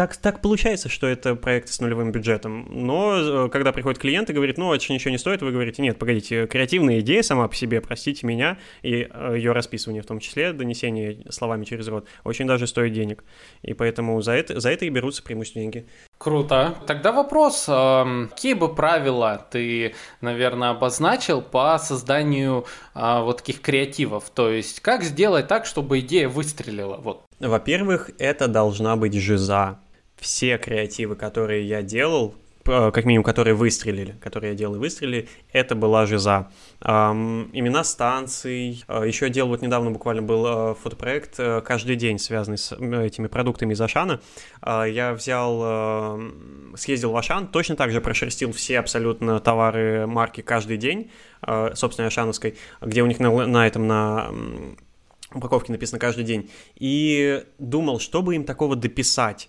так, 0.00 0.16
так 0.16 0.40
получается, 0.40 0.88
что 0.88 1.06
это 1.06 1.34
проекты 1.34 1.74
с 1.74 1.78
нулевым 1.78 2.10
бюджетом. 2.10 2.66
Но 2.70 3.44
э, 3.44 3.48
когда 3.50 3.70
приходит 3.70 4.00
клиент 4.00 4.30
и 4.30 4.32
говорит, 4.32 4.56
ну, 4.56 4.72
это 4.72 4.82
же 4.82 4.94
ничего 4.94 5.10
не 5.10 5.18
стоит, 5.18 5.42
вы 5.42 5.52
говорите, 5.52 5.82
нет, 5.82 5.98
погодите, 5.98 6.46
креативная 6.46 7.00
идея 7.00 7.22
сама 7.22 7.46
по 7.48 7.54
себе, 7.54 7.82
простите 7.82 8.26
меня, 8.26 8.56
и 8.80 9.06
э, 9.12 9.34
ее 9.36 9.52
расписывание 9.52 10.02
в 10.02 10.06
том 10.06 10.18
числе, 10.18 10.54
донесение 10.54 11.18
словами 11.28 11.66
через 11.66 11.86
рот, 11.88 12.08
очень 12.24 12.46
даже 12.46 12.66
стоит 12.66 12.94
денег. 12.94 13.24
И 13.60 13.74
поэтому 13.74 14.22
за 14.22 14.32
это, 14.32 14.58
за 14.58 14.70
это 14.70 14.86
и 14.86 14.88
берутся 14.88 15.22
преимущественно 15.22 15.64
деньги. 15.64 15.86
Круто. 16.16 16.76
Тогда 16.86 17.12
вопрос, 17.12 17.64
какие 17.64 18.54
бы 18.54 18.74
правила 18.74 19.46
ты, 19.50 19.94
наверное, 20.22 20.70
обозначил 20.70 21.42
по 21.42 21.78
созданию 21.78 22.66
а, 22.94 23.22
вот 23.22 23.38
таких 23.38 23.60
креативов? 23.62 24.30
То 24.30 24.50
есть 24.50 24.80
как 24.80 25.02
сделать 25.02 25.46
так, 25.48 25.66
чтобы 25.66 26.00
идея 26.00 26.28
выстрелила? 26.28 26.96
Вот. 26.96 27.24
Во-первых, 27.38 28.10
это 28.18 28.48
должна 28.48 28.96
быть 28.96 29.14
жиза 29.14 29.78
все 30.20 30.58
креативы, 30.58 31.16
которые 31.16 31.66
я 31.66 31.82
делал, 31.82 32.34
э, 32.66 32.90
как 32.92 33.04
минимум, 33.04 33.24
которые 33.24 33.54
выстрелили, 33.54 34.14
которые 34.20 34.52
я 34.52 34.56
делал 34.56 34.76
и 34.76 34.78
выстрелили, 34.78 35.28
это 35.52 35.74
была 35.74 36.06
жиза. 36.06 36.50
Эм, 36.82 37.50
имена 37.52 37.82
станций. 37.84 38.84
Э, 38.86 39.02
еще 39.06 39.26
я 39.26 39.32
делал 39.32 39.48
вот 39.48 39.62
недавно 39.62 39.90
буквально 39.90 40.22
был 40.22 40.46
э, 40.46 40.74
фотопроект 40.74 41.36
каждый 41.64 41.96
день, 41.96 42.18
связанный 42.18 42.58
с 42.58 42.72
этими 42.72 43.26
продуктами 43.26 43.72
из 43.72 43.80
Ашана. 43.80 44.20
Я 44.64 45.14
взял, 45.14 46.20
съездил 46.76 47.12
в 47.12 47.16
Ашан, 47.16 47.48
точно 47.48 47.76
так 47.76 47.90
же 47.90 48.00
прошерстил 48.00 48.52
все 48.52 48.78
абсолютно 48.78 49.40
товары 49.40 50.06
марки 50.06 50.42
каждый 50.42 50.76
день, 50.76 51.10
э, 51.46 51.72
собственно, 51.74 52.08
Ашановской, 52.08 52.56
где 52.80 53.02
у 53.02 53.06
них 53.06 53.20
на, 53.20 53.46
на 53.46 53.66
этом, 53.66 53.86
на 53.86 54.30
упаковке 55.34 55.72
написано 55.72 55.98
каждый 55.98 56.24
день. 56.24 56.50
И 56.76 57.44
думал, 57.58 58.00
чтобы 58.00 58.34
им 58.34 58.44
такого 58.44 58.76
дописать 58.76 59.48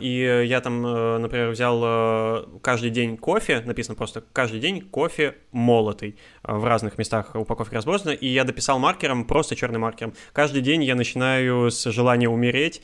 и 0.00 0.44
я 0.46 0.60
там, 0.60 0.86
э, 0.86 1.18
например, 1.18 1.50
взял 1.50 1.80
э, 1.84 2.44
каждый 2.62 2.90
день 2.90 3.16
кофе, 3.16 3.62
написано 3.66 3.96
просто 3.96 4.22
каждый 4.32 4.60
день 4.60 4.80
кофе 4.80 5.34
молотый. 5.50 6.16
В 6.44 6.64
разных 6.64 6.98
местах 6.98 7.34
упаковки 7.34 7.74
разбросаны. 7.74 8.14
И 8.14 8.28
я 8.28 8.44
дописал 8.44 8.78
маркером, 8.78 9.24
просто 9.24 9.56
черным 9.56 9.82
маркером. 9.82 10.14
Каждый 10.32 10.62
день 10.62 10.84
я 10.84 10.94
начинаю 10.94 11.70
с 11.70 11.90
желания 11.90 12.28
умереть 12.28 12.82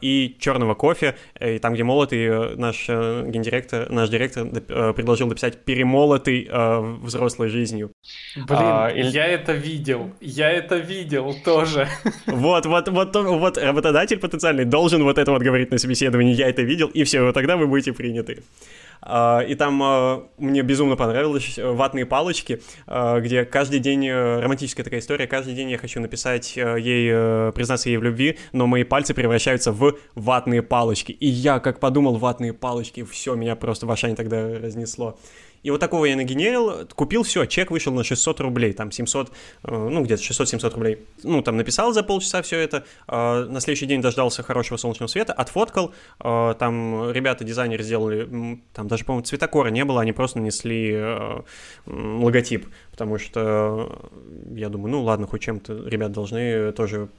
и 0.00 0.36
черного 0.38 0.74
кофе. 0.74 1.16
И 1.38 1.58
там, 1.58 1.74
где 1.74 1.84
молотый, 1.84 2.56
наш 2.56 2.88
гендиректор, 2.88 3.90
наш 3.90 4.08
директор 4.08 4.46
предложил 4.94 5.28
дописать 5.28 5.64
перемолотый 5.64 6.48
взрослой 7.02 7.48
жизнью. 7.48 7.92
Блин, 8.36 8.46
а, 8.62 8.88
и... 8.88 9.02
я 9.02 9.26
это 9.26 9.52
видел. 9.52 10.12
Я 10.20 10.50
это 10.50 10.76
видел 10.76 11.34
тоже. 11.44 11.88
Вот, 12.26 12.64
вот, 12.66 12.88
вот, 12.88 13.14
вот 13.14 13.58
работодатель 13.58 14.18
потенциальный 14.18 14.64
должен 14.64 15.02
вот 15.02 15.18
это 15.18 15.30
вот 15.32 15.42
говорить 15.42 15.70
на 15.70 15.78
собеседовании 15.78 16.05
собеседовании 16.06 16.34
я 16.34 16.48
это 16.48 16.62
видел, 16.62 16.88
и 16.88 17.04
все, 17.04 17.22
вот 17.22 17.34
тогда 17.34 17.56
вы 17.56 17.66
будете 17.66 17.92
приняты. 17.92 18.42
А, 19.02 19.40
и 19.40 19.54
там 19.54 19.80
а, 19.82 20.26
мне 20.38 20.62
безумно 20.62 20.96
понравилось 20.96 21.58
э, 21.58 21.70
ватные 21.70 22.06
палочки, 22.06 22.60
а, 22.86 23.20
где 23.20 23.44
каждый 23.44 23.78
день 23.78 24.06
э, 24.06 24.40
романтическая 24.40 24.84
такая 24.84 25.00
история, 25.00 25.26
каждый 25.26 25.54
день 25.54 25.70
я 25.70 25.78
хочу 25.78 26.00
написать 26.00 26.56
э, 26.56 26.76
ей, 26.80 27.52
признаться 27.52 27.88
ей 27.90 27.98
в 27.98 28.02
любви, 28.02 28.38
но 28.52 28.66
мои 28.66 28.84
пальцы 28.84 29.14
превращаются 29.14 29.70
в 29.70 29.98
ватные 30.14 30.62
палочки. 30.62 31.12
И 31.12 31.26
я 31.26 31.60
как 31.60 31.78
подумал, 31.78 32.16
ватные 32.16 32.52
палочки, 32.52 33.04
все, 33.04 33.34
меня 33.34 33.54
просто 33.54 33.86
в 33.86 33.90
Ашане 33.90 34.16
тогда 34.16 34.58
разнесло. 34.58 35.18
И 35.62 35.70
вот 35.70 35.80
такого 35.80 36.04
я 36.04 36.16
нагенерил, 36.16 36.86
купил, 36.94 37.22
все, 37.22 37.44
чек 37.46 37.70
вышел 37.70 37.92
на 37.92 38.04
600 38.04 38.40
рублей, 38.40 38.72
там 38.72 38.90
700, 38.90 39.30
э, 39.64 39.76
ну 39.76 40.02
где-то 40.02 40.22
600-700 40.22 40.74
рублей. 40.74 40.98
Ну 41.22 41.42
там 41.42 41.56
написал 41.56 41.92
за 41.92 42.02
полчаса 42.02 42.42
все 42.42 42.58
это, 42.58 42.84
э, 43.08 43.44
на 43.44 43.60
следующий 43.60 43.86
день 43.86 44.00
дождался 44.00 44.42
хорошего 44.42 44.76
солнечного 44.76 45.08
света, 45.08 45.32
отфоткал, 45.32 45.92
э, 46.20 46.54
там 46.58 47.10
ребята, 47.10 47.44
дизайнеры 47.44 47.82
сделали, 47.82 48.60
там 48.72 48.88
даже, 48.88 49.04
по-моему, 49.04 49.24
цветокора 49.24 49.68
не 49.68 49.84
было, 49.84 50.00
они 50.00 50.12
просто 50.12 50.38
нанесли 50.38 50.96
логотип, 51.86 52.66
потому 52.96 53.18
что 53.18 54.10
я 54.54 54.70
думаю, 54.70 54.92
ну 54.92 55.02
ладно, 55.02 55.26
хоть 55.26 55.42
чем-то 55.42 55.86
ребят 55.86 56.12
должны 56.12 56.72
тоже 56.72 57.10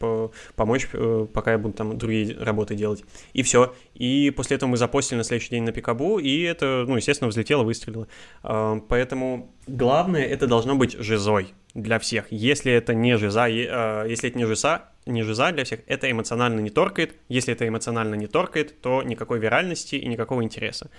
помочь, 0.56 0.88
пока 1.34 1.52
я 1.52 1.60
буду 1.60 1.76
там 1.76 2.00
другие 2.00 2.36
работы 2.36 2.74
делать. 2.74 3.04
И 3.34 3.44
все. 3.44 3.76
И 3.94 4.34
после 4.36 4.56
этого 4.56 4.72
мы 4.72 4.78
запостили 4.78 5.20
на 5.20 5.24
следующий 5.24 5.52
день 5.52 5.63
на 5.63 5.72
Пикабу, 5.72 6.18
и 6.18 6.42
это, 6.42 6.86
ну, 6.88 6.96
естественно, 6.96 7.28
взлетело, 7.28 7.62
выстрелило. 7.62 8.08
А, 8.42 8.80
поэтому 8.90 9.54
главное, 9.68 10.24
это 10.24 10.48
должно 10.48 10.76
быть 10.76 10.94
жизой 10.94 11.54
для 11.76 12.00
всех. 12.00 12.26
Если 12.32 12.72
это 12.72 12.96
не 12.96 13.16
жиза, 13.20 13.46
а, 13.46 14.04
если 14.06 14.30
это 14.30 14.38
не 14.40 14.46
жиза, 14.46 14.90
не 15.08 15.24
жиза 15.24 15.52
для 15.52 15.63
всех, 15.63 15.80
это 15.88 16.12
эмоционально 16.12 16.60
не 16.60 16.70
торкает. 16.70 17.15
Если 17.30 17.54
это 17.54 17.67
эмоционально 17.67 18.15
не 18.15 18.28
торкает, 18.28 18.80
то 18.82 19.02
никакой 19.04 19.39
виральности 19.39 19.96
и 19.96 20.08
никакого 20.08 20.43
интереса. 20.43 20.89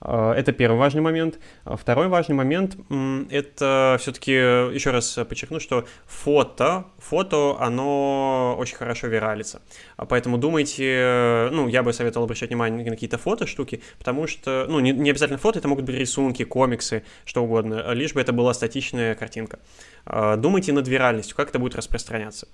А, 0.00 0.32
это 0.32 0.52
первый 0.52 0.78
важный 0.78 1.02
момент. 1.02 1.38
Второй 1.64 2.08
важный 2.08 2.34
момент— 2.34 2.76
это 3.30 3.96
все-таки, 4.00 4.32
еще 4.32 4.90
раз 4.90 5.18
подчеркну, 5.28 5.60
что 5.60 5.86
фото, 6.06 6.86
фото, 6.98 7.56
оно 7.60 8.56
очень 8.58 8.76
хорошо 8.76 9.08
виралится. 9.08 9.60
Поэтому 9.96 10.38
думайте, 10.38 11.48
ну, 11.52 11.68
я 11.68 11.82
бы 11.82 11.92
советовал 11.92 12.24
обращать 12.24 12.50
внимание 12.50 12.84
на 12.84 12.90
какие-то 12.90 13.18
фото 13.18 13.46
штуки, 13.46 13.82
потому 13.98 14.26
что, 14.26 14.66
ну, 14.68 14.80
не, 14.80 14.92
не 14.92 15.10
обязательно 15.10 15.38
фото, 15.38 15.58
это 15.58 15.68
могут 15.68 15.84
быть 15.84 15.96
рисунки, 15.96 16.44
комиксы, 16.44 17.02
что 17.24 17.42
угодно, 17.42 17.92
лишь 17.92 18.14
бы 18.14 18.20
это 18.20 18.32
была 18.32 18.54
статичная 18.54 19.14
картинка. 19.14 19.58
Думайте 20.06 20.72
над 20.72 20.86
виральностью, 20.88 21.36
как 21.36 21.48
это 21.48 21.58
будет 21.58 21.74
распространяться. 21.74 22.48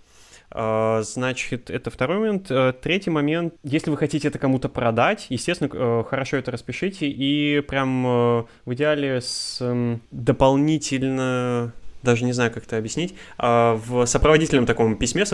А, 0.54 1.02
значит, 1.02 1.70
это 1.70 1.90
второй 1.90 2.18
момент. 2.18 2.50
Э, 2.50 2.72
третий 2.72 3.10
момент, 3.10 3.54
если 3.62 3.90
вы 3.90 3.96
хотите 3.96 4.28
это 4.28 4.38
кому-то 4.38 4.68
продать, 4.68 5.26
естественно, 5.30 5.70
э, 5.72 6.04
хорошо 6.06 6.36
это 6.36 6.50
распишите 6.50 7.08
и 7.08 7.60
прям 7.60 8.06
э, 8.06 8.44
в 8.66 8.74
идеале 8.74 9.20
с 9.20 9.58
эм, 9.60 10.02
дополнительно 10.10 11.72
даже 12.03 12.24
не 12.24 12.32
знаю, 12.32 12.50
как 12.50 12.64
это 12.64 12.76
объяснить, 12.78 13.14
а, 13.38 13.74
в 13.74 14.07
сопроводительном 14.07 14.66
таком 14.66 14.96
письме, 14.96 15.24
в 15.24 15.28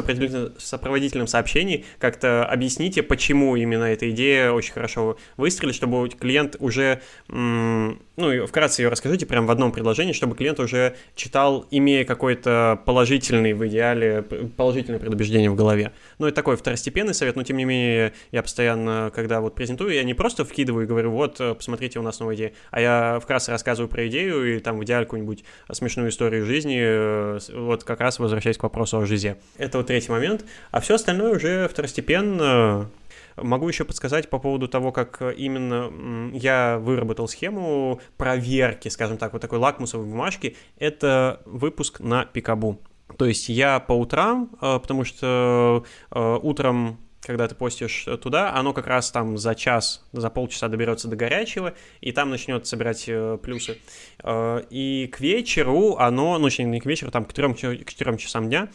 сопроводительном 0.58 1.26
сообщении 1.26 1.84
как-то 1.98 2.44
объясните, 2.44 3.02
почему 3.02 3.56
именно 3.56 3.84
эта 3.84 4.10
идея 4.10 4.52
очень 4.52 4.72
хорошо 4.72 5.18
выстрелит, 5.36 5.74
чтобы 5.74 6.08
клиент 6.08 6.56
уже, 6.58 7.00
ну, 7.28 7.96
вкратце 8.46 8.82
ее 8.82 8.88
расскажите 8.88 9.26
прямо 9.26 9.46
в 9.46 9.50
одном 9.50 9.72
предложении, 9.72 10.12
чтобы 10.12 10.36
клиент 10.36 10.60
уже 10.60 10.96
читал, 11.14 11.66
имея 11.70 12.04
какой-то 12.04 12.80
положительный, 12.84 13.52
в 13.52 13.66
идеале, 13.66 14.22
положительное 14.56 14.98
предубеждение 14.98 15.50
в 15.50 15.54
голове. 15.54 15.92
Ну, 16.18 16.26
это 16.26 16.36
такой 16.36 16.56
второстепенный 16.56 17.14
совет, 17.14 17.36
но 17.36 17.42
тем 17.42 17.56
не 17.56 17.64
менее 17.64 18.12
я 18.32 18.42
постоянно, 18.42 19.10
когда 19.14 19.40
вот 19.40 19.54
презентую, 19.54 19.94
я 19.94 20.02
не 20.02 20.14
просто 20.14 20.44
вкидываю 20.44 20.84
и 20.84 20.88
говорю, 20.88 21.10
вот, 21.10 21.38
посмотрите, 21.56 21.98
у 21.98 22.02
нас 22.02 22.20
новая 22.20 22.36
идея, 22.36 22.52
а 22.70 22.80
я 22.80 23.20
вкратце 23.20 23.52
рассказываю 23.52 23.88
про 23.88 24.06
идею 24.08 24.56
и 24.56 24.58
там 24.60 24.78
в 24.78 24.84
идеале 24.84 25.04
какую-нибудь 25.04 25.44
смешную 25.72 26.10
историю 26.10 26.44
жизни, 26.44 26.57
жизни, 26.59 26.78
э, 26.80 27.38
вот 27.54 27.84
как 27.84 28.00
раз 28.00 28.18
возвращаясь 28.18 28.59
к 28.59 28.62
вопросу 28.62 28.98
о 28.98 29.06
жизни. 29.06 29.36
Это 29.56 29.78
вот 29.78 29.86
третий 29.86 30.11
момент. 30.11 30.44
А 30.70 30.80
все 30.80 30.94
остальное 30.94 31.36
уже 31.36 31.68
второстепенно. 31.68 32.90
Могу 33.36 33.68
еще 33.68 33.84
подсказать 33.84 34.28
по 34.28 34.40
поводу 34.40 34.66
того, 34.66 34.90
как 34.90 35.22
именно 35.36 36.32
я 36.36 36.78
выработал 36.78 37.28
схему 37.28 38.00
проверки, 38.16 38.88
скажем 38.88 39.16
так, 39.16 39.32
вот 39.32 39.42
такой 39.42 39.59
лакмусовой 39.59 40.06
бумажки. 40.06 40.56
Это 40.78 41.40
выпуск 41.44 42.00
на 42.00 42.24
Пикабу. 42.24 42.80
То 43.16 43.24
есть 43.24 43.48
я 43.48 43.80
по 43.80 43.92
утрам, 43.92 44.50
э, 44.61 44.78
потому 44.80 45.04
что 45.04 45.84
э, 46.11 46.38
утром 46.42 46.98
когда 47.28 47.46
ты 47.46 47.54
постишь 47.54 48.06
туда, 48.22 48.54
оно 48.54 48.72
как 48.72 48.86
раз 48.86 49.10
там 49.10 49.36
за 49.36 49.54
час, 49.54 50.02
за 50.12 50.30
полчаса 50.30 50.68
доберется 50.68 51.08
до 51.08 51.16
горячего, 51.16 51.74
и 52.00 52.10
там 52.10 52.30
начнет 52.30 52.66
собирать 52.66 53.04
э, 53.06 53.36
плюсы. 53.42 53.76
Э, 54.24 54.62
и 54.70 55.10
к 55.12 55.20
вечеру 55.20 55.96
оно, 55.96 56.38
ну, 56.38 56.48
не 56.48 56.80
к 56.80 56.86
вечеру, 56.86 57.10
там 57.10 57.26
к 57.26 57.34
4, 57.34 57.84
к 57.84 57.90
4 57.90 58.16
часам 58.16 58.48
дня, 58.48 58.68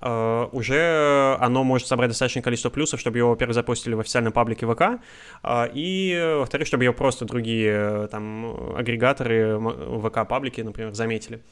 Uh, 0.00 0.48
уже 0.52 1.36
оно 1.40 1.62
может 1.62 1.86
собрать 1.86 2.08
достаточное 2.08 2.42
количество 2.42 2.70
плюсов, 2.70 3.00
чтобы 3.00 3.18
его, 3.18 3.30
во-первых, 3.30 3.54
запустили 3.54 3.92
в 3.92 4.00
официальном 4.00 4.32
паблике 4.32 4.64
ВК, 4.66 5.02
uh, 5.42 5.70
и, 5.74 6.36
во-вторых, 6.38 6.66
чтобы 6.66 6.84
его 6.84 6.94
просто 6.94 7.26
другие 7.26 8.08
там 8.10 8.76
агрегаторы 8.76 9.58
ВК-паблики, 9.58 10.62
например, 10.62 10.94
заметили. 10.94 11.42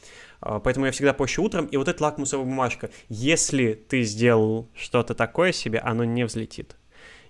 Uh, 0.41 0.61
поэтому 0.63 0.87
я 0.87 0.93
всегда 0.93 1.13
пощу 1.13 1.43
утром, 1.43 1.67
и 1.67 1.77
вот 1.77 1.89
эта 1.89 2.03
лакмусовая 2.03 2.45
бумажка, 2.45 2.91
если 3.09 3.75
ты 3.75 4.03
сделал 4.03 4.69
что-то 4.75 5.15
такое 5.15 5.53
себе, 5.53 5.81
оно 5.81 6.05
не 6.05 6.25
взлетит. 6.25 6.77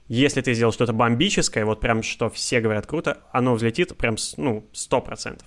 Если 0.09 0.41
ты 0.41 0.55
сделал 0.55 0.73
что-то 0.73 0.95
бомбическое, 0.95 1.67
вот 1.67 1.81
прям 1.81 2.03
что 2.03 2.31
все 2.31 2.61
говорят 2.61 2.87
круто, 2.87 3.19
оно 3.31 3.55
взлетит 3.55 3.95
прям, 3.97 4.17
ну, 4.39 4.67
100%. 4.73 5.41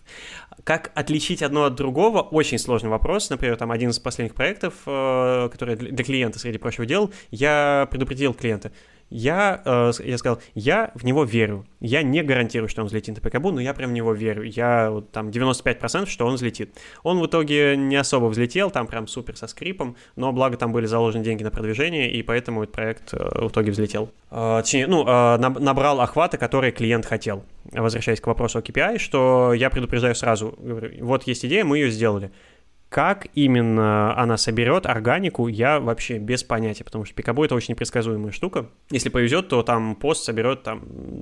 Как 0.63 0.91
отличить 0.93 1.41
одно 1.41 1.63
от 1.63 1.73
другого? 1.73 2.21
Очень 2.21 2.59
сложный 2.59 2.91
вопрос. 2.91 3.31
Например, 3.31 3.57
там 3.57 3.71
один 3.71 3.89
из 3.89 3.97
последних 3.97 4.35
проектов, 4.35 4.75
э, 4.85 5.49
который 5.51 5.75
для 5.75 6.03
клиента, 6.03 6.37
среди 6.37 6.59
прочего, 6.59 6.85
делал, 6.85 7.11
я 7.31 7.87
предупредил 7.89 8.35
клиента, 8.35 8.71
я, 9.11 9.61
э, 9.65 9.91
я 10.05 10.17
сказал, 10.17 10.41
я 10.55 10.91
в 10.95 11.03
него 11.03 11.25
верю. 11.25 11.65
Я 11.81 12.01
не 12.01 12.23
гарантирую, 12.23 12.69
что 12.69 12.81
он 12.81 12.87
взлетит 12.87 13.21
на 13.21 13.29
ПКБУ, 13.29 13.51
но 13.51 13.59
я 13.59 13.73
прям 13.73 13.91
в 13.91 13.93
него 13.93 14.13
верю. 14.13 14.43
Я 14.43 14.89
вот, 14.89 15.11
там 15.11 15.29
95% 15.29 16.07
что 16.07 16.25
он 16.25 16.35
взлетит. 16.35 16.79
Он 17.03 17.19
в 17.19 17.25
итоге 17.25 17.75
не 17.75 17.97
особо 17.97 18.27
взлетел, 18.27 18.71
там 18.71 18.87
прям 18.87 19.07
супер 19.07 19.35
со 19.35 19.47
скрипом, 19.47 19.97
но 20.15 20.31
благо 20.31 20.55
там 20.55 20.71
были 20.71 20.85
заложены 20.85 21.25
деньги 21.25 21.43
на 21.43 21.51
продвижение, 21.51 22.09
и 22.09 22.23
поэтому 22.23 22.63
этот 22.63 22.73
проект 22.73 23.13
э, 23.13 23.17
в 23.17 23.49
итоге 23.49 23.71
взлетел. 23.71 24.09
Э, 24.31 24.61
точнее, 24.63 24.87
ну, 24.87 25.05
э, 25.05 25.37
набрал 25.37 25.99
охвата, 25.99 26.37
который 26.37 26.71
клиент 26.71 27.05
хотел. 27.05 27.43
Возвращаясь 27.65 28.21
к 28.21 28.27
вопросу 28.27 28.59
о 28.59 28.61
KPI, 28.61 28.97
что 28.97 29.53
я 29.53 29.69
предупреждаю 29.69 30.15
сразу, 30.15 30.55
говорю, 30.57 31.05
вот 31.05 31.23
есть 31.23 31.43
идея, 31.45 31.65
мы 31.65 31.79
ее 31.79 31.91
сделали. 31.91 32.31
Как 32.91 33.27
именно 33.35 34.13
она 34.21 34.35
соберет 34.35 34.85
органику, 34.85 35.47
я 35.47 35.79
вообще 35.79 36.17
без 36.17 36.43
понятия, 36.43 36.83
потому 36.83 37.05
что 37.05 37.15
Пикабу 37.15 37.45
это 37.45 37.55
очень 37.55 37.71
непредсказуемая 37.71 38.33
штука. 38.33 38.69
Если 38.89 39.07
повезет, 39.07 39.47
то 39.47 39.63
там 39.63 39.95
пост 39.95 40.25
соберет 40.25 40.63
там 40.63 40.81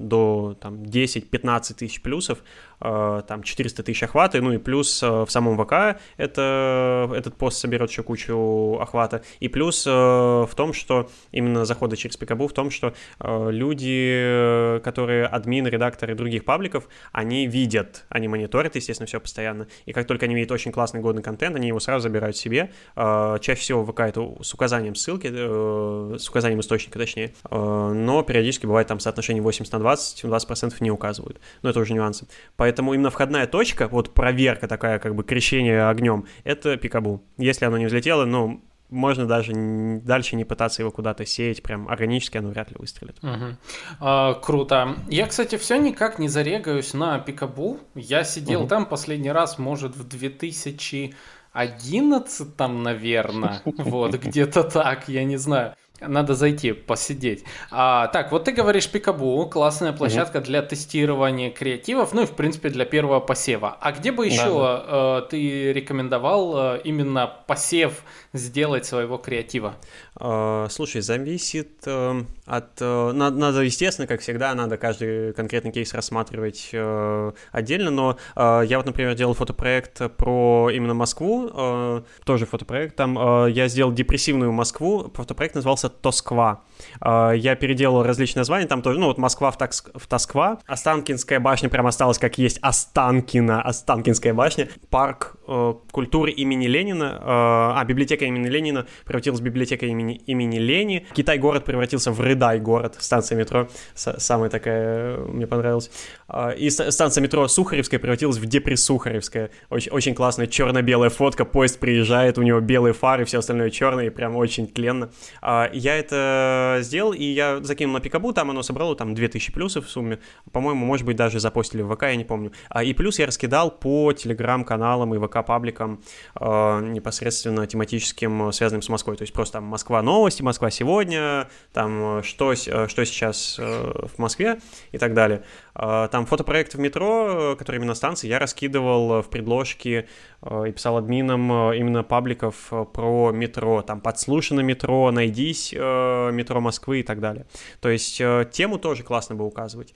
до 0.09 0.57
там, 0.59 0.81
10-15 0.81 1.75
тысяч 1.75 2.01
плюсов, 2.01 2.39
там 2.79 3.43
400 3.43 3.83
тысяч 3.83 4.03
охвата, 4.03 4.41
ну 4.41 4.53
и 4.53 4.57
плюс 4.57 5.03
э, 5.03 5.07
в 5.07 5.29
самом 5.29 5.57
ВК 5.57 5.99
это, 6.17 7.11
этот 7.15 7.35
пост 7.35 7.59
соберет 7.59 7.89
еще 7.89 8.03
кучу 8.03 8.77
охвата. 8.79 9.23
И 9.39 9.47
плюс 9.47 9.85
э, 9.85 9.91
в 9.91 10.51
том, 10.55 10.73
что 10.73 11.09
именно 11.31 11.65
заходы 11.65 11.95
через 11.95 12.17
Пикабу, 12.17 12.47
в 12.47 12.53
том, 12.53 12.71
что 12.71 12.93
э, 13.19 13.49
люди, 13.51 14.79
которые 14.83 15.25
админы, 15.25 15.67
редакторы 15.67 16.15
других 16.15 16.45
пабликов, 16.45 16.87
они 17.11 17.47
видят, 17.47 18.05
они 18.09 18.27
мониторят, 18.27 18.75
естественно, 18.75 19.07
все 19.07 19.19
постоянно. 19.19 19.67
И 19.85 19.93
как 19.93 20.07
только 20.07 20.25
они 20.25 20.35
видят 20.35 20.51
очень 20.51 20.71
классный, 20.71 21.01
годный 21.01 21.23
контент, 21.23 21.55
они 21.55 21.67
его 21.67 21.79
сразу 21.79 22.03
забирают 22.03 22.37
себе. 22.37 22.71
Чаще 22.95 23.55
всего 23.55 23.85
ВК 23.85 24.01
это 24.01 24.35
с 24.41 24.53
указанием 24.53 24.95
ссылки, 24.95 25.29
э, 25.31 26.17
с 26.17 26.29
указанием 26.29 26.59
источника, 26.61 26.99
точнее. 26.99 27.33
Но 27.49 28.23
периодически 28.23 28.65
бывает 28.65 28.87
там 28.87 28.99
соотношение 28.99 29.41
80 29.43 29.71
на 29.73 29.79
20, 29.79 30.23
20% 30.25 30.75
не 30.79 30.91
указывают. 30.91 31.39
Но 31.61 31.69
это 31.69 31.79
уже 31.79 31.93
нюансы. 31.93 32.27
Поэтому 32.55 32.68
именно 32.77 33.09
входная 33.09 33.47
точка, 33.47 33.87
вот 33.87 34.13
проверка 34.13 34.67
такая, 34.67 34.99
как 34.99 35.15
бы 35.15 35.23
крещение 35.23 35.87
огнем, 35.87 36.25
это 36.43 36.77
пикабу. 36.77 37.23
Если 37.37 37.65
оно 37.65 37.77
не 37.77 37.85
взлетело, 37.85 38.25
ну, 38.25 38.61
можно 38.89 39.25
даже 39.25 39.53
дальше 39.53 40.35
не 40.35 40.45
пытаться 40.45 40.81
его 40.81 40.91
куда-то 40.91 41.25
сеять, 41.25 41.61
прям 41.61 41.87
органически 41.87 42.37
оно 42.37 42.49
вряд 42.49 42.69
ли 42.71 42.75
выстрелит. 42.79 43.17
Угу. 43.21 43.57
А, 43.99 44.33
круто. 44.35 44.95
Я, 45.07 45.27
кстати, 45.27 45.57
все 45.57 45.77
никак 45.77 46.19
не 46.19 46.27
зарегаюсь 46.27 46.93
на 46.93 47.19
Пикабу. 47.19 47.79
Я 47.95 48.23
сидел 48.23 48.61
угу. 48.61 48.69
там 48.69 48.85
последний 48.85 49.31
раз, 49.31 49.57
может, 49.57 49.95
в 49.95 50.07
2000 50.07 51.15
11 51.51 52.55
там, 52.55 52.83
наверное, 52.83 53.61
вот, 53.65 54.13
где-то 54.13 54.63
так, 54.63 55.09
я 55.09 55.23
не 55.23 55.37
знаю. 55.37 55.73
Надо 56.01 56.33
зайти, 56.33 56.71
посидеть. 56.71 57.43
А, 57.71 58.07
так, 58.07 58.31
вот 58.31 58.45
ты 58.45 58.51
говоришь 58.51 58.89
Пикабу, 58.89 59.47
классная 59.47 59.93
площадка 59.93 60.37
угу. 60.37 60.45
для 60.45 60.61
тестирования 60.61 61.51
креативов, 61.51 62.13
ну 62.13 62.23
и 62.23 62.25
в 62.25 62.31
принципе 62.31 62.69
для 62.69 62.85
первого 62.85 63.19
посева. 63.19 63.77
А 63.81 63.91
где 63.91 64.11
бы 64.11 64.25
еще 64.25 64.53
да. 64.53 65.21
э, 65.25 65.29
ты 65.29 65.73
рекомендовал 65.73 66.75
э, 66.75 66.81
именно 66.83 67.31
посев 67.47 68.03
сделать 68.33 68.85
своего 68.85 69.17
креатива? 69.17 69.75
Э, 70.19 70.67
слушай, 70.69 71.01
зависит 71.01 71.83
э, 71.85 72.23
от... 72.45 72.81
Э, 72.81 73.11
надо, 73.11 73.37
надо, 73.37 73.61
естественно, 73.61 74.07
как 74.07 74.21
всегда, 74.21 74.53
надо 74.55 74.77
каждый 74.77 75.33
конкретный 75.33 75.71
кейс 75.71 75.93
рассматривать 75.93 76.69
э, 76.71 77.31
отдельно, 77.51 77.91
но 77.91 78.17
э, 78.35 78.63
я 78.67 78.77
вот, 78.77 78.85
например, 78.85 79.15
делал 79.15 79.33
фотопроект 79.33 80.15
про 80.15 80.69
именно 80.71 80.93
Москву, 80.93 81.49
э, 81.53 82.01
тоже 82.23 82.45
фотопроект, 82.45 82.95
там 82.95 83.17
э, 83.17 83.51
я 83.51 83.67
сделал 83.67 83.91
депрессивную 83.91 84.51
Москву, 84.51 85.11
фотопроект 85.13 85.55
назывался 85.55 85.88
«Тосква». 86.01 86.61
А, 86.99 87.31
я 87.31 87.55
переделал 87.55 88.03
различные 88.03 88.41
названия, 88.41 88.67
там 88.67 88.81
тоже, 88.81 88.99
ну 88.99 89.07
вот 89.07 89.17
Москва 89.17 89.51
в, 89.51 89.57
Такс, 89.57 89.83
в 89.93 90.07
Тосква, 90.07 90.59
Останкинская 90.67 91.39
башня 91.39 91.69
прям 91.69 91.87
осталась 91.87 92.17
как 92.17 92.37
есть, 92.37 92.59
Останкина, 92.61 93.61
Останкинская 93.61 94.33
башня, 94.33 94.69
парк 94.89 95.37
э, 95.47 95.73
культуры 95.91 96.31
имени 96.31 96.67
Ленина, 96.67 97.17
э, 97.19 97.23
а, 97.23 97.83
библиотека 97.85 98.25
имени 98.25 98.47
Ленина 98.47 98.85
превратилась 99.05 99.39
в 99.39 99.43
библиотеку 99.43 99.85
имени, 99.85 100.15
имени 100.15 100.57
Лени, 100.57 101.05
Китай-город 101.13 101.65
превратился 101.65 102.11
в 102.11 102.19
Рыдай-город, 102.19 102.95
станция 102.99 103.37
метро, 103.37 103.69
самая 103.95 104.49
такая, 104.49 105.17
мне 105.17 105.47
понравилась, 105.47 105.91
а, 106.27 106.51
и 106.51 106.69
станция 106.69 107.21
метро 107.21 107.47
Сухаревская 107.47 107.99
превратилась 107.99 108.37
в 108.37 108.45
Депрессухаревская, 108.45 109.51
очень, 109.69 109.91
очень 109.91 110.15
классная 110.15 110.47
черно-белая 110.47 111.09
фотка, 111.09 111.45
поезд 111.45 111.79
приезжает, 111.79 112.37
у 112.37 112.41
него 112.41 112.59
белые 112.59 112.93
фары, 112.93 113.25
все 113.25 113.39
остальное 113.39 113.69
черное, 113.69 114.05
и 114.05 114.09
прям 114.09 114.35
очень 114.35 114.67
тленно. 114.67 115.09
А, 115.41 115.69
я 115.73 115.97
это 115.97 116.68
сделал, 116.79 117.13
и 117.13 117.23
я 117.23 117.61
закинул 117.63 117.93
на 117.93 117.99
Пикабу, 117.99 118.33
там 118.33 118.49
оно 118.49 118.63
собрало 118.63 118.95
там 118.95 119.13
2000 119.13 119.51
плюсов 119.51 119.85
в 119.85 119.89
сумме, 119.89 120.19
по-моему, 120.51 120.85
может 120.85 121.05
быть, 121.05 121.15
даже 121.15 121.39
запостили 121.39 121.81
в 121.81 121.93
ВК, 121.93 122.03
я 122.03 122.15
не 122.15 122.25
помню. 122.25 122.51
А, 122.69 122.83
и 122.83 122.93
плюс 122.93 123.19
я 123.19 123.25
раскидал 123.25 123.71
по 123.71 124.13
телеграм-каналам 124.13 125.13
и 125.15 125.17
ВК-пабликам 125.17 126.01
непосредственно 126.39 127.67
тематическим, 127.67 128.51
связанным 128.51 128.81
с 128.81 128.89
Москвой, 128.89 129.17
то 129.17 129.23
есть 129.23 129.33
просто 129.33 129.53
там 129.53 129.65
Москва 129.65 130.01
новости, 130.01 130.41
Москва 130.41 130.69
сегодня, 130.69 131.49
там 131.73 132.23
что, 132.23 132.55
что 132.55 133.05
сейчас 133.05 133.57
э, 133.59 134.07
в 134.07 134.17
Москве 134.19 134.59
и 134.91 134.97
так 134.97 135.13
далее. 135.13 135.43
Там 135.79 136.25
фотопроект 136.25 136.73
в 136.73 136.79
метро, 136.79 137.55
который 137.57 137.77
именно 137.77 137.93
станции, 137.93 138.27
я 138.27 138.37
раскидывал 138.37 139.21
в 139.21 139.29
предложке 139.29 140.09
и 140.43 140.71
писал 140.73 140.97
админам 140.97 141.71
именно 141.71 142.03
пабликов 142.03 142.69
про 142.91 143.31
метро, 143.31 143.81
там 143.81 144.01
подслушано 144.01 144.59
метро, 144.59 145.09
найдись 145.11 145.71
метро 145.71 146.59
Москвы 146.59 146.99
и 146.99 147.03
так 147.03 147.21
далее. 147.21 147.45
То 147.79 147.87
есть 147.87 148.17
тему 148.17 148.77
тоже 148.77 149.03
классно 149.03 149.35
бы 149.35 149.45
указывать. 149.45 149.93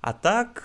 А 0.00 0.14
так, 0.14 0.64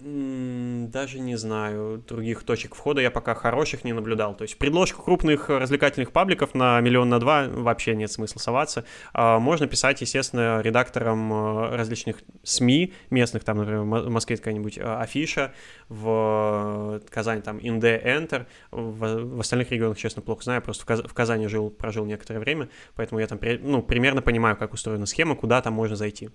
даже 0.00 1.20
не 1.20 1.36
знаю, 1.36 2.02
других 2.08 2.42
точек 2.44 2.74
входа 2.74 3.02
я 3.02 3.10
пока 3.10 3.34
хороших 3.34 3.84
не 3.84 3.92
наблюдал. 3.92 4.34
То 4.34 4.42
есть 4.42 4.56
предложку 4.56 5.02
крупных 5.02 5.50
развлекательных 5.50 6.10
пабликов 6.10 6.54
на 6.54 6.80
миллион 6.80 7.10
на 7.10 7.20
два 7.20 7.46
вообще 7.48 7.94
нет 7.94 8.10
смысла 8.10 8.38
соваться. 8.38 8.84
А, 9.12 9.38
можно 9.38 9.66
писать, 9.66 10.00
естественно, 10.00 10.60
редакторам 10.62 11.32
э, 11.32 11.76
различных 11.76 12.22
СМИ 12.42 12.94
местных, 13.10 13.44
там, 13.44 13.58
например, 13.58 13.82
в 13.82 14.10
Москве 14.10 14.38
какая-нибудь 14.38 14.78
э, 14.78 14.82
афиша, 14.82 15.52
в 15.88 17.00
Казани 17.10 17.42
там 17.42 17.58
Инде 17.60 18.00
Enter, 18.02 18.46
в, 18.70 19.40
остальных 19.40 19.70
регионах, 19.70 19.98
честно, 19.98 20.22
плохо 20.22 20.44
знаю, 20.44 20.62
просто 20.62 20.84
в 21.08 21.14
Казани 21.14 21.46
жил, 21.46 21.68
прожил 21.68 22.06
некоторое 22.06 22.40
время, 22.40 22.70
поэтому 22.94 23.20
я 23.20 23.26
там 23.26 23.38
ну, 23.60 23.82
примерно 23.82 24.22
понимаю, 24.22 24.56
как 24.56 24.72
устроена 24.72 25.04
схема, 25.04 25.36
куда 25.36 25.60
там 25.60 25.74
можно 25.74 25.96
зайти. 25.96 26.30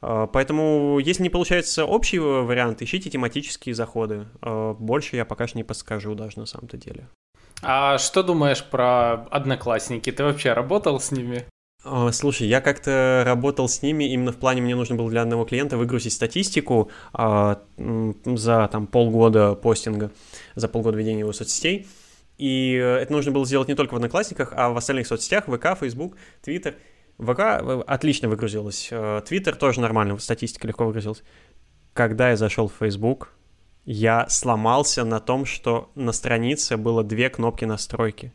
А, 0.00 0.26
поэтому, 0.26 0.98
если 0.98 1.22
не 1.22 1.30
получается 1.30 1.84
общий 1.84 2.18
вариант, 2.18 2.82
ищите 2.82 3.10
тематические 3.10 3.74
заходы. 3.74 4.26
А, 4.40 4.74
больше 4.74 5.16
я 5.16 5.24
пока 5.24 5.46
что 5.46 5.58
не 5.58 5.64
подскажу 5.64 6.14
даже 6.14 6.38
на 6.38 6.46
самом-то 6.46 6.76
деле. 6.76 7.08
А 7.62 7.98
что 7.98 8.22
думаешь 8.22 8.64
про 8.64 9.26
одноклассники? 9.30 10.12
Ты 10.12 10.24
вообще 10.24 10.52
работал 10.52 11.00
с 11.00 11.10
ними? 11.10 11.46
А, 11.84 12.10
слушай, 12.12 12.46
я 12.48 12.60
как-то 12.60 13.22
работал 13.24 13.68
с 13.68 13.80
ними, 13.80 14.04
именно 14.04 14.32
в 14.32 14.36
плане 14.36 14.60
мне 14.60 14.74
нужно 14.74 14.96
было 14.96 15.08
для 15.08 15.22
одного 15.22 15.44
клиента 15.44 15.76
выгрузить 15.76 16.12
статистику 16.12 16.90
а, 17.12 17.62
за 17.76 18.68
там 18.72 18.86
полгода 18.86 19.54
постинга, 19.54 20.10
за 20.54 20.68
полгода 20.68 20.98
ведения 20.98 21.20
его 21.20 21.32
соцсетей. 21.32 21.86
И 22.38 22.72
это 22.72 23.12
нужно 23.12 23.32
было 23.32 23.46
сделать 23.46 23.68
не 23.68 23.74
только 23.74 23.94
в 23.94 23.96
Одноклассниках, 23.96 24.52
а 24.54 24.70
в 24.70 24.76
остальных 24.76 25.06
соцсетях, 25.06 25.44
ВК, 25.46 25.78
Facebook, 25.80 26.16
Twitter. 26.44 26.74
ВК 27.18 27.40
э, 27.40 27.82
отлично 27.86 28.28
выгрузилась. 28.28 28.88
Э, 28.90 29.22
Твиттер 29.26 29.56
тоже 29.56 29.80
нормально, 29.80 30.18
статистика 30.18 30.66
легко 30.66 30.84
выгрузилась. 30.86 31.22
Когда 31.92 32.30
я 32.30 32.36
зашел 32.36 32.68
в 32.68 32.74
Facebook, 32.78 33.32
я 33.84 34.28
сломался 34.28 35.04
на 35.04 35.20
том, 35.20 35.46
что 35.46 35.90
на 35.94 36.12
странице 36.12 36.76
было 36.76 37.02
две 37.02 37.30
кнопки 37.30 37.64
настройки. 37.64 38.32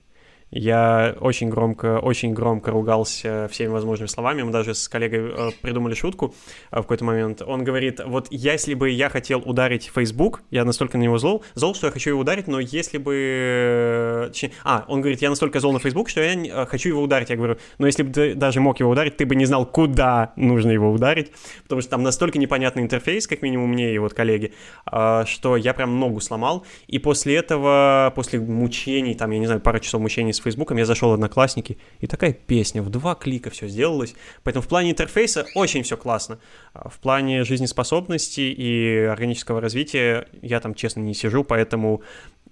Я 0.51 1.15
очень 1.21 1.49
громко, 1.49 1.99
очень 1.99 2.33
громко 2.33 2.71
ругался 2.71 3.47
всеми 3.49 3.69
возможными 3.69 4.09
словами. 4.09 4.41
Мы 4.41 4.51
даже 4.51 4.75
с 4.75 4.89
коллегой 4.89 5.31
э, 5.31 5.51
придумали 5.61 5.93
шутку 5.93 6.35
э, 6.71 6.79
в 6.79 6.81
какой-то 6.81 7.05
момент. 7.05 7.41
Он 7.41 7.63
говорит, 7.63 8.01
вот 8.05 8.27
если 8.31 8.73
бы 8.73 8.89
я 8.89 9.07
хотел 9.07 9.39
ударить 9.39 9.89
Facebook, 9.95 10.41
я 10.51 10.65
настолько 10.65 10.97
на 10.97 11.03
него 11.03 11.17
зол, 11.17 11.45
зол, 11.53 11.73
что 11.73 11.87
я 11.87 11.93
хочу 11.93 12.09
его 12.09 12.19
ударить, 12.19 12.47
но 12.47 12.59
если 12.59 12.97
бы... 12.97 14.29
Э, 14.33 14.49
а, 14.65 14.83
он 14.89 14.99
говорит, 14.99 15.21
я 15.21 15.29
настолько 15.29 15.61
зол 15.61 15.71
на 15.71 15.79
Facebook, 15.79 16.09
что 16.09 16.21
я 16.21 16.65
хочу 16.65 16.89
его 16.89 17.01
ударить. 17.01 17.29
Я 17.29 17.37
говорю, 17.37 17.55
но 17.77 17.87
если 17.87 18.03
бы 18.03 18.11
ты 18.11 18.35
даже 18.35 18.59
мог 18.59 18.77
его 18.81 18.91
ударить, 18.91 19.15
ты 19.15 19.25
бы 19.25 19.35
не 19.35 19.45
знал, 19.45 19.65
куда 19.65 20.33
нужно 20.35 20.71
его 20.71 20.91
ударить, 20.91 21.31
потому 21.63 21.79
что 21.79 21.91
там 21.91 22.03
настолько 22.03 22.37
непонятный 22.39 22.83
интерфейс, 22.83 23.25
как 23.25 23.41
минимум 23.41 23.69
мне 23.69 23.93
и 23.93 23.97
вот 23.99 24.13
коллеги, 24.13 24.53
что 24.85 25.55
я 25.57 25.73
прям 25.73 25.97
ногу 25.97 26.19
сломал. 26.19 26.65
И 26.87 26.99
после 26.99 27.37
этого, 27.37 28.11
после 28.15 28.39
мучений, 28.41 29.15
там, 29.15 29.31
я 29.31 29.39
не 29.39 29.45
знаю, 29.45 29.61
пару 29.61 29.79
часов 29.79 30.01
мучений 30.01 30.33
с 30.33 30.40
Фейсбуком, 30.43 30.77
я 30.77 30.85
зашел 30.85 31.09
в 31.09 31.13
Одноклассники, 31.13 31.77
и 31.99 32.07
такая 32.07 32.33
песня, 32.33 32.81
в 32.81 32.89
два 32.89 33.15
клика 33.15 33.49
все 33.49 33.67
сделалось. 33.67 34.15
Поэтому 34.43 34.63
в 34.63 34.67
плане 34.67 34.91
интерфейса 34.91 35.45
очень 35.55 35.83
все 35.83 35.97
классно. 35.97 36.39
А 36.73 36.89
в 36.89 36.99
плане 36.99 37.43
жизнеспособности 37.43 38.41
и 38.41 38.97
органического 39.09 39.61
развития 39.61 40.27
я 40.41 40.59
там, 40.59 40.75
честно, 40.75 41.01
не 41.01 41.13
сижу, 41.13 41.43
поэтому 41.43 42.01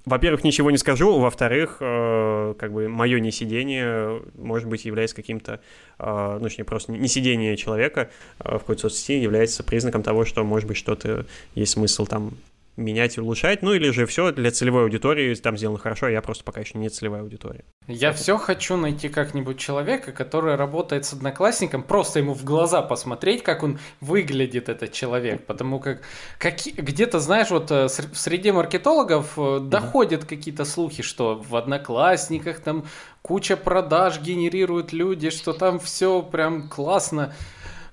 во-первых, 0.05 0.43
ничего 0.43 0.71
не 0.71 0.77
скажу, 0.77 1.19
во-вторых, 1.19 1.77
э, 1.81 2.55
как 2.57 2.73
бы 2.73 2.87
мое 2.87 3.19
несидение, 3.19 4.21
может 4.35 4.67
быть, 4.67 4.85
является 4.85 5.15
каким-то, 5.15 5.59
э, 5.99 6.37
ну, 6.39 6.43
точнее, 6.43 6.63
просто 6.63 6.91
несидение 6.93 7.55
человека 7.57 8.09
э, 8.39 8.55
в 8.55 8.59
какой-то 8.59 8.83
соцсети 8.83 9.21
является 9.21 9.63
признаком 9.63 10.01
того, 10.01 10.25
что, 10.25 10.43
может 10.43 10.67
быть, 10.67 10.77
что-то 10.77 11.25
есть 11.53 11.73
смысл 11.73 12.05
там 12.05 12.31
менять 12.79 13.17
и 13.17 13.21
улучшать, 13.21 13.61
ну 13.61 13.73
или 13.73 13.91
же 13.91 14.05
все 14.05 14.31
для 14.31 14.51
целевой 14.51 14.83
аудитории 14.83 15.35
там 15.35 15.57
сделано 15.57 15.77
хорошо, 15.77 16.07
а 16.07 16.11
я 16.11 16.21
просто 16.21 16.43
пока 16.43 16.61
еще 16.61 16.77
не 16.77 16.89
целевая 16.89 17.21
аудитория. 17.21 17.65
Я 17.87 18.13
все 18.13 18.37
хочу 18.37 18.77
найти 18.77 19.09
как-нибудь 19.09 19.59
человека, 19.59 20.11
который 20.11 20.55
работает 20.55 21.05
с 21.05 21.13
одноклассником, 21.13 21.83
просто 21.83 22.19
ему 22.19 22.33
в 22.33 22.43
глаза 22.43 22.81
посмотреть, 22.81 23.43
как 23.43 23.63
он 23.63 23.79
выглядит, 24.01 24.69
этот 24.69 24.91
человек, 24.91 25.45
потому 25.45 25.79
как, 25.79 26.01
как 26.37 26.55
где-то, 26.65 27.19
знаешь, 27.19 27.49
вот 27.49 27.71
э, 27.71 27.87
в 27.87 28.17
среде 28.17 28.51
маркетологов 28.51 29.37
mm-hmm. 29.37 29.69
доходят 29.69 30.25
какие-то 30.25 30.65
слухи, 30.65 31.03
что 31.03 31.35
в 31.35 31.55
одноклассниках 31.55 32.59
там 32.59 32.85
куча 33.21 33.57
продаж 33.57 34.19
генерируют 34.21 34.93
люди, 34.93 35.29
что 35.29 35.53
там 35.53 35.79
все 35.79 36.21
прям 36.21 36.69
классно 36.69 37.33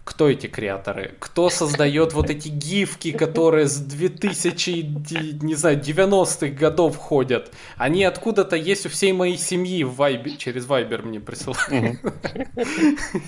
кто 0.06 0.30
эти 0.30 0.46
креаторы, 0.46 1.14
кто 1.18 1.50
создает 1.50 2.12
вот 2.12 2.30
эти 2.30 2.48
гифки, 2.48 3.10
которые 3.10 3.66
с 3.66 3.76
2000, 3.76 5.42
не 5.42 5.54
знаю, 5.56 5.80
90-х 5.80 6.46
годов 6.56 6.96
ходят. 6.96 7.50
Они 7.76 8.04
откуда-то 8.04 8.54
есть 8.54 8.86
у 8.86 8.88
всей 8.88 9.12
моей 9.12 9.36
семьи 9.36 9.82
в 9.82 10.00
Viber, 10.00 10.36
через 10.36 10.64
Viber 10.68 11.02
мне 11.02 11.18
присылают. 11.18 11.98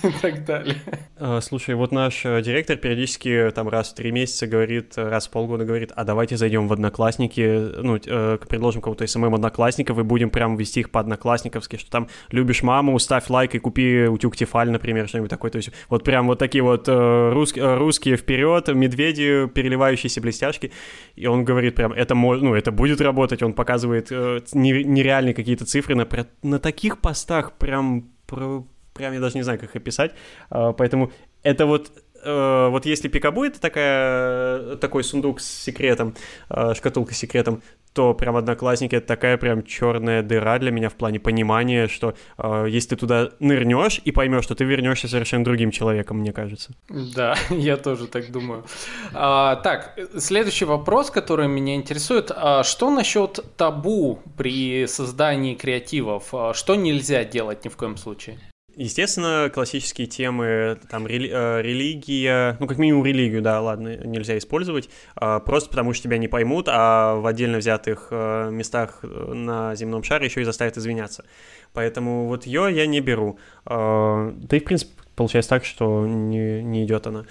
И 0.05 0.13
так 0.23 0.45
далее. 0.45 0.77
А, 1.17 1.41
слушай, 1.41 1.75
вот 1.75 1.91
наш 1.91 2.25
э, 2.25 2.41
директор 2.43 2.77
периодически 2.77 3.51
там 3.53 3.69
раз 3.69 3.89
в 3.89 3.95
три 3.95 4.13
месяца 4.13 4.47
говорит, 4.47 4.93
раз 4.97 5.27
в 5.27 5.31
полгода 5.31 5.65
говорит, 5.65 5.91
а 5.97 6.05
давайте 6.05 6.37
зайдем 6.37 6.69
в 6.69 6.73
Одноклассники, 6.73 7.73
ну, 7.83 7.97
э, 7.97 8.39
предложим 8.49 8.83
кому-то 8.83 9.05
SMM 9.05 9.35
одноклассников 9.35 9.99
и 9.99 10.03
будем 10.05 10.31
прям 10.31 10.57
вести 10.57 10.81
их 10.81 10.91
по 10.91 11.01
одноклассниковски, 11.01 11.75
что 11.75 11.91
там 11.91 12.09
любишь 12.31 12.63
маму, 12.63 12.97
ставь 13.01 13.29
лайк 13.31 13.57
и 13.57 13.59
купи 13.59 14.07
утюг 14.07 14.37
Тефаль, 14.37 14.71
например, 14.71 15.09
что-нибудь 15.09 15.31
такое. 15.31 15.51
То 15.51 15.57
есть 15.57 15.71
вот 15.89 16.05
прям 16.05 16.29
вот 16.29 16.39
такие 16.39 16.68
вот 16.69 16.89
э, 16.89 16.93
э, 16.93 17.77
русские 17.77 18.17
вперед, 18.17 18.69
медведи, 18.69 19.49
переливающиеся 19.49 20.21
блестяшки, 20.21 20.73
и 21.17 21.27
он 21.27 21.45
говорит 21.45 21.75
прям, 21.75 21.93
это, 21.93 22.15
ну, 22.15 22.55
это 22.55 22.73
будет 22.73 23.01
работать, 23.01 23.43
он 23.43 23.53
показывает 23.53 24.09
э, 24.11 24.41
нереальные 24.53 25.35
какие-то 25.35 25.65
цифры 25.65 25.95
на, 25.95 26.07
на 26.43 26.59
таких 26.59 26.99
постах, 26.99 27.53
прям, 27.53 28.11
прям 28.27 29.13
я 29.13 29.21
даже 29.21 29.37
не 29.37 29.43
знаю, 29.43 29.59
как 29.59 29.75
описать, 29.77 30.13
э, 30.51 30.73
поэтому 30.77 31.13
это 31.43 31.67
вот 31.67 31.93
э, 32.25 32.69
вот 32.71 32.87
если 32.87 33.09
Пикабу 33.09 33.45
это 33.45 33.61
такая, 33.61 34.77
такой 34.77 35.05
сундук 35.05 35.41
с 35.41 35.47
секретом, 35.47 36.15
э, 36.51 36.75
шкатулка 36.75 37.15
с 37.15 37.19
секретом, 37.19 37.63
то 37.99 38.15
прям 38.15 38.37
Одноклассники 38.37 38.95
это 38.95 39.09
такая 39.09 39.37
прям 39.39 39.65
черная 39.65 40.23
дыра 40.23 40.61
для 40.61 40.71
меня 40.71 40.89
в 40.89 40.95
плане 40.95 41.19
понимания, 41.19 41.89
что 41.89 42.15
э, 42.39 42.67
если 42.69 42.91
ты 42.91 42.97
туда 42.97 43.31
нырнешь 43.41 44.01
и 44.05 44.13
поймешь, 44.13 44.45
что 44.45 44.55
ты 44.55 44.63
вернешься 44.63 45.09
совершенно 45.09 45.45
другим 45.45 45.73
человеком, 45.73 46.19
мне 46.19 46.33
кажется. 46.33 46.71
Да, 46.89 47.35
я 47.51 47.77
тоже 47.77 48.07
так 48.07 48.31
думаю. 48.31 48.65
А, 49.13 49.57
так, 49.57 49.99
следующий 50.17 50.65
вопрос, 50.65 51.11
который 51.11 51.49
меня 51.49 51.75
интересует. 51.75 52.31
А 52.33 52.63
что 52.63 52.89
насчет 52.89 53.41
табу 53.57 54.21
при 54.37 54.87
создании 54.87 55.57
креативов? 55.57 56.33
А 56.33 56.55
что 56.55 56.77
нельзя 56.77 57.25
делать 57.25 57.65
ни 57.65 57.69
в 57.69 57.77
коем 57.77 57.97
случае? 57.97 58.39
Естественно, 58.79 59.51
классические 59.53 60.07
темы, 60.07 60.79
там, 60.89 61.05
рели- 61.05 61.31
э, 61.33 61.63
религия, 61.63 62.57
ну, 62.61 62.69
как 62.69 62.79
минимум 62.79 63.05
религию, 63.05 63.43
да, 63.43 63.61
ладно, 63.61 63.97
нельзя 63.97 64.39
использовать, 64.39 64.89
э, 65.21 65.41
просто 65.45 65.69
потому 65.71 65.93
что 65.95 66.05
тебя 66.05 66.17
не 66.17 66.29
поймут, 66.29 66.69
а 66.71 67.17
в 67.17 67.27
отдельно 67.27 67.59
взятых 67.59 68.07
э, 68.13 68.51
местах 68.53 69.01
на 69.03 69.75
земном 69.75 70.05
шаре 70.05 70.27
еще 70.27 70.43
и 70.43 70.45
заставят 70.45 70.77
извиняться. 70.77 71.25
Поэтому 71.73 72.29
вот 72.29 72.47
ее 72.47 72.69
я 72.73 72.87
не 72.87 73.01
беру. 73.01 73.39
Да 73.67 74.33
и, 74.51 74.61
в 74.61 74.65
принципе, 74.65 74.93
получается 75.17 75.51
так, 75.51 75.65
что 75.65 76.07
не, 76.07 76.63
не 76.63 76.85
идет 76.85 77.07
она. 77.09 77.25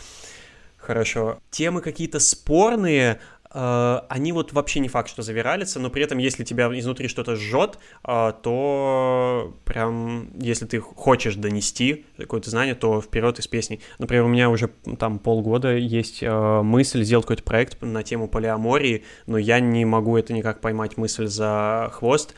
Хорошо. 0.77 1.39
Темы 1.49 1.81
какие-то 1.81 2.19
спорные, 2.19 3.13
Э, 3.13 3.36
они 3.57 4.31
вот 4.33 4.53
вообще 4.53 4.79
не 4.79 4.87
факт, 4.87 5.09
что 5.09 5.21
завиралятся, 5.23 5.79
но 5.79 5.89
при 5.89 6.03
этом, 6.03 6.19
если 6.19 6.43
тебя 6.43 6.67
изнутри 6.77 7.07
что-то 7.07 7.35
жжет, 7.35 7.79
э, 8.07 8.33
то 8.43 9.53
прям, 9.65 10.29
если 10.39 10.65
ты 10.65 10.79
хочешь 10.79 11.35
донести 11.35 12.05
какое-то 12.17 12.49
знание, 12.49 12.75
то 12.75 13.01
вперед 13.01 13.39
из 13.39 13.47
песней. 13.47 13.79
Например, 13.97 14.25
у 14.25 14.27
меня 14.27 14.49
уже 14.49 14.67
там 14.99 15.17
полгода 15.17 15.75
есть 15.75 16.21
э, 16.21 16.61
мысль 16.61 17.03
сделать 17.03 17.25
какой-то 17.25 17.43
проект 17.43 17.81
на 17.81 18.03
тему 18.03 18.27
полиамории, 18.27 19.03
но 19.25 19.37
я 19.37 19.59
не 19.59 19.85
могу 19.85 20.17
это 20.17 20.33
никак 20.33 20.61
поймать 20.61 20.97
мысль 20.97 21.27
за 21.27 21.89
хвост 21.93 22.35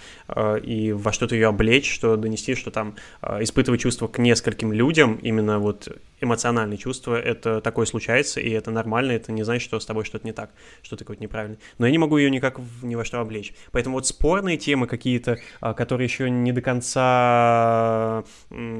и 0.64 0.94
во 0.96 1.12
что-то 1.12 1.36
ее 1.36 1.48
облечь, 1.48 1.92
что 1.92 2.16
донести, 2.16 2.56
что 2.56 2.72
там 2.72 2.96
испытывать 3.40 3.82
чувства 3.82 4.08
к 4.08 4.20
нескольким 4.20 4.72
людям, 4.72 5.16
именно 5.16 5.60
вот 5.60 5.90
эмоциональные 6.22 6.78
чувства, 6.78 7.20
это 7.20 7.62
такое 7.62 7.86
случается, 7.86 8.40
и 8.40 8.50
это 8.50 8.72
нормально, 8.72 9.14
это 9.14 9.32
не 9.32 9.44
значит, 9.44 9.64
что 9.64 9.80
с 9.80 9.86
тобой 9.86 10.06
что-то 10.06 10.26
не 10.26 10.34
так, 10.34 10.52
что 10.82 10.96
ты 10.96 11.06
какой-то 11.10 11.24
неправильный. 11.24 11.58
Но 11.80 11.86
я 11.88 11.92
не 11.92 11.98
могу 11.98 12.18
ее 12.18 12.30
никак 12.30 12.60
в, 12.60 12.86
ни 12.86 12.94
во 12.96 13.04
что 13.04 13.20
облечь. 13.20 13.54
Поэтому 13.72 13.96
вот 13.96 14.06
спорные 14.06 14.58
темы 14.58 14.86
какие-то, 14.86 15.40
а, 15.60 15.74
которые 15.74 16.06
еще 16.06 16.30
не 16.30 16.52
до 16.52 16.62
конца, 16.62 18.24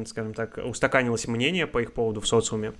скажем 0.06 0.34
так, 0.34 0.60
устаканилось 0.64 1.28
мнение 1.28 1.66
по 1.66 1.80
их 1.80 1.94
поводу 1.94 2.22
в 2.22 2.28
социуме, 2.28 2.74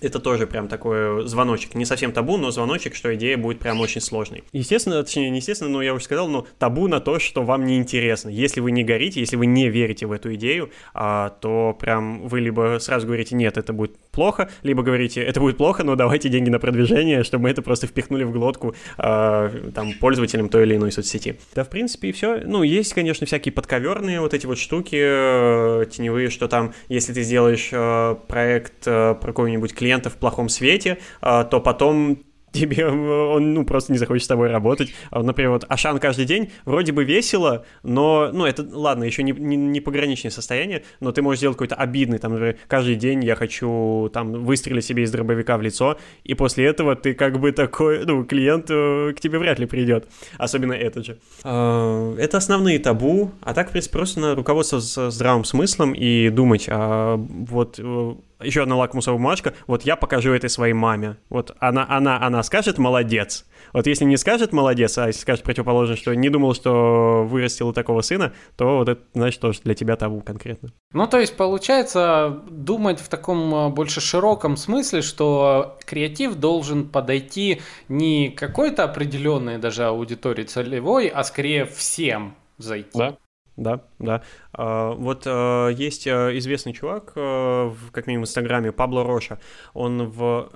это 0.00 0.18
тоже 0.18 0.46
прям 0.46 0.68
такой 0.68 1.26
звоночек. 1.28 1.74
Не 1.74 1.84
совсем 1.84 2.12
табу, 2.12 2.36
но 2.36 2.50
звоночек, 2.50 2.94
что 2.94 3.14
идея 3.14 3.36
будет 3.36 3.60
прям 3.60 3.80
очень 3.80 4.00
сложной. 4.00 4.42
Естественно, 4.52 5.00
точнее, 5.02 5.30
не 5.30 5.36
естественно, 5.36 5.70
но 5.70 5.82
я 5.82 5.94
уже 5.94 6.04
сказал, 6.04 6.28
но 6.28 6.46
табу 6.58 6.88
на 6.88 7.00
то, 7.00 7.18
что 7.18 7.42
вам 7.42 7.66
не 7.66 7.76
интересно. 7.76 8.28
Если 8.28 8.60
вы 8.60 8.72
не 8.72 8.82
горите, 8.82 9.20
если 9.20 9.36
вы 9.36 9.46
не 9.46 9.68
верите 9.68 10.06
в 10.06 10.12
эту 10.12 10.34
идею, 10.34 10.70
а, 10.92 11.30
то 11.40 11.76
прям 11.78 12.26
вы 12.26 12.40
либо 12.40 12.78
сразу 12.80 13.06
говорите, 13.06 13.36
нет, 13.36 13.56
это 13.56 13.72
будет 13.72 13.96
плохо, 14.12 14.50
либо 14.62 14.82
говорите, 14.82 15.22
это 15.22 15.40
будет 15.40 15.56
плохо, 15.56 15.82
но 15.82 15.96
давайте 15.96 16.28
деньги 16.28 16.50
на 16.50 16.58
продвижение, 16.58 17.24
чтобы 17.24 17.44
мы 17.44 17.50
это 17.50 17.62
просто 17.62 17.86
впихнули 17.86 18.24
в 18.24 18.32
глотку 18.32 18.74
а, 18.98 19.50
там 19.74 19.94
пользователям 19.94 20.48
той 20.48 20.64
или 20.64 20.76
иной 20.76 20.92
соцсети. 20.92 21.38
Да, 21.54 21.64
в 21.64 21.70
принципе, 21.70 22.08
и 22.08 22.12
все. 22.12 22.42
Ну, 22.44 22.62
есть, 22.62 22.94
конечно, 22.94 23.26
всякие 23.26 23.52
подковерные 23.52 24.20
вот 24.20 24.34
эти 24.34 24.46
вот 24.46 24.58
штуки 24.58 24.96
э, 24.98 25.86
теневые, 25.90 26.30
что 26.30 26.46
там, 26.46 26.74
если 26.88 27.12
ты 27.12 27.22
сделаешь 27.22 27.70
э, 27.72 28.16
проект 28.28 28.86
э, 28.86 29.14
про 29.14 29.26
какой-нибудь 29.28 29.74
клиента 29.74 30.10
в 30.10 30.14
плохом 30.14 30.48
свете, 30.48 30.98
а, 31.20 31.44
то 31.44 31.60
потом 31.60 32.22
тебе 32.52 32.86
он, 32.86 33.54
ну, 33.54 33.64
просто 33.64 33.92
не 33.92 33.98
захочет 33.98 34.24
с 34.24 34.28
тобой 34.28 34.50
работать. 34.50 34.92
А, 35.10 35.22
например, 35.22 35.52
вот 35.52 35.64
Ашан 35.68 35.98
каждый 35.98 36.24
день 36.24 36.50
вроде 36.64 36.92
бы 36.92 37.04
весело, 37.04 37.64
но, 37.82 38.30
ну, 38.32 38.44
это, 38.44 38.66
ладно, 38.70 39.04
еще 39.04 39.22
не, 39.22 39.32
не, 39.32 39.56
не 39.56 39.80
пограничное 39.80 40.30
состояние, 40.30 40.84
но 41.00 41.12
ты 41.12 41.22
можешь 41.22 41.38
сделать 41.38 41.56
какой-то 41.56 41.74
обидный, 41.74 42.18
там, 42.18 42.32
например, 42.32 42.56
каждый 42.68 42.96
день 42.96 43.24
я 43.24 43.34
хочу, 43.34 44.10
там, 44.12 44.44
выстрелить 44.44 44.84
себе 44.84 45.02
из 45.02 45.10
дробовика 45.10 45.56
в 45.56 45.62
лицо, 45.62 45.98
и 46.24 46.34
после 46.34 46.66
этого 46.66 46.94
ты 46.94 47.14
как 47.14 47.38
бы 47.40 47.52
такой, 47.52 48.04
ну, 48.04 48.24
клиент 48.24 48.66
э, 48.70 49.12
к 49.16 49.20
тебе 49.20 49.38
вряд 49.38 49.58
ли 49.58 49.66
придет, 49.66 50.08
особенно 50.38 50.72
этот 50.72 51.06
же. 51.06 51.18
А, 51.44 52.14
это 52.16 52.36
основные 52.36 52.78
табу, 52.78 53.32
а 53.40 53.54
так, 53.54 53.68
в 53.68 53.72
принципе, 53.72 53.92
просто 53.92 54.20
надо 54.20 54.36
руководствоваться 54.36 55.10
здравым 55.10 55.44
смыслом 55.44 55.92
и 55.92 56.28
думать, 56.28 56.66
а 56.68 57.16
вот 57.16 57.78
э, 57.78 58.14
еще 58.44 58.62
одна 58.62 58.76
лакмусовая 58.76 59.18
бумажка, 59.18 59.54
вот 59.66 59.82
я 59.82 59.96
покажу 59.96 60.32
этой 60.32 60.50
своей 60.50 60.74
маме. 60.74 61.16
Вот 61.28 61.54
она, 61.60 61.86
она, 61.88 62.20
она 62.22 62.42
скажет 62.42 62.78
«молодец». 62.78 63.46
Вот 63.72 63.86
если 63.86 64.04
не 64.04 64.16
скажет 64.16 64.52
«молодец», 64.52 64.98
а 64.98 65.06
если 65.06 65.20
скажет 65.20 65.44
противоположное, 65.44 65.96
что 65.96 66.14
не 66.14 66.28
думал, 66.28 66.54
что 66.54 67.24
вырастил 67.24 67.72
такого 67.72 68.02
сына, 68.02 68.32
то 68.56 68.78
вот 68.78 68.88
это, 68.88 69.00
значит, 69.14 69.40
тоже 69.40 69.60
для 69.64 69.74
тебя 69.74 69.96
табу 69.96 70.20
конкретно. 70.20 70.70
Ну, 70.92 71.06
то 71.06 71.18
есть, 71.18 71.36
получается, 71.36 72.42
думать 72.48 73.00
в 73.00 73.08
таком 73.08 73.54
а, 73.54 73.68
больше 73.70 74.00
широком 74.00 74.56
смысле, 74.56 75.02
что 75.02 75.78
креатив 75.84 76.34
должен 76.34 76.88
подойти 76.88 77.62
не 77.88 78.28
какой-то 78.30 78.84
определенной 78.84 79.58
даже 79.58 79.84
аудитории 79.84 80.44
целевой, 80.44 81.08
а 81.08 81.24
скорее 81.24 81.64
всем 81.64 82.34
зайти. 82.58 82.98
Да, 82.98 83.16
да, 83.56 83.82
да. 83.98 84.22
А, 84.52 84.92
вот 84.92 85.24
а, 85.26 85.68
есть 85.68 86.06
а, 86.06 86.36
известный 86.38 86.72
чувак, 86.72 87.12
как 87.14 88.06
минимум 88.06 88.24
в 88.24 88.28
Инстаграме, 88.28 88.72
Пабло 88.72 89.04
Роша. 89.04 89.38
Он 89.74 90.08
в... 90.08 90.50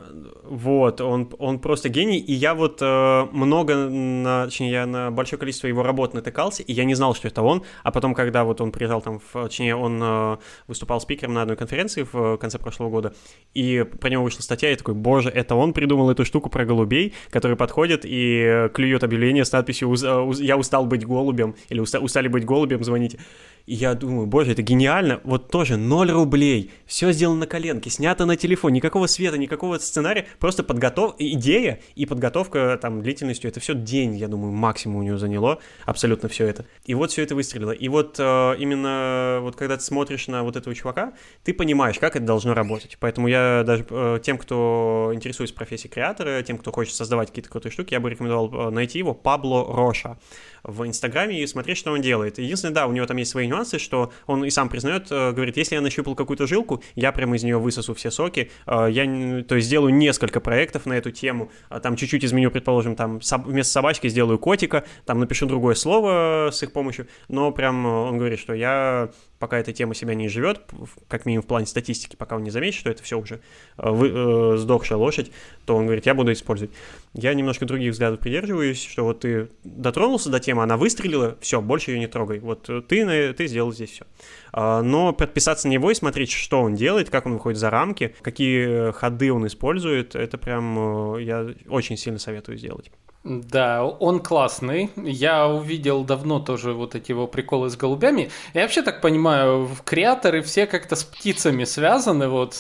Вот, 0.45 1.01
он, 1.01 1.33
он 1.39 1.59
просто 1.59 1.89
гений, 1.89 2.19
и 2.19 2.33
я 2.33 2.55
вот 2.55 2.81
много, 2.81 3.75
на, 3.75 4.47
точнее, 4.47 4.71
я 4.71 4.87
на 4.87 5.11
большое 5.11 5.39
количество 5.39 5.67
его 5.67 5.83
работ 5.83 6.15
натыкался, 6.15 6.63
и 6.63 6.73
я 6.73 6.85
не 6.85 6.95
знал, 6.95 7.15
что 7.15 7.29
это 7.29 7.43
он, 7.43 7.63
а 7.83 7.93
потом, 7.93 8.15
когда 8.15 8.45
вот 8.45 8.61
он 8.61 8.73
приезжал 8.73 9.03
там, 9.03 9.21
в, 9.21 9.45
точнее, 9.45 9.77
он 9.77 10.39
выступал 10.67 11.01
спикером 11.01 11.35
на 11.35 11.43
одной 11.43 11.57
конференции 11.57 12.07
в 12.11 12.37
конце 12.39 12.59
прошлого 12.59 12.91
года, 12.91 13.15
и 13.55 13.85
про 14.01 14.09
него 14.09 14.25
вышла 14.25 14.43
статья, 14.43 14.69
и 14.69 14.73
я 14.73 14.77
такой, 14.77 14.95
боже, 14.95 15.31
это 15.31 15.55
он 15.55 15.73
придумал 15.73 16.11
эту 16.11 16.25
штуку 16.25 16.49
про 16.49 16.65
голубей, 16.65 17.15
который 17.31 17.57
подходит 17.57 18.03
и 18.05 18.71
клюет 18.73 19.05
объявление 19.05 19.45
с 19.45 19.53
надписью 19.53 19.95
«Я 20.39 20.57
устал 20.57 20.87
быть 20.87 21.07
голубем» 21.07 21.55
или 21.69 21.81
«Устали 21.81 22.29
быть 22.29 22.45
голубем, 22.45 22.86
звоните». 22.87 23.19
И 23.67 23.75
я 23.75 23.95
думаю, 23.95 24.27
боже, 24.27 24.53
это 24.53 24.63
гениально. 24.63 25.21
Вот 25.25 25.51
тоже 25.51 25.77
0 25.77 26.11
рублей. 26.13 26.71
Все 26.87 27.11
сделано 27.11 27.41
на 27.41 27.47
коленке, 27.47 27.91
снято 27.91 28.25
на 28.25 28.37
телефон. 28.37 28.73
Никакого 28.73 29.09
света, 29.09 29.39
никакого 29.39 29.79
сценария. 29.79 30.27
Просто 30.39 30.63
подготов... 30.63 31.17
идея 31.19 31.81
и 31.97 32.07
подготовка 32.07 32.79
там 32.81 33.03
длительностью. 33.03 33.51
Это 33.51 33.59
все 33.59 33.75
день, 33.75 34.17
я 34.17 34.29
думаю, 34.29 34.53
максимум 34.53 34.99
у 34.99 35.03
него 35.03 35.19
заняло. 35.19 35.59
Абсолютно 35.85 36.29
все 36.29 36.47
это. 36.47 36.65
И 36.85 36.95
вот 36.95 37.11
все 37.11 37.23
это 37.23 37.35
выстрелило. 37.35 37.73
И 37.73 37.89
вот 37.89 38.17
э, 38.21 38.55
именно 38.59 39.39
вот 39.43 39.57
когда 39.57 39.77
ты 39.77 39.83
смотришь 39.83 40.29
на 40.29 40.45
вот 40.45 40.55
этого 40.55 40.75
чувака, 40.75 41.15
ты 41.43 41.53
понимаешь, 41.53 41.99
как 41.99 42.15
это 42.15 42.25
должно 42.25 42.55
работать. 42.55 42.97
Поэтому 43.01 43.27
я 43.27 43.65
даже 43.67 43.85
э, 43.91 44.21
тем, 44.23 44.39
кто 44.39 45.11
интересуется 45.13 45.57
профессией 45.57 45.91
креатора, 45.91 46.41
тем, 46.43 46.59
кто 46.59 46.71
хочет 46.71 46.95
создавать 46.95 47.31
какие-то 47.31 47.51
крутые 47.51 47.73
штуки, 47.73 47.95
я 47.95 48.01
бы 48.01 48.11
рекомендовал 48.11 48.69
э, 48.69 48.71
найти 48.71 49.01
его 49.01 49.13
Пабло 49.13 49.65
Роша 49.75 50.19
в 50.67 50.87
Инстаграме 50.87 51.41
и 51.41 51.47
смотреть, 51.47 51.79
что 51.79 51.93
он 51.93 52.03
делает. 52.03 52.39
Единственное, 52.39 52.75
да, 52.75 52.87
у 52.87 52.93
него 52.93 53.07
там 53.07 53.17
есть 53.17 53.31
свои 53.31 53.47
нюансы, 53.47 53.79
что 53.79 54.13
он 54.27 54.45
и 54.45 54.51
сам 54.51 54.69
признает, 54.69 55.07
э, 55.11 55.33
говорит, 55.33 55.57
если 55.57 55.77
я 55.77 55.81
нащупал 55.81 56.15
какую-то 56.15 56.47
жилку, 56.47 56.83
я 56.95 57.13
прямо 57.13 57.37
из 57.37 57.45
нее 57.45 57.59
высосу 57.59 57.95
все 57.95 58.11
соки, 58.11 58.51
э, 58.67 58.89
я, 58.91 59.43
то 59.45 59.55
есть, 59.55 59.69
сделаю 59.69 59.95
несколько 59.95 60.41
проектов 60.41 60.87
на 60.87 60.95
эту 60.95 61.11
тему, 61.11 61.51
а 61.69 61.81
там 61.81 61.97
чуть-чуть 61.97 62.25
изменю, 62.25 62.51
предположим, 62.51 62.97
там 62.97 63.21
вместо 63.45 63.73
собачки 63.73 64.09
сделаю 64.09 64.39
котика, 64.39 64.85
там 65.05 65.21
напишу 65.21 65.47
другое 65.47 65.75
слово 65.75 66.51
с 66.53 66.63
их 66.63 66.73
помощью, 66.73 67.07
но 67.29 67.53
прям 67.53 67.87
он 67.87 68.19
говорит, 68.19 68.41
что 68.41 68.53
я 68.53 69.11
пока 69.39 69.59
эта 69.59 69.73
тема 69.73 69.95
себя 69.95 70.15
не 70.15 70.29
живет, 70.29 70.63
как 71.09 71.27
минимум 71.27 71.45
в 71.45 71.47
плане 71.47 71.67
статистики, 71.67 72.17
пока 72.17 72.37
он 72.37 72.43
не 72.43 72.51
заметит, 72.51 72.79
что 72.79 72.91
это 72.91 73.03
все 73.03 73.19
уже 73.19 73.41
э, 73.79 73.91
вы, 73.91 74.09
э, 74.09 74.57
сдохшая 74.57 74.99
лошадь, 74.99 75.31
то 75.65 75.77
он 75.77 75.87
говорит, 75.87 76.07
я 76.07 76.15
буду 76.15 76.33
использовать. 76.33 76.75
Я 77.19 77.33
немножко 77.33 77.65
других 77.65 77.93
взглядов 77.93 78.21
придерживаюсь, 78.21 78.83
что 78.83 79.05
вот 79.05 79.21
ты 79.21 79.49
дотронулся 79.65 80.29
до 80.29 80.39
темы, 80.39 80.63
она 80.63 80.77
выстрелила, 80.77 81.39
все, 81.41 81.63
больше 81.63 81.93
ее 81.93 81.99
не 81.99 82.09
трогай. 82.09 82.41
Вот 82.41 82.69
ты, 82.89 83.33
ты 83.33 83.47
сделал 83.47 83.73
здесь 83.73 83.91
все. 83.91 84.05
А, 84.53 84.83
но 84.83 85.15
подписаться 85.15 85.67
на 85.67 85.73
него 85.73 85.91
и 85.91 85.95
смотреть, 85.95 86.31
что 86.31 86.61
он 86.61 86.75
делает, 86.75 87.09
как 87.09 87.25
он 87.25 87.33
выходит 87.33 87.59
за 87.59 87.71
рамки, 87.71 88.15
какие 88.21 88.93
ходы 88.93 89.33
он 89.33 89.47
использует, 89.47 90.15
это 90.15 90.37
прям 90.37 91.17
э, 91.17 91.23
я 91.23 91.55
очень 91.69 91.97
сильно 91.97 92.19
советую 92.19 92.59
сделать. 92.59 92.91
Да, 93.27 93.85
он 93.85 94.21
классный. 94.21 94.91
Я 94.97 95.49
увидел 95.49 96.05
давно 96.05 96.39
тоже 96.39 96.73
вот 96.73 96.95
эти 96.95 97.11
его 97.11 97.27
приколы 97.27 97.71
с 97.71 97.77
голубями. 97.77 98.31
Я 98.55 98.63
вообще 98.63 98.83
так 98.83 99.01
понимаю, 99.01 99.69
креаторы 99.85 100.43
все 100.43 100.67
как-то 100.67 100.95
с 100.95 101.03
птицами 101.03 101.65
связаны. 101.65 102.29
Вот 102.29 102.55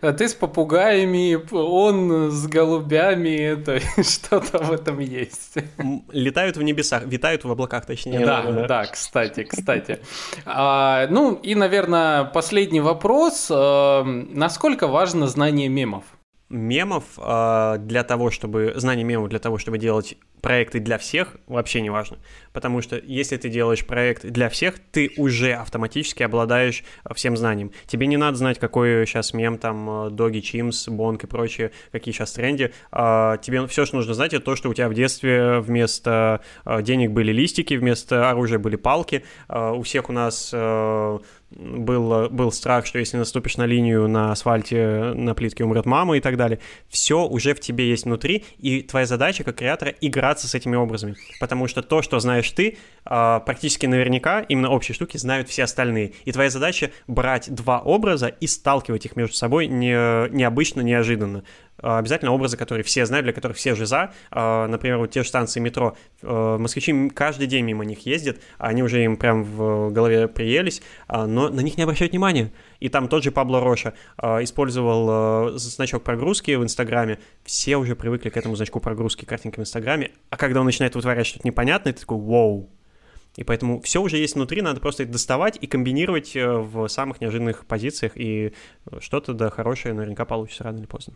ты 0.00 0.28
с 0.28 0.34
попугаями, 0.34 1.40
он 1.50 2.30
с 2.30 2.46
голубями, 2.46 3.54
то 3.54 3.80
что-то 4.02 4.58
в 4.58 4.72
этом 4.72 4.98
есть. 4.98 5.56
Летают 6.10 6.58
в 6.58 6.62
небесах, 6.62 7.04
витают 7.06 7.44
в 7.44 7.50
облаках, 7.50 7.86
точнее. 7.86 8.20
Да, 8.20 8.42
да, 8.42 8.66
да 8.66 8.84
кстати, 8.84 9.44
кстати. 9.44 10.00
А, 10.44 11.06
ну 11.08 11.32
и, 11.34 11.54
наверное, 11.54 12.24
последний 12.24 12.80
вопрос. 12.80 13.48
А, 13.50 14.04
насколько 14.04 14.86
важно 14.88 15.26
знание 15.26 15.68
мемов? 15.68 16.04
Мемов 16.52 17.04
э, 17.18 17.76
для 17.80 18.04
того, 18.04 18.30
чтобы... 18.30 18.74
Знание 18.76 19.04
мемов 19.04 19.28
для 19.30 19.38
того, 19.38 19.58
чтобы 19.58 19.78
делать 19.78 20.16
проекты 20.42 20.80
для 20.80 20.98
всех, 20.98 21.36
вообще 21.46 21.80
не 21.80 21.88
важно. 21.88 22.18
Потому 22.52 22.82
что 22.82 22.96
если 22.96 23.36
ты 23.36 23.48
делаешь 23.48 23.86
проект 23.86 24.26
для 24.26 24.48
всех, 24.48 24.74
ты 24.90 25.12
уже 25.16 25.52
автоматически 25.54 26.24
обладаешь 26.24 26.84
а, 27.04 27.14
всем 27.14 27.36
знанием. 27.36 27.70
Тебе 27.86 28.06
не 28.08 28.16
надо 28.16 28.36
знать, 28.36 28.58
какой 28.58 29.06
сейчас 29.06 29.32
мем, 29.32 29.56
там, 29.56 30.14
Доги, 30.14 30.40
Чимс, 30.40 30.88
Бонг 30.88 31.24
и 31.24 31.26
прочее, 31.26 31.70
какие 31.92 32.12
сейчас 32.12 32.32
тренды. 32.32 32.72
Э, 32.90 33.36
тебе 33.40 33.66
все, 33.68 33.86
что 33.86 33.96
нужно 33.96 34.14
знать, 34.14 34.34
это 34.34 34.44
то, 34.44 34.56
что 34.56 34.68
у 34.68 34.74
тебя 34.74 34.88
в 34.88 34.94
детстве 34.94 35.60
вместо 35.60 36.40
э, 36.66 36.82
денег 36.82 37.12
были 37.12 37.32
листики, 37.32 37.74
вместо 37.74 38.28
оружия 38.28 38.58
были 38.58 38.76
палки. 38.76 39.24
Э, 39.48 39.70
у 39.70 39.82
всех 39.82 40.10
у 40.10 40.12
нас... 40.12 40.50
Э, 40.52 41.18
был, 41.54 42.30
был 42.30 42.50
страх, 42.50 42.86
что 42.86 42.98
если 42.98 43.18
наступишь 43.18 43.58
на 43.58 43.66
линию 43.66 44.08
на 44.08 44.32
асфальте, 44.32 45.12
на 45.14 45.34
плитке 45.34 45.64
умрет 45.64 45.86
мама 45.86 46.16
и 46.16 46.20
так 46.20 46.38
далее. 46.38 46.58
Все 46.88 47.26
уже 47.26 47.54
в 47.54 47.60
тебе 47.60 47.88
есть 47.88 48.04
внутри, 48.04 48.44
и 48.58 48.80
твоя 48.80 49.04
задача 49.06 49.44
как 49.44 49.56
креатора 49.56 49.94
играть 50.00 50.31
разбираться 50.32 50.48
с 50.48 50.54
этими 50.54 50.76
образами. 50.76 51.16
Потому 51.40 51.68
что 51.68 51.82
то, 51.82 52.02
что 52.02 52.18
знаешь 52.20 52.50
ты, 52.50 52.78
а, 53.04 53.40
практически 53.40 53.86
наверняка 53.86 54.40
именно 54.40 54.70
общие 54.70 54.94
штуки 54.94 55.16
знают 55.16 55.48
все 55.48 55.64
остальные. 55.64 56.12
И 56.24 56.32
твоя 56.32 56.50
задача 56.50 56.90
брать 57.06 57.54
два 57.54 57.80
образа 57.80 58.28
и 58.28 58.46
сталкивать 58.46 59.06
их 59.06 59.16
между 59.16 59.34
собой 59.34 59.66
не, 59.66 60.28
необычно, 60.30 60.80
неожиданно. 60.80 61.42
А, 61.78 61.98
обязательно 61.98 62.32
образы, 62.32 62.56
которые 62.56 62.84
все 62.84 63.04
знают, 63.06 63.24
для 63.24 63.32
которых 63.32 63.56
все 63.56 63.74
жиза. 63.74 64.12
А, 64.30 64.66
например, 64.68 64.98
вот 64.98 65.10
те 65.10 65.22
же 65.22 65.28
станции 65.28 65.60
метро. 65.60 65.96
Москвичи 66.22 67.10
каждый 67.10 67.46
день 67.46 67.64
мимо 67.64 67.84
них 67.84 68.06
ездят, 68.06 68.38
они 68.58 68.82
уже 68.82 69.02
им 69.04 69.16
прям 69.16 69.44
в 69.44 69.90
голове 69.90 70.28
приелись, 70.28 70.82
но 71.08 71.48
на 71.48 71.60
них 71.60 71.76
не 71.76 71.82
обращают 71.82 72.12
внимания. 72.12 72.52
И 72.82 72.88
там 72.88 73.06
тот 73.06 73.22
же 73.22 73.30
Пабло 73.30 73.60
Роша 73.60 73.94
использовал 74.20 75.56
значок 75.56 76.02
прогрузки 76.02 76.50
в 76.56 76.64
Инстаграме. 76.64 77.20
Все 77.44 77.76
уже 77.76 77.94
привыкли 77.94 78.28
к 78.28 78.36
этому 78.36 78.56
значку 78.56 78.80
прогрузки 78.80 79.24
картинки 79.24 79.58
в 79.58 79.60
Инстаграме. 79.60 80.10
А 80.30 80.36
когда 80.36 80.58
он 80.60 80.66
начинает 80.66 80.96
вытворять 80.96 81.26
что-то 81.26 81.46
непонятное, 81.46 81.92
ты 81.92 82.00
такой 82.00 82.18
«Воу!» 82.18 82.70
И 83.36 83.44
поэтому 83.44 83.80
все 83.80 84.02
уже 84.02 84.16
есть 84.18 84.34
внутри, 84.34 84.62
надо 84.62 84.80
просто 84.80 85.04
это 85.04 85.12
доставать 85.12 85.56
и 85.60 85.66
комбинировать 85.66 86.36
э, 86.36 86.46
в 86.46 86.88
самых 86.88 87.20
неожиданных 87.20 87.64
позициях, 87.64 88.12
и 88.16 88.52
что-то 88.98 89.32
да 89.32 89.48
хорошее 89.48 89.94
наверняка 89.94 90.24
получится 90.24 90.64
рано 90.64 90.78
или 90.78 90.86
поздно. 90.86 91.14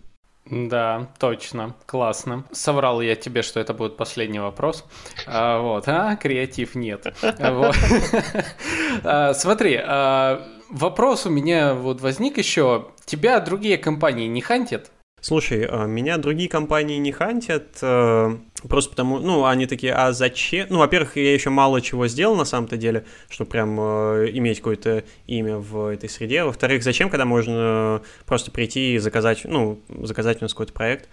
Да, 0.49 1.09
точно, 1.19 1.75
классно. 1.87 2.45
Соврал 2.53 3.01
я 3.01 3.17
тебе, 3.17 3.43
что 3.43 3.59
это 3.59 3.75
будет 3.75 3.97
последний 3.97 4.39
вопрос. 4.39 4.85
А, 5.27 5.61
вот, 5.61 5.89
а 5.89 6.15
креатив 6.17 6.75
нет. 6.75 7.15
А, 9.03 9.35
смотри, 9.35 9.79
а, 9.83 10.47
вопрос 10.71 11.27
у 11.27 11.31
меня 11.31 11.75
вот 11.75 12.01
возник 12.01 12.39
еще. 12.39 12.89
Тебя 13.05 13.41
другие 13.41 13.79
компании 13.79 14.27
не 14.27 14.41
хантят? 14.41 14.91
Слушай, 15.21 15.67
а, 15.69 15.87
меня 15.87 16.19
другие 16.19 16.49
компании 16.49 16.99
не 16.99 17.11
хантят, 17.11 17.79
э, 17.83 18.37
просто 18.69 18.91
потому, 18.91 19.19
ну, 19.19 19.45
они 19.47 19.67
такие, 19.67 19.93
а 19.93 20.13
зачем? 20.13 20.67
Ну, 20.71 20.79
во-первых, 20.79 21.17
я 21.17 21.33
еще 21.33 21.51
мало 21.51 21.81
чего 21.81 22.07
сделал 22.07 22.37
на 22.37 22.45
самом-то 22.45 22.77
деле, 22.77 23.05
чтобы 23.29 23.51
прям 23.51 23.77
э, 23.81 24.31
иметь 24.35 24.59
какое-то 24.59 25.05
имя 25.27 25.57
в 25.57 25.89
этой 25.89 26.09
среде. 26.09 26.45
Во-вторых, 26.45 26.85
зачем, 26.85 27.09
когда 27.09 27.25
можно 27.25 28.03
просто 28.27 28.51
прийти 28.53 28.95
и 28.95 28.99
заказать, 28.99 29.41
ну, 29.45 29.81
заказать 29.89 30.43
у 30.43 30.45
нас 30.45 30.53
какой-то 30.53 30.75
проект. 30.75 31.09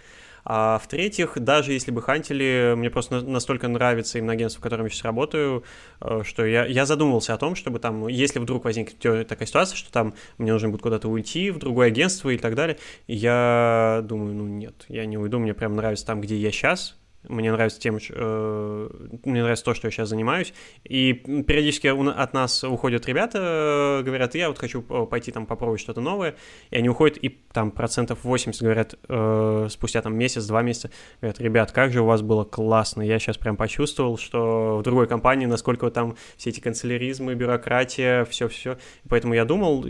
А 0.46 0.78
в-третьих, 0.80 1.39
даже 1.39 1.72
если 1.74 1.91
бы 1.91 2.02
хантили, 2.02 2.74
мне 2.76 2.89
просто 2.89 3.22
настолько 3.22 3.68
нравится 3.68 4.18
именно 4.18 4.34
агентство, 4.34 4.60
в 4.60 4.64
котором 4.64 4.86
я 4.86 4.89
сейчас 4.89 5.06
работаю, 5.06 5.64
э, 6.02 6.22
что 6.24 6.46
я, 6.46 6.66
я 6.66 6.86
задумывался 6.86 7.34
о 7.34 7.38
том, 7.38 7.56
чтобы 7.56 7.80
там, 7.80 8.08
если 8.08 8.39
вдруг 8.39 8.66
возникнет 8.66 9.28
такая 9.28 9.48
ситуация, 9.48 9.78
что 9.78 9.91
там 9.91 10.14
мне 10.38 10.52
нужно 10.52 10.70
будет 10.70 10.82
куда-то 10.82 11.08
уйти 11.08 11.50
в 11.52 11.60
другое 11.60 11.88
агентство 11.88 12.30
и 12.30 12.38
так 12.38 12.56
далее, 12.56 12.78
я 13.08 14.02
думаю, 14.04 14.36
ну 14.36 14.48
нет, 14.48 14.86
я 14.89 15.06
не 15.06 15.18
уйду, 15.18 15.39
мне 15.39 15.54
прям 15.54 15.76
нравится 15.76 16.06
там, 16.06 16.20
где 16.20 16.36
я 16.38 16.52
сейчас, 16.52 16.98
мне 17.28 17.51
нравится 17.51 17.80
тем, 17.80 17.97
э, 18.09 18.89
мне 19.24 19.41
нравится 19.41 19.65
то, 19.65 19.74
что 19.74 19.88
я 19.88 19.91
сейчас 19.91 20.09
занимаюсь. 20.09 20.53
И 20.84 21.13
периодически 21.13 21.88
от 21.88 22.34
нас 22.34 22.63
уходят 22.63 23.07
ребята, 23.07 23.99
э, 24.01 24.03
говорят, 24.03 24.36
я 24.36 24.49
вот 24.49 24.57
хочу 24.57 24.82
пойти 24.82 25.32
там 25.32 25.45
попробовать 25.45 25.82
что-то 25.82 26.01
новое. 26.01 26.36
И 26.71 26.78
они 26.78 26.89
уходят, 26.89 27.17
и 27.21 27.30
там 27.30 27.71
процентов 27.71 28.24
80 28.24 28.61
говорят 28.61 28.95
э, 29.07 29.67
спустя 29.69 30.01
там 30.01 30.15
месяц-два 30.15 30.61
месяца, 30.61 30.91
говорят, 31.21 31.39
ребят, 31.39 31.71
как 31.71 31.91
же 31.91 32.01
у 32.01 32.05
вас 32.05 32.21
было 32.21 32.43
классно. 32.43 33.01
Я 33.01 33.19
сейчас 33.19 33.38
прям 33.38 33.57
почувствовал, 33.57 34.17
что 34.17 34.78
в 34.78 34.84
другой 34.84 35.07
компании, 35.07 35.45
насколько 35.45 35.89
там 35.91 36.15
все 36.38 36.49
эти 36.49 36.59
канцеляризмы, 36.59 37.36
бюрократия, 37.36 38.26
все-все. 38.26 38.78
Поэтому 39.07 39.34
я 39.34 39.45
думал, 39.45 39.86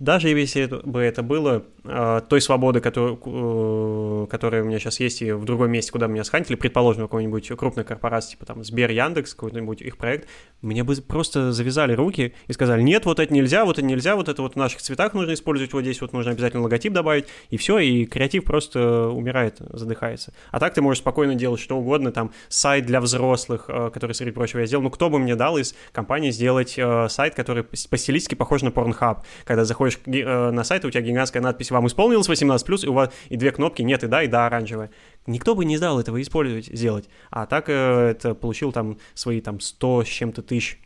даже 0.00 0.30
если 0.30 0.64
бы 0.64 1.00
это 1.00 1.22
было 1.22 1.62
э, 1.84 2.20
той 2.26 2.40
свободы, 2.40 2.80
которую, 2.80 3.20
э, 3.22 4.26
которая 4.30 4.62
у 4.62 4.66
меня 4.66 4.78
сейчас 4.78 4.98
есть 4.98 5.20
и 5.20 5.30
в 5.32 5.44
другом 5.44 5.70
месте, 5.70 5.92
куда 5.92 6.06
меня 6.06 6.24
схантили, 6.24 6.56
предположим, 6.56 7.02
какой-нибудь 7.02 7.48
крупной 7.48 7.84
корпорации, 7.84 8.30
типа 8.30 8.46
там 8.46 8.64
Сбер, 8.64 8.90
Яндекс, 8.90 9.34
какой-нибудь 9.34 9.82
их 9.82 9.98
проект, 9.98 10.26
мне 10.62 10.84
бы 10.84 10.94
просто 10.96 11.52
завязали 11.52 11.92
руки 11.92 12.34
и 12.48 12.52
сказали, 12.54 12.80
нет, 12.80 13.04
вот 13.04 13.20
это 13.20 13.32
нельзя, 13.32 13.66
вот 13.66 13.78
это 13.78 13.86
нельзя, 13.86 14.16
вот 14.16 14.30
это 14.30 14.40
вот 14.40 14.54
в 14.54 14.56
наших 14.56 14.80
цветах 14.80 15.12
нужно 15.12 15.34
использовать, 15.34 15.72
вот 15.74 15.82
здесь 15.82 16.00
вот 16.00 16.14
нужно 16.14 16.32
обязательно 16.32 16.62
логотип 16.62 16.94
добавить, 16.94 17.26
и 17.50 17.58
все, 17.58 17.78
и 17.78 18.06
креатив 18.06 18.44
просто 18.44 19.08
умирает, 19.08 19.56
задыхается. 19.58 20.32
А 20.50 20.60
так 20.60 20.72
ты 20.72 20.80
можешь 20.80 21.00
спокойно 21.00 21.34
делать 21.34 21.60
что 21.60 21.76
угодно, 21.76 22.10
там 22.10 22.32
сайт 22.48 22.86
для 22.86 23.02
взрослых, 23.02 23.66
э, 23.68 23.90
который, 23.92 24.12
среди 24.12 24.30
прочего, 24.30 24.60
я 24.60 24.66
сделал, 24.66 24.82
ну 24.82 24.90
кто 24.90 25.10
бы 25.10 25.18
мне 25.18 25.36
дал 25.36 25.58
из 25.58 25.74
компании 25.92 26.30
сделать 26.30 26.74
э, 26.78 27.08
сайт, 27.10 27.34
который 27.34 27.64
по 27.64 27.98
стилистике 27.98 28.36
похож 28.36 28.62
на 28.62 28.68
Pornhub, 28.68 29.18
когда 29.44 29.66
заходишь 29.66 29.89
заходишь 29.90 30.26
э, 30.26 30.50
на 30.50 30.64
сайт, 30.64 30.84
у 30.84 30.90
тебя 30.90 31.02
гигантская 31.02 31.42
надпись 31.42 31.70
«Вам 31.70 31.86
исполнилось 31.86 32.28
18+,» 32.28 32.84
и 32.84 32.88
у 32.88 32.92
вас 32.92 33.12
и 33.28 33.36
две 33.36 33.52
кнопки 33.52 33.82
«Нет» 33.82 34.04
и 34.04 34.06
«Да», 34.06 34.22
и 34.22 34.26
«Да» 34.26 34.46
оранжевая. 34.46 34.90
Никто 35.26 35.54
бы 35.54 35.64
не 35.64 35.78
дал 35.78 36.00
этого 36.00 36.20
использовать, 36.20 36.66
сделать. 36.66 37.08
А 37.30 37.46
так 37.46 37.68
э, 37.68 37.72
это 38.10 38.34
получил 38.34 38.72
там 38.72 38.98
свои 39.14 39.40
там 39.40 39.60
100 39.60 40.04
с 40.04 40.08
чем-то 40.08 40.42
тысяч 40.42 40.78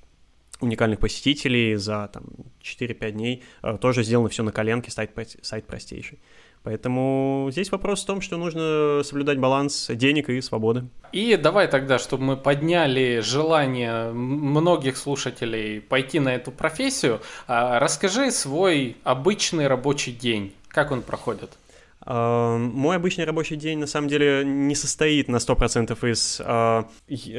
уникальных 0.61 1.01
посетителей 1.01 1.77
за 1.77 2.09
там 2.13 2.25
4-5 2.63 3.11
дней. 3.13 3.43
Э, 3.63 3.77
тоже 3.81 4.03
сделано 4.03 4.29
все 4.29 4.43
на 4.43 4.53
коленке, 4.53 4.91
сайт, 4.91 5.11
сайт 5.43 5.67
простейший. 5.67 6.19
Поэтому 6.65 7.49
здесь 7.53 7.71
вопрос 7.71 8.03
в 8.03 8.07
том, 8.07 8.23
что 8.23 8.39
нужно 8.39 9.03
соблюдать 9.05 9.39
баланс 9.39 9.91
денег 9.91 10.31
и 10.31 10.41
свободы. 10.41 10.87
И 11.13 11.37
давай 11.37 11.69
тогда, 11.69 11.99
чтобы 11.99 12.25
мы 12.25 12.37
подняли 12.39 13.21
желание 13.21 14.11
многих 14.11 14.97
слушателей 14.97 15.83
пойти 15.83 16.21
на 16.21 16.35
эту 16.35 16.51
профессию, 16.51 17.21
а, 17.47 17.79
расскажи 17.79 18.31
свой 18.31 18.97
обычный 19.05 19.67
рабочий 19.67 20.13
день, 20.13 20.55
как 20.69 20.91
он 20.91 21.03
проходит. 21.03 21.51
Мой 22.07 22.97
обычный 22.97 23.25
рабочий 23.25 23.57
день 23.57 23.79
на 23.79 23.87
самом 23.87 24.09
деле 24.09 24.45
не 24.45 24.75
состоит 24.75 25.29
на 25.29 25.37
100% 25.37 26.11
из 26.11 26.41
э, 26.45 26.85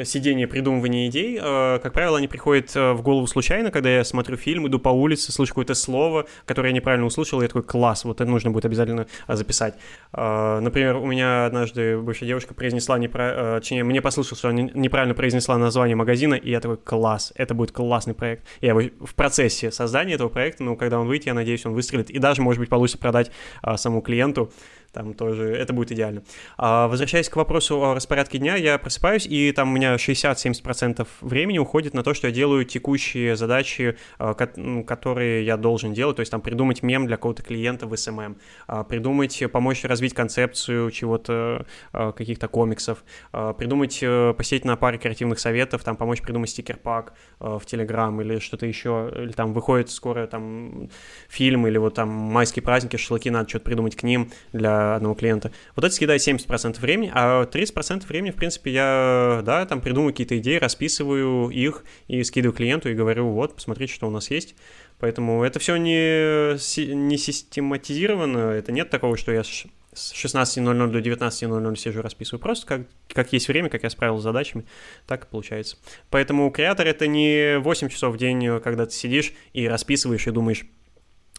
сидения 0.06 0.48
придумывания 0.48 1.08
идей. 1.08 1.40
Э, 1.42 1.80
как 1.80 1.94
правило, 1.94 2.18
они 2.18 2.28
приходят 2.28 2.76
э, 2.76 2.94
в 2.94 3.02
голову 3.02 3.28
случайно, 3.28 3.70
когда 3.72 3.90
я 3.90 4.04
смотрю 4.04 4.38
фильм, 4.38 4.68
иду 4.68 4.80
по 4.80 4.90
улице, 4.90 5.32
слышу 5.32 5.52
какое-то 5.52 5.76
слово, 5.76 6.26
которое 6.46 6.70
я 6.70 6.76
неправильно 6.76 7.06
услышал, 7.06 7.40
и 7.42 7.44
я 7.44 7.48
такой, 7.48 7.64
класс, 7.64 8.06
вот 8.06 8.22
это 8.22 8.30
нужно 8.30 8.52
будет 8.52 8.66
обязательно 8.66 9.08
записать. 9.28 9.76
Э, 10.14 10.60
например, 10.60 10.98
у 10.98 11.06
меня 11.06 11.46
однажды 11.46 11.98
бывшая 11.98 12.26
девушка 12.26 12.54
произнесла, 12.54 12.98
непра... 12.98 13.34
э, 13.36 13.60
точнее, 13.60 13.84
мне 13.84 14.02
послышал, 14.02 14.36
что 14.36 14.50
она 14.50 14.64
неправильно 14.74 15.14
произнесла 15.14 15.58
название 15.58 15.96
магазина, 15.96 16.34
и 16.34 16.50
я 16.50 16.60
такой, 16.60 16.78
класс, 16.78 17.34
это 17.36 17.54
будет 17.54 17.72
классный 17.72 18.14
проект. 18.14 18.46
Я 18.62 18.74
в 18.76 19.16
процессе 19.16 19.72
создания 19.72 20.14
этого 20.14 20.30
проекта, 20.30 20.64
но 20.64 20.76
когда 20.76 21.00
он 21.00 21.08
выйдет, 21.08 21.28
я 21.28 21.34
надеюсь, 21.34 21.66
он 21.66 21.74
выстрелит, 21.74 22.10
и 22.10 22.18
даже, 22.18 22.42
может 22.42 22.60
быть, 22.60 22.70
получится 22.70 22.98
продать 22.98 23.32
самому 23.76 24.02
клиенту 24.02 24.52
там 24.96 25.14
тоже 25.14 25.54
это 25.54 25.74
будет 25.74 25.92
идеально. 25.92 26.24
А, 26.58 26.88
возвращаясь 26.88 27.28
к 27.28 27.36
вопросу 27.36 27.84
о 27.84 27.94
распорядке 27.94 28.38
дня, 28.38 28.56
я 28.56 28.78
просыпаюсь, 28.78 29.28
и 29.28 29.52
там 29.52 29.72
у 29.72 29.76
меня 29.76 29.96
60-70% 29.96 31.06
времени 31.20 31.58
уходит 31.58 31.94
на 31.94 32.02
то, 32.02 32.14
что 32.14 32.28
я 32.28 32.34
делаю 32.34 32.64
текущие 32.64 33.36
задачи, 33.36 33.98
а, 34.18 34.34
которые 34.34 35.46
я 35.46 35.58
должен 35.58 35.94
делать, 35.94 36.16
то 36.16 36.22
есть 36.22 36.32
там 36.32 36.40
придумать 36.40 36.82
мем 36.82 37.08
для 37.08 37.18
какого-то 37.18 37.44
клиента 37.44 37.88
в 37.88 37.94
SMM, 37.94 38.38
а, 38.68 38.86
придумать, 38.86 39.44
помочь 39.52 39.84
развить 39.84 40.14
концепцию 40.14 40.90
чего-то, 40.92 41.66
а, 41.92 42.14
каких-то 42.14 42.48
комиксов, 42.48 43.04
придумать, 43.32 44.00
а, 44.02 44.32
посетить 44.34 44.64
на 44.64 44.78
паре 44.78 44.98
креативных 44.98 45.40
советов, 45.40 45.84
там 45.84 45.98
помочь 45.98 46.22
придумать 46.22 46.52
стикер-пак 46.52 47.14
а, 47.42 47.60
в 47.60 47.66
Telegram 47.66 48.22
или 48.22 48.40
что-то 48.40 48.66
еще, 48.66 49.12
или 49.14 49.34
там 49.34 49.52
выходит 49.52 49.90
скоро 49.90 50.26
там 50.26 50.90
фильм, 51.28 51.68
или 51.68 51.78
вот 51.78 51.96
там 51.96 52.08
майские 52.08 52.64
праздники, 52.64 52.96
шашлыки, 52.96 53.30
надо 53.30 53.50
что-то 53.50 53.66
придумать 53.66 53.98
к 53.98 54.04
ним 54.04 54.32
для 54.54 54.96
одного 54.96 55.16
клиента. 55.16 55.52
Вот 55.76 55.86
это 55.86 55.94
съедает 55.94 56.22
70% 56.22 56.80
времени, 56.80 57.12
а 57.14 57.46
30% 57.46 58.06
времени, 58.08 58.32
в 58.32 58.36
принципе, 58.36 58.72
я, 58.72 59.42
да, 59.44 59.66
там 59.66 59.82
придумываю 59.82 60.14
какие-то 60.14 60.38
идеи, 60.38 60.58
расписываю 60.58 61.50
их 61.50 61.84
и 62.08 62.24
скидываю 62.24 62.56
клиенту 62.56 62.90
и 62.90 62.94
говорю, 62.94 63.30
вот, 63.30 63.56
посмотрите, 63.56 63.94
что 63.94 64.08
у 64.08 64.12
нас 64.12 64.32
есть. 64.32 64.56
Поэтому 65.00 65.44
это 65.44 65.60
все 65.60 65.76
не, 65.76 66.54
не 66.94 67.18
систематизировано, 67.18 68.52
это 68.52 68.72
нет 68.72 68.90
такого, 68.90 69.18
что 69.18 69.32
я 69.32 69.44
с 69.44 69.66
16.00 69.96 70.88
до 70.88 71.00
19.00 71.00 71.76
сижу, 71.76 72.02
расписываю. 72.02 72.42
Просто 72.42 72.68
как, 72.68 72.82
как 73.14 73.34
есть 73.34 73.48
время, 73.48 73.70
как 73.70 73.84
я 73.84 73.90
справился 73.90 74.22
с 74.22 74.24
задачами, 74.24 74.66
так 75.08 75.26
и 75.26 75.28
получается. 75.28 75.78
Поэтому 76.10 76.50
креатор— 76.52 76.88
это 76.88 77.08
не 77.08 77.60
8 77.60 77.90
часов 77.90 78.16
в 78.16 78.18
день, 78.18 78.60
когда 78.62 78.86
ты 78.86 78.94
сидишь 78.94 79.34
и 79.54 79.68
расписываешь 79.68 80.28
и 80.28 80.32
думаешь, 80.32 80.66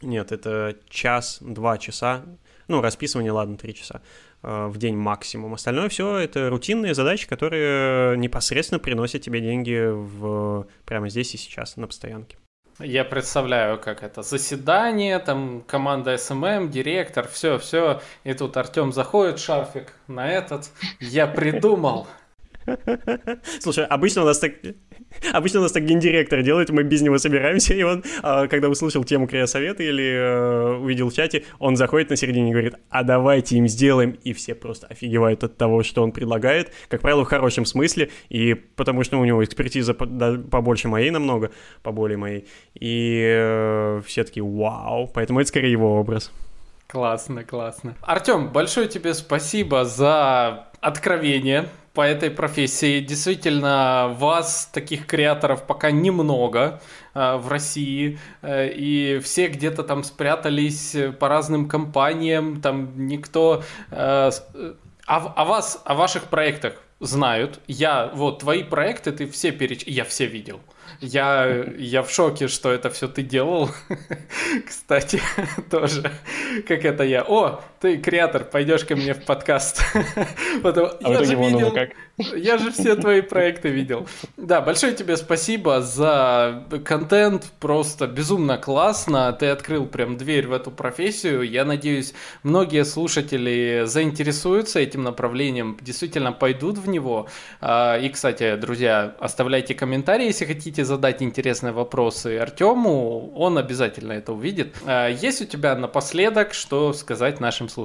нет, 0.02 0.32
это 0.32 0.76
час-два 0.88 1.78
часа 1.78 2.24
ну, 2.68 2.80
расписывание, 2.80 3.32
ладно, 3.32 3.56
3 3.56 3.74
часа 3.74 4.02
э, 4.42 4.66
в 4.66 4.78
день 4.78 4.96
максимум. 4.96 5.54
Остальное 5.54 5.88
все 5.88 6.16
это 6.18 6.50
рутинные 6.50 6.94
задачи, 6.94 7.28
которые 7.28 8.16
непосредственно 8.18 8.78
приносят 8.78 9.22
тебе 9.22 9.40
деньги 9.40 9.88
в, 9.88 10.66
прямо 10.84 11.08
здесь 11.08 11.34
и 11.34 11.38
сейчас 11.38 11.76
на 11.76 11.86
постоянке. 11.86 12.36
Я 12.78 13.04
представляю, 13.04 13.78
как 13.80 14.02
это 14.02 14.22
заседание, 14.22 15.18
там 15.18 15.62
команда 15.66 16.18
SMM, 16.18 16.70
директор, 16.70 17.26
все, 17.26 17.58
все. 17.58 18.02
И 18.24 18.34
тут 18.34 18.56
Артем 18.56 18.92
заходит, 18.92 19.38
шарфик 19.38 19.94
на 20.08 20.30
этот. 20.30 20.70
Я 21.00 21.26
придумал. 21.26 22.06
Слушай, 23.60 23.86
обычно 23.86 24.22
у 24.22 24.24
нас 24.26 24.38
так... 24.38 24.52
Обычно 25.32 25.60
у 25.60 25.62
нас 25.62 25.72
так 25.72 25.84
гендиректор 25.84 26.42
делает, 26.42 26.70
мы 26.70 26.82
без 26.82 27.02
него 27.02 27.18
собираемся, 27.18 27.74
и 27.74 27.82
он, 27.82 28.04
а, 28.22 28.46
когда 28.46 28.68
услышал 28.68 29.04
тему 29.04 29.26
Креосовета 29.26 29.82
или 29.82 30.04
э, 30.04 30.76
увидел 30.76 31.10
в 31.10 31.14
чате, 31.14 31.44
он 31.58 31.76
заходит 31.76 32.10
на 32.10 32.16
середине 32.16 32.50
и 32.50 32.52
говорит, 32.52 32.74
а 32.90 33.02
давайте 33.02 33.56
им 33.56 33.68
сделаем, 33.68 34.18
и 34.24 34.32
все 34.32 34.54
просто 34.54 34.86
офигевают 34.88 35.44
от 35.44 35.56
того, 35.56 35.82
что 35.82 36.02
он 36.02 36.12
предлагает, 36.12 36.72
как 36.88 37.00
правило, 37.00 37.24
в 37.24 37.28
хорошем 37.28 37.64
смысле, 37.64 38.10
и 38.28 38.54
потому 38.54 39.04
что 39.04 39.18
у 39.18 39.24
него 39.24 39.44
экспертиза 39.44 39.94
побольше 39.94 40.88
моей 40.88 41.10
намного, 41.10 41.50
поболее 41.82 42.18
моей, 42.18 42.46
и 42.74 43.22
э, 43.24 44.02
все 44.06 44.24
таки 44.24 44.40
вау, 44.40 45.10
поэтому 45.12 45.40
это 45.40 45.48
скорее 45.48 45.72
его 45.72 45.98
образ. 45.98 46.30
Классно, 46.86 47.42
классно. 47.42 47.96
Артем, 48.00 48.52
большое 48.52 48.86
тебе 48.86 49.12
спасибо 49.14 49.84
за 49.84 50.65
откровение 50.80 51.68
по 51.94 52.02
этой 52.02 52.30
профессии. 52.30 53.00
Действительно, 53.00 54.14
вас, 54.18 54.68
таких 54.72 55.06
креаторов, 55.06 55.66
пока 55.66 55.90
немного 55.90 56.80
э, 57.14 57.36
в 57.36 57.48
России, 57.48 58.18
э, 58.42 58.68
и 58.68 59.18
все 59.20 59.48
где-то 59.48 59.82
там 59.82 60.04
спрятались 60.04 60.94
по 61.18 61.28
разным 61.28 61.68
компаниям, 61.68 62.60
там 62.60 63.06
никто... 63.06 63.62
Э, 63.90 64.30
э 64.54 64.74
о, 65.06 65.18
о 65.18 65.44
вас, 65.44 65.80
о 65.84 65.94
ваших 65.94 66.24
проектах 66.24 66.74
знают. 67.00 67.60
Я, 67.66 68.10
вот, 68.14 68.40
твои 68.40 68.62
проекты 68.62 69.12
ты 69.12 69.26
все 69.28 69.52
переч... 69.52 69.84
Я 69.86 70.04
все 70.04 70.26
видел. 70.26 70.60
Я, 71.00 71.64
я 71.78 72.02
в 72.02 72.10
шоке, 72.10 72.48
что 72.48 72.70
это 72.70 72.90
все 72.90 73.06
ты 73.06 73.22
делал. 73.22 73.70
Кстати, 74.66 75.20
тоже. 75.70 76.10
Как 76.66 76.84
это 76.84 77.04
я? 77.04 77.22
О, 77.22 77.62
ты 77.86 77.98
креатор, 77.98 78.44
пойдешь 78.44 78.84
ко 78.84 78.96
мне 78.96 79.14
в 79.14 79.24
подкаст. 79.24 79.80
Потом, 80.62 80.90
а 81.04 81.10
я 81.10 81.22
же 81.22 81.36
видел, 81.36 81.70
как? 81.70 81.90
Я 82.34 82.58
же 82.58 82.72
все 82.72 82.96
твои 82.96 83.20
проекты 83.20 83.68
видел. 83.68 84.08
Да, 84.36 84.60
большое 84.60 84.94
тебе 84.94 85.16
спасибо 85.16 85.82
за 85.82 86.64
контент. 86.84 87.44
Просто 87.60 88.06
безумно 88.06 88.56
классно. 88.58 89.32
Ты 89.38 89.46
открыл 89.46 89.86
прям 89.86 90.16
дверь 90.16 90.48
в 90.48 90.52
эту 90.52 90.70
профессию. 90.70 91.42
Я 91.42 91.64
надеюсь, 91.64 92.14
многие 92.42 92.84
слушатели 92.84 93.82
заинтересуются 93.84 94.80
этим 94.80 95.04
направлением, 95.04 95.76
действительно 95.80 96.32
пойдут 96.32 96.78
в 96.78 96.88
него. 96.88 97.28
А, 97.60 97.98
и, 97.98 98.08
кстати, 98.08 98.56
друзья, 98.56 99.14
оставляйте 99.20 99.74
комментарии, 99.74 100.26
если 100.26 100.46
хотите 100.46 100.84
задать 100.84 101.22
интересные 101.22 101.72
вопросы 101.72 102.38
Артему. 102.38 103.32
Он 103.36 103.58
обязательно 103.58 104.12
это 104.12 104.32
увидит. 104.32 104.74
А, 104.86 105.08
есть 105.08 105.42
у 105.42 105.44
тебя 105.44 105.76
напоследок 105.76 106.54
что 106.54 106.92
сказать 106.94 107.38
нашим 107.40 107.68
слушателям? 107.68 107.75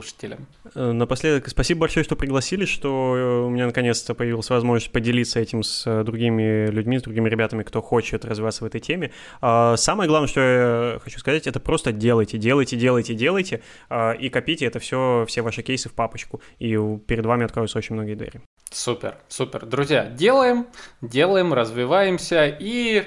Э, 0.76 0.92
напоследок, 0.92 1.50
спасибо 1.50 1.82
большое, 1.82 2.04
что 2.04 2.16
пригласили, 2.16 2.66
что 2.66 3.16
э, 3.18 3.46
у 3.46 3.50
меня 3.50 3.66
наконец-то 3.66 4.14
появилась 4.14 4.50
возможность 4.50 4.92
поделиться 4.92 5.40
этим 5.40 5.64
с 5.64 5.86
э, 5.86 6.04
другими 6.04 6.68
людьми, 6.68 7.00
с 7.00 7.02
другими 7.02 7.30
ребятами, 7.30 7.64
кто 7.64 7.82
хочет 7.82 8.24
развиваться 8.26 8.64
в 8.64 8.68
этой 8.68 8.80
теме. 8.80 9.12
А, 9.42 9.76
самое 9.78 10.08
главное, 10.08 10.28
что 10.28 10.42
я 10.42 11.00
хочу 11.00 11.20
сказать, 11.20 11.48
это 11.48 11.60
просто 11.60 11.92
делайте, 11.92 12.38
делайте, 12.38 12.78
делайте, 12.78 13.14
делайте 13.14 13.62
а, 13.90 14.14
и 14.14 14.30
копите 14.30 14.66
это 14.66 14.80
все, 14.80 15.26
все 15.28 15.42
ваши 15.42 15.62
кейсы 15.62 15.90
в 15.90 15.94
папочку, 15.94 16.42
и 16.60 16.78
перед 17.08 17.26
вами 17.26 17.46
откроются 17.46 17.78
очень 17.78 17.96
многие 17.96 18.16
двери. 18.16 18.42
Супер, 18.72 19.18
супер. 19.28 19.66
Друзья, 19.66 20.06
делаем, 20.06 20.66
делаем, 21.02 21.54
развиваемся 21.54 22.48
и 22.48 23.04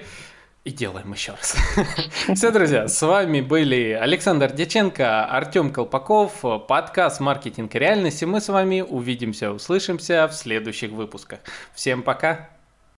и 0.65 0.71
делаем 0.71 1.13
еще 1.13 1.33
раз. 1.33 1.57
Все, 2.35 2.51
друзья, 2.51 2.89
с 2.89 3.03
вами 3.03 3.43
были 3.43 3.93
Александр 3.93 4.51
Дяченко, 4.51 5.27
Артем 5.27 5.71
Колпаков, 5.71 6.43
подкаст 6.67 7.21
«Маркетинг 7.21 7.75
и 7.75 7.79
реальность». 7.79 8.23
И 8.23 8.27
мы 8.27 8.41
с 8.41 8.49
вами 8.49 8.81
увидимся, 8.81 9.51
услышимся 9.53 10.27
в 10.27 10.33
следующих 10.33 10.91
выпусках. 10.91 11.41
Всем 11.75 12.03
пока! 12.03 12.54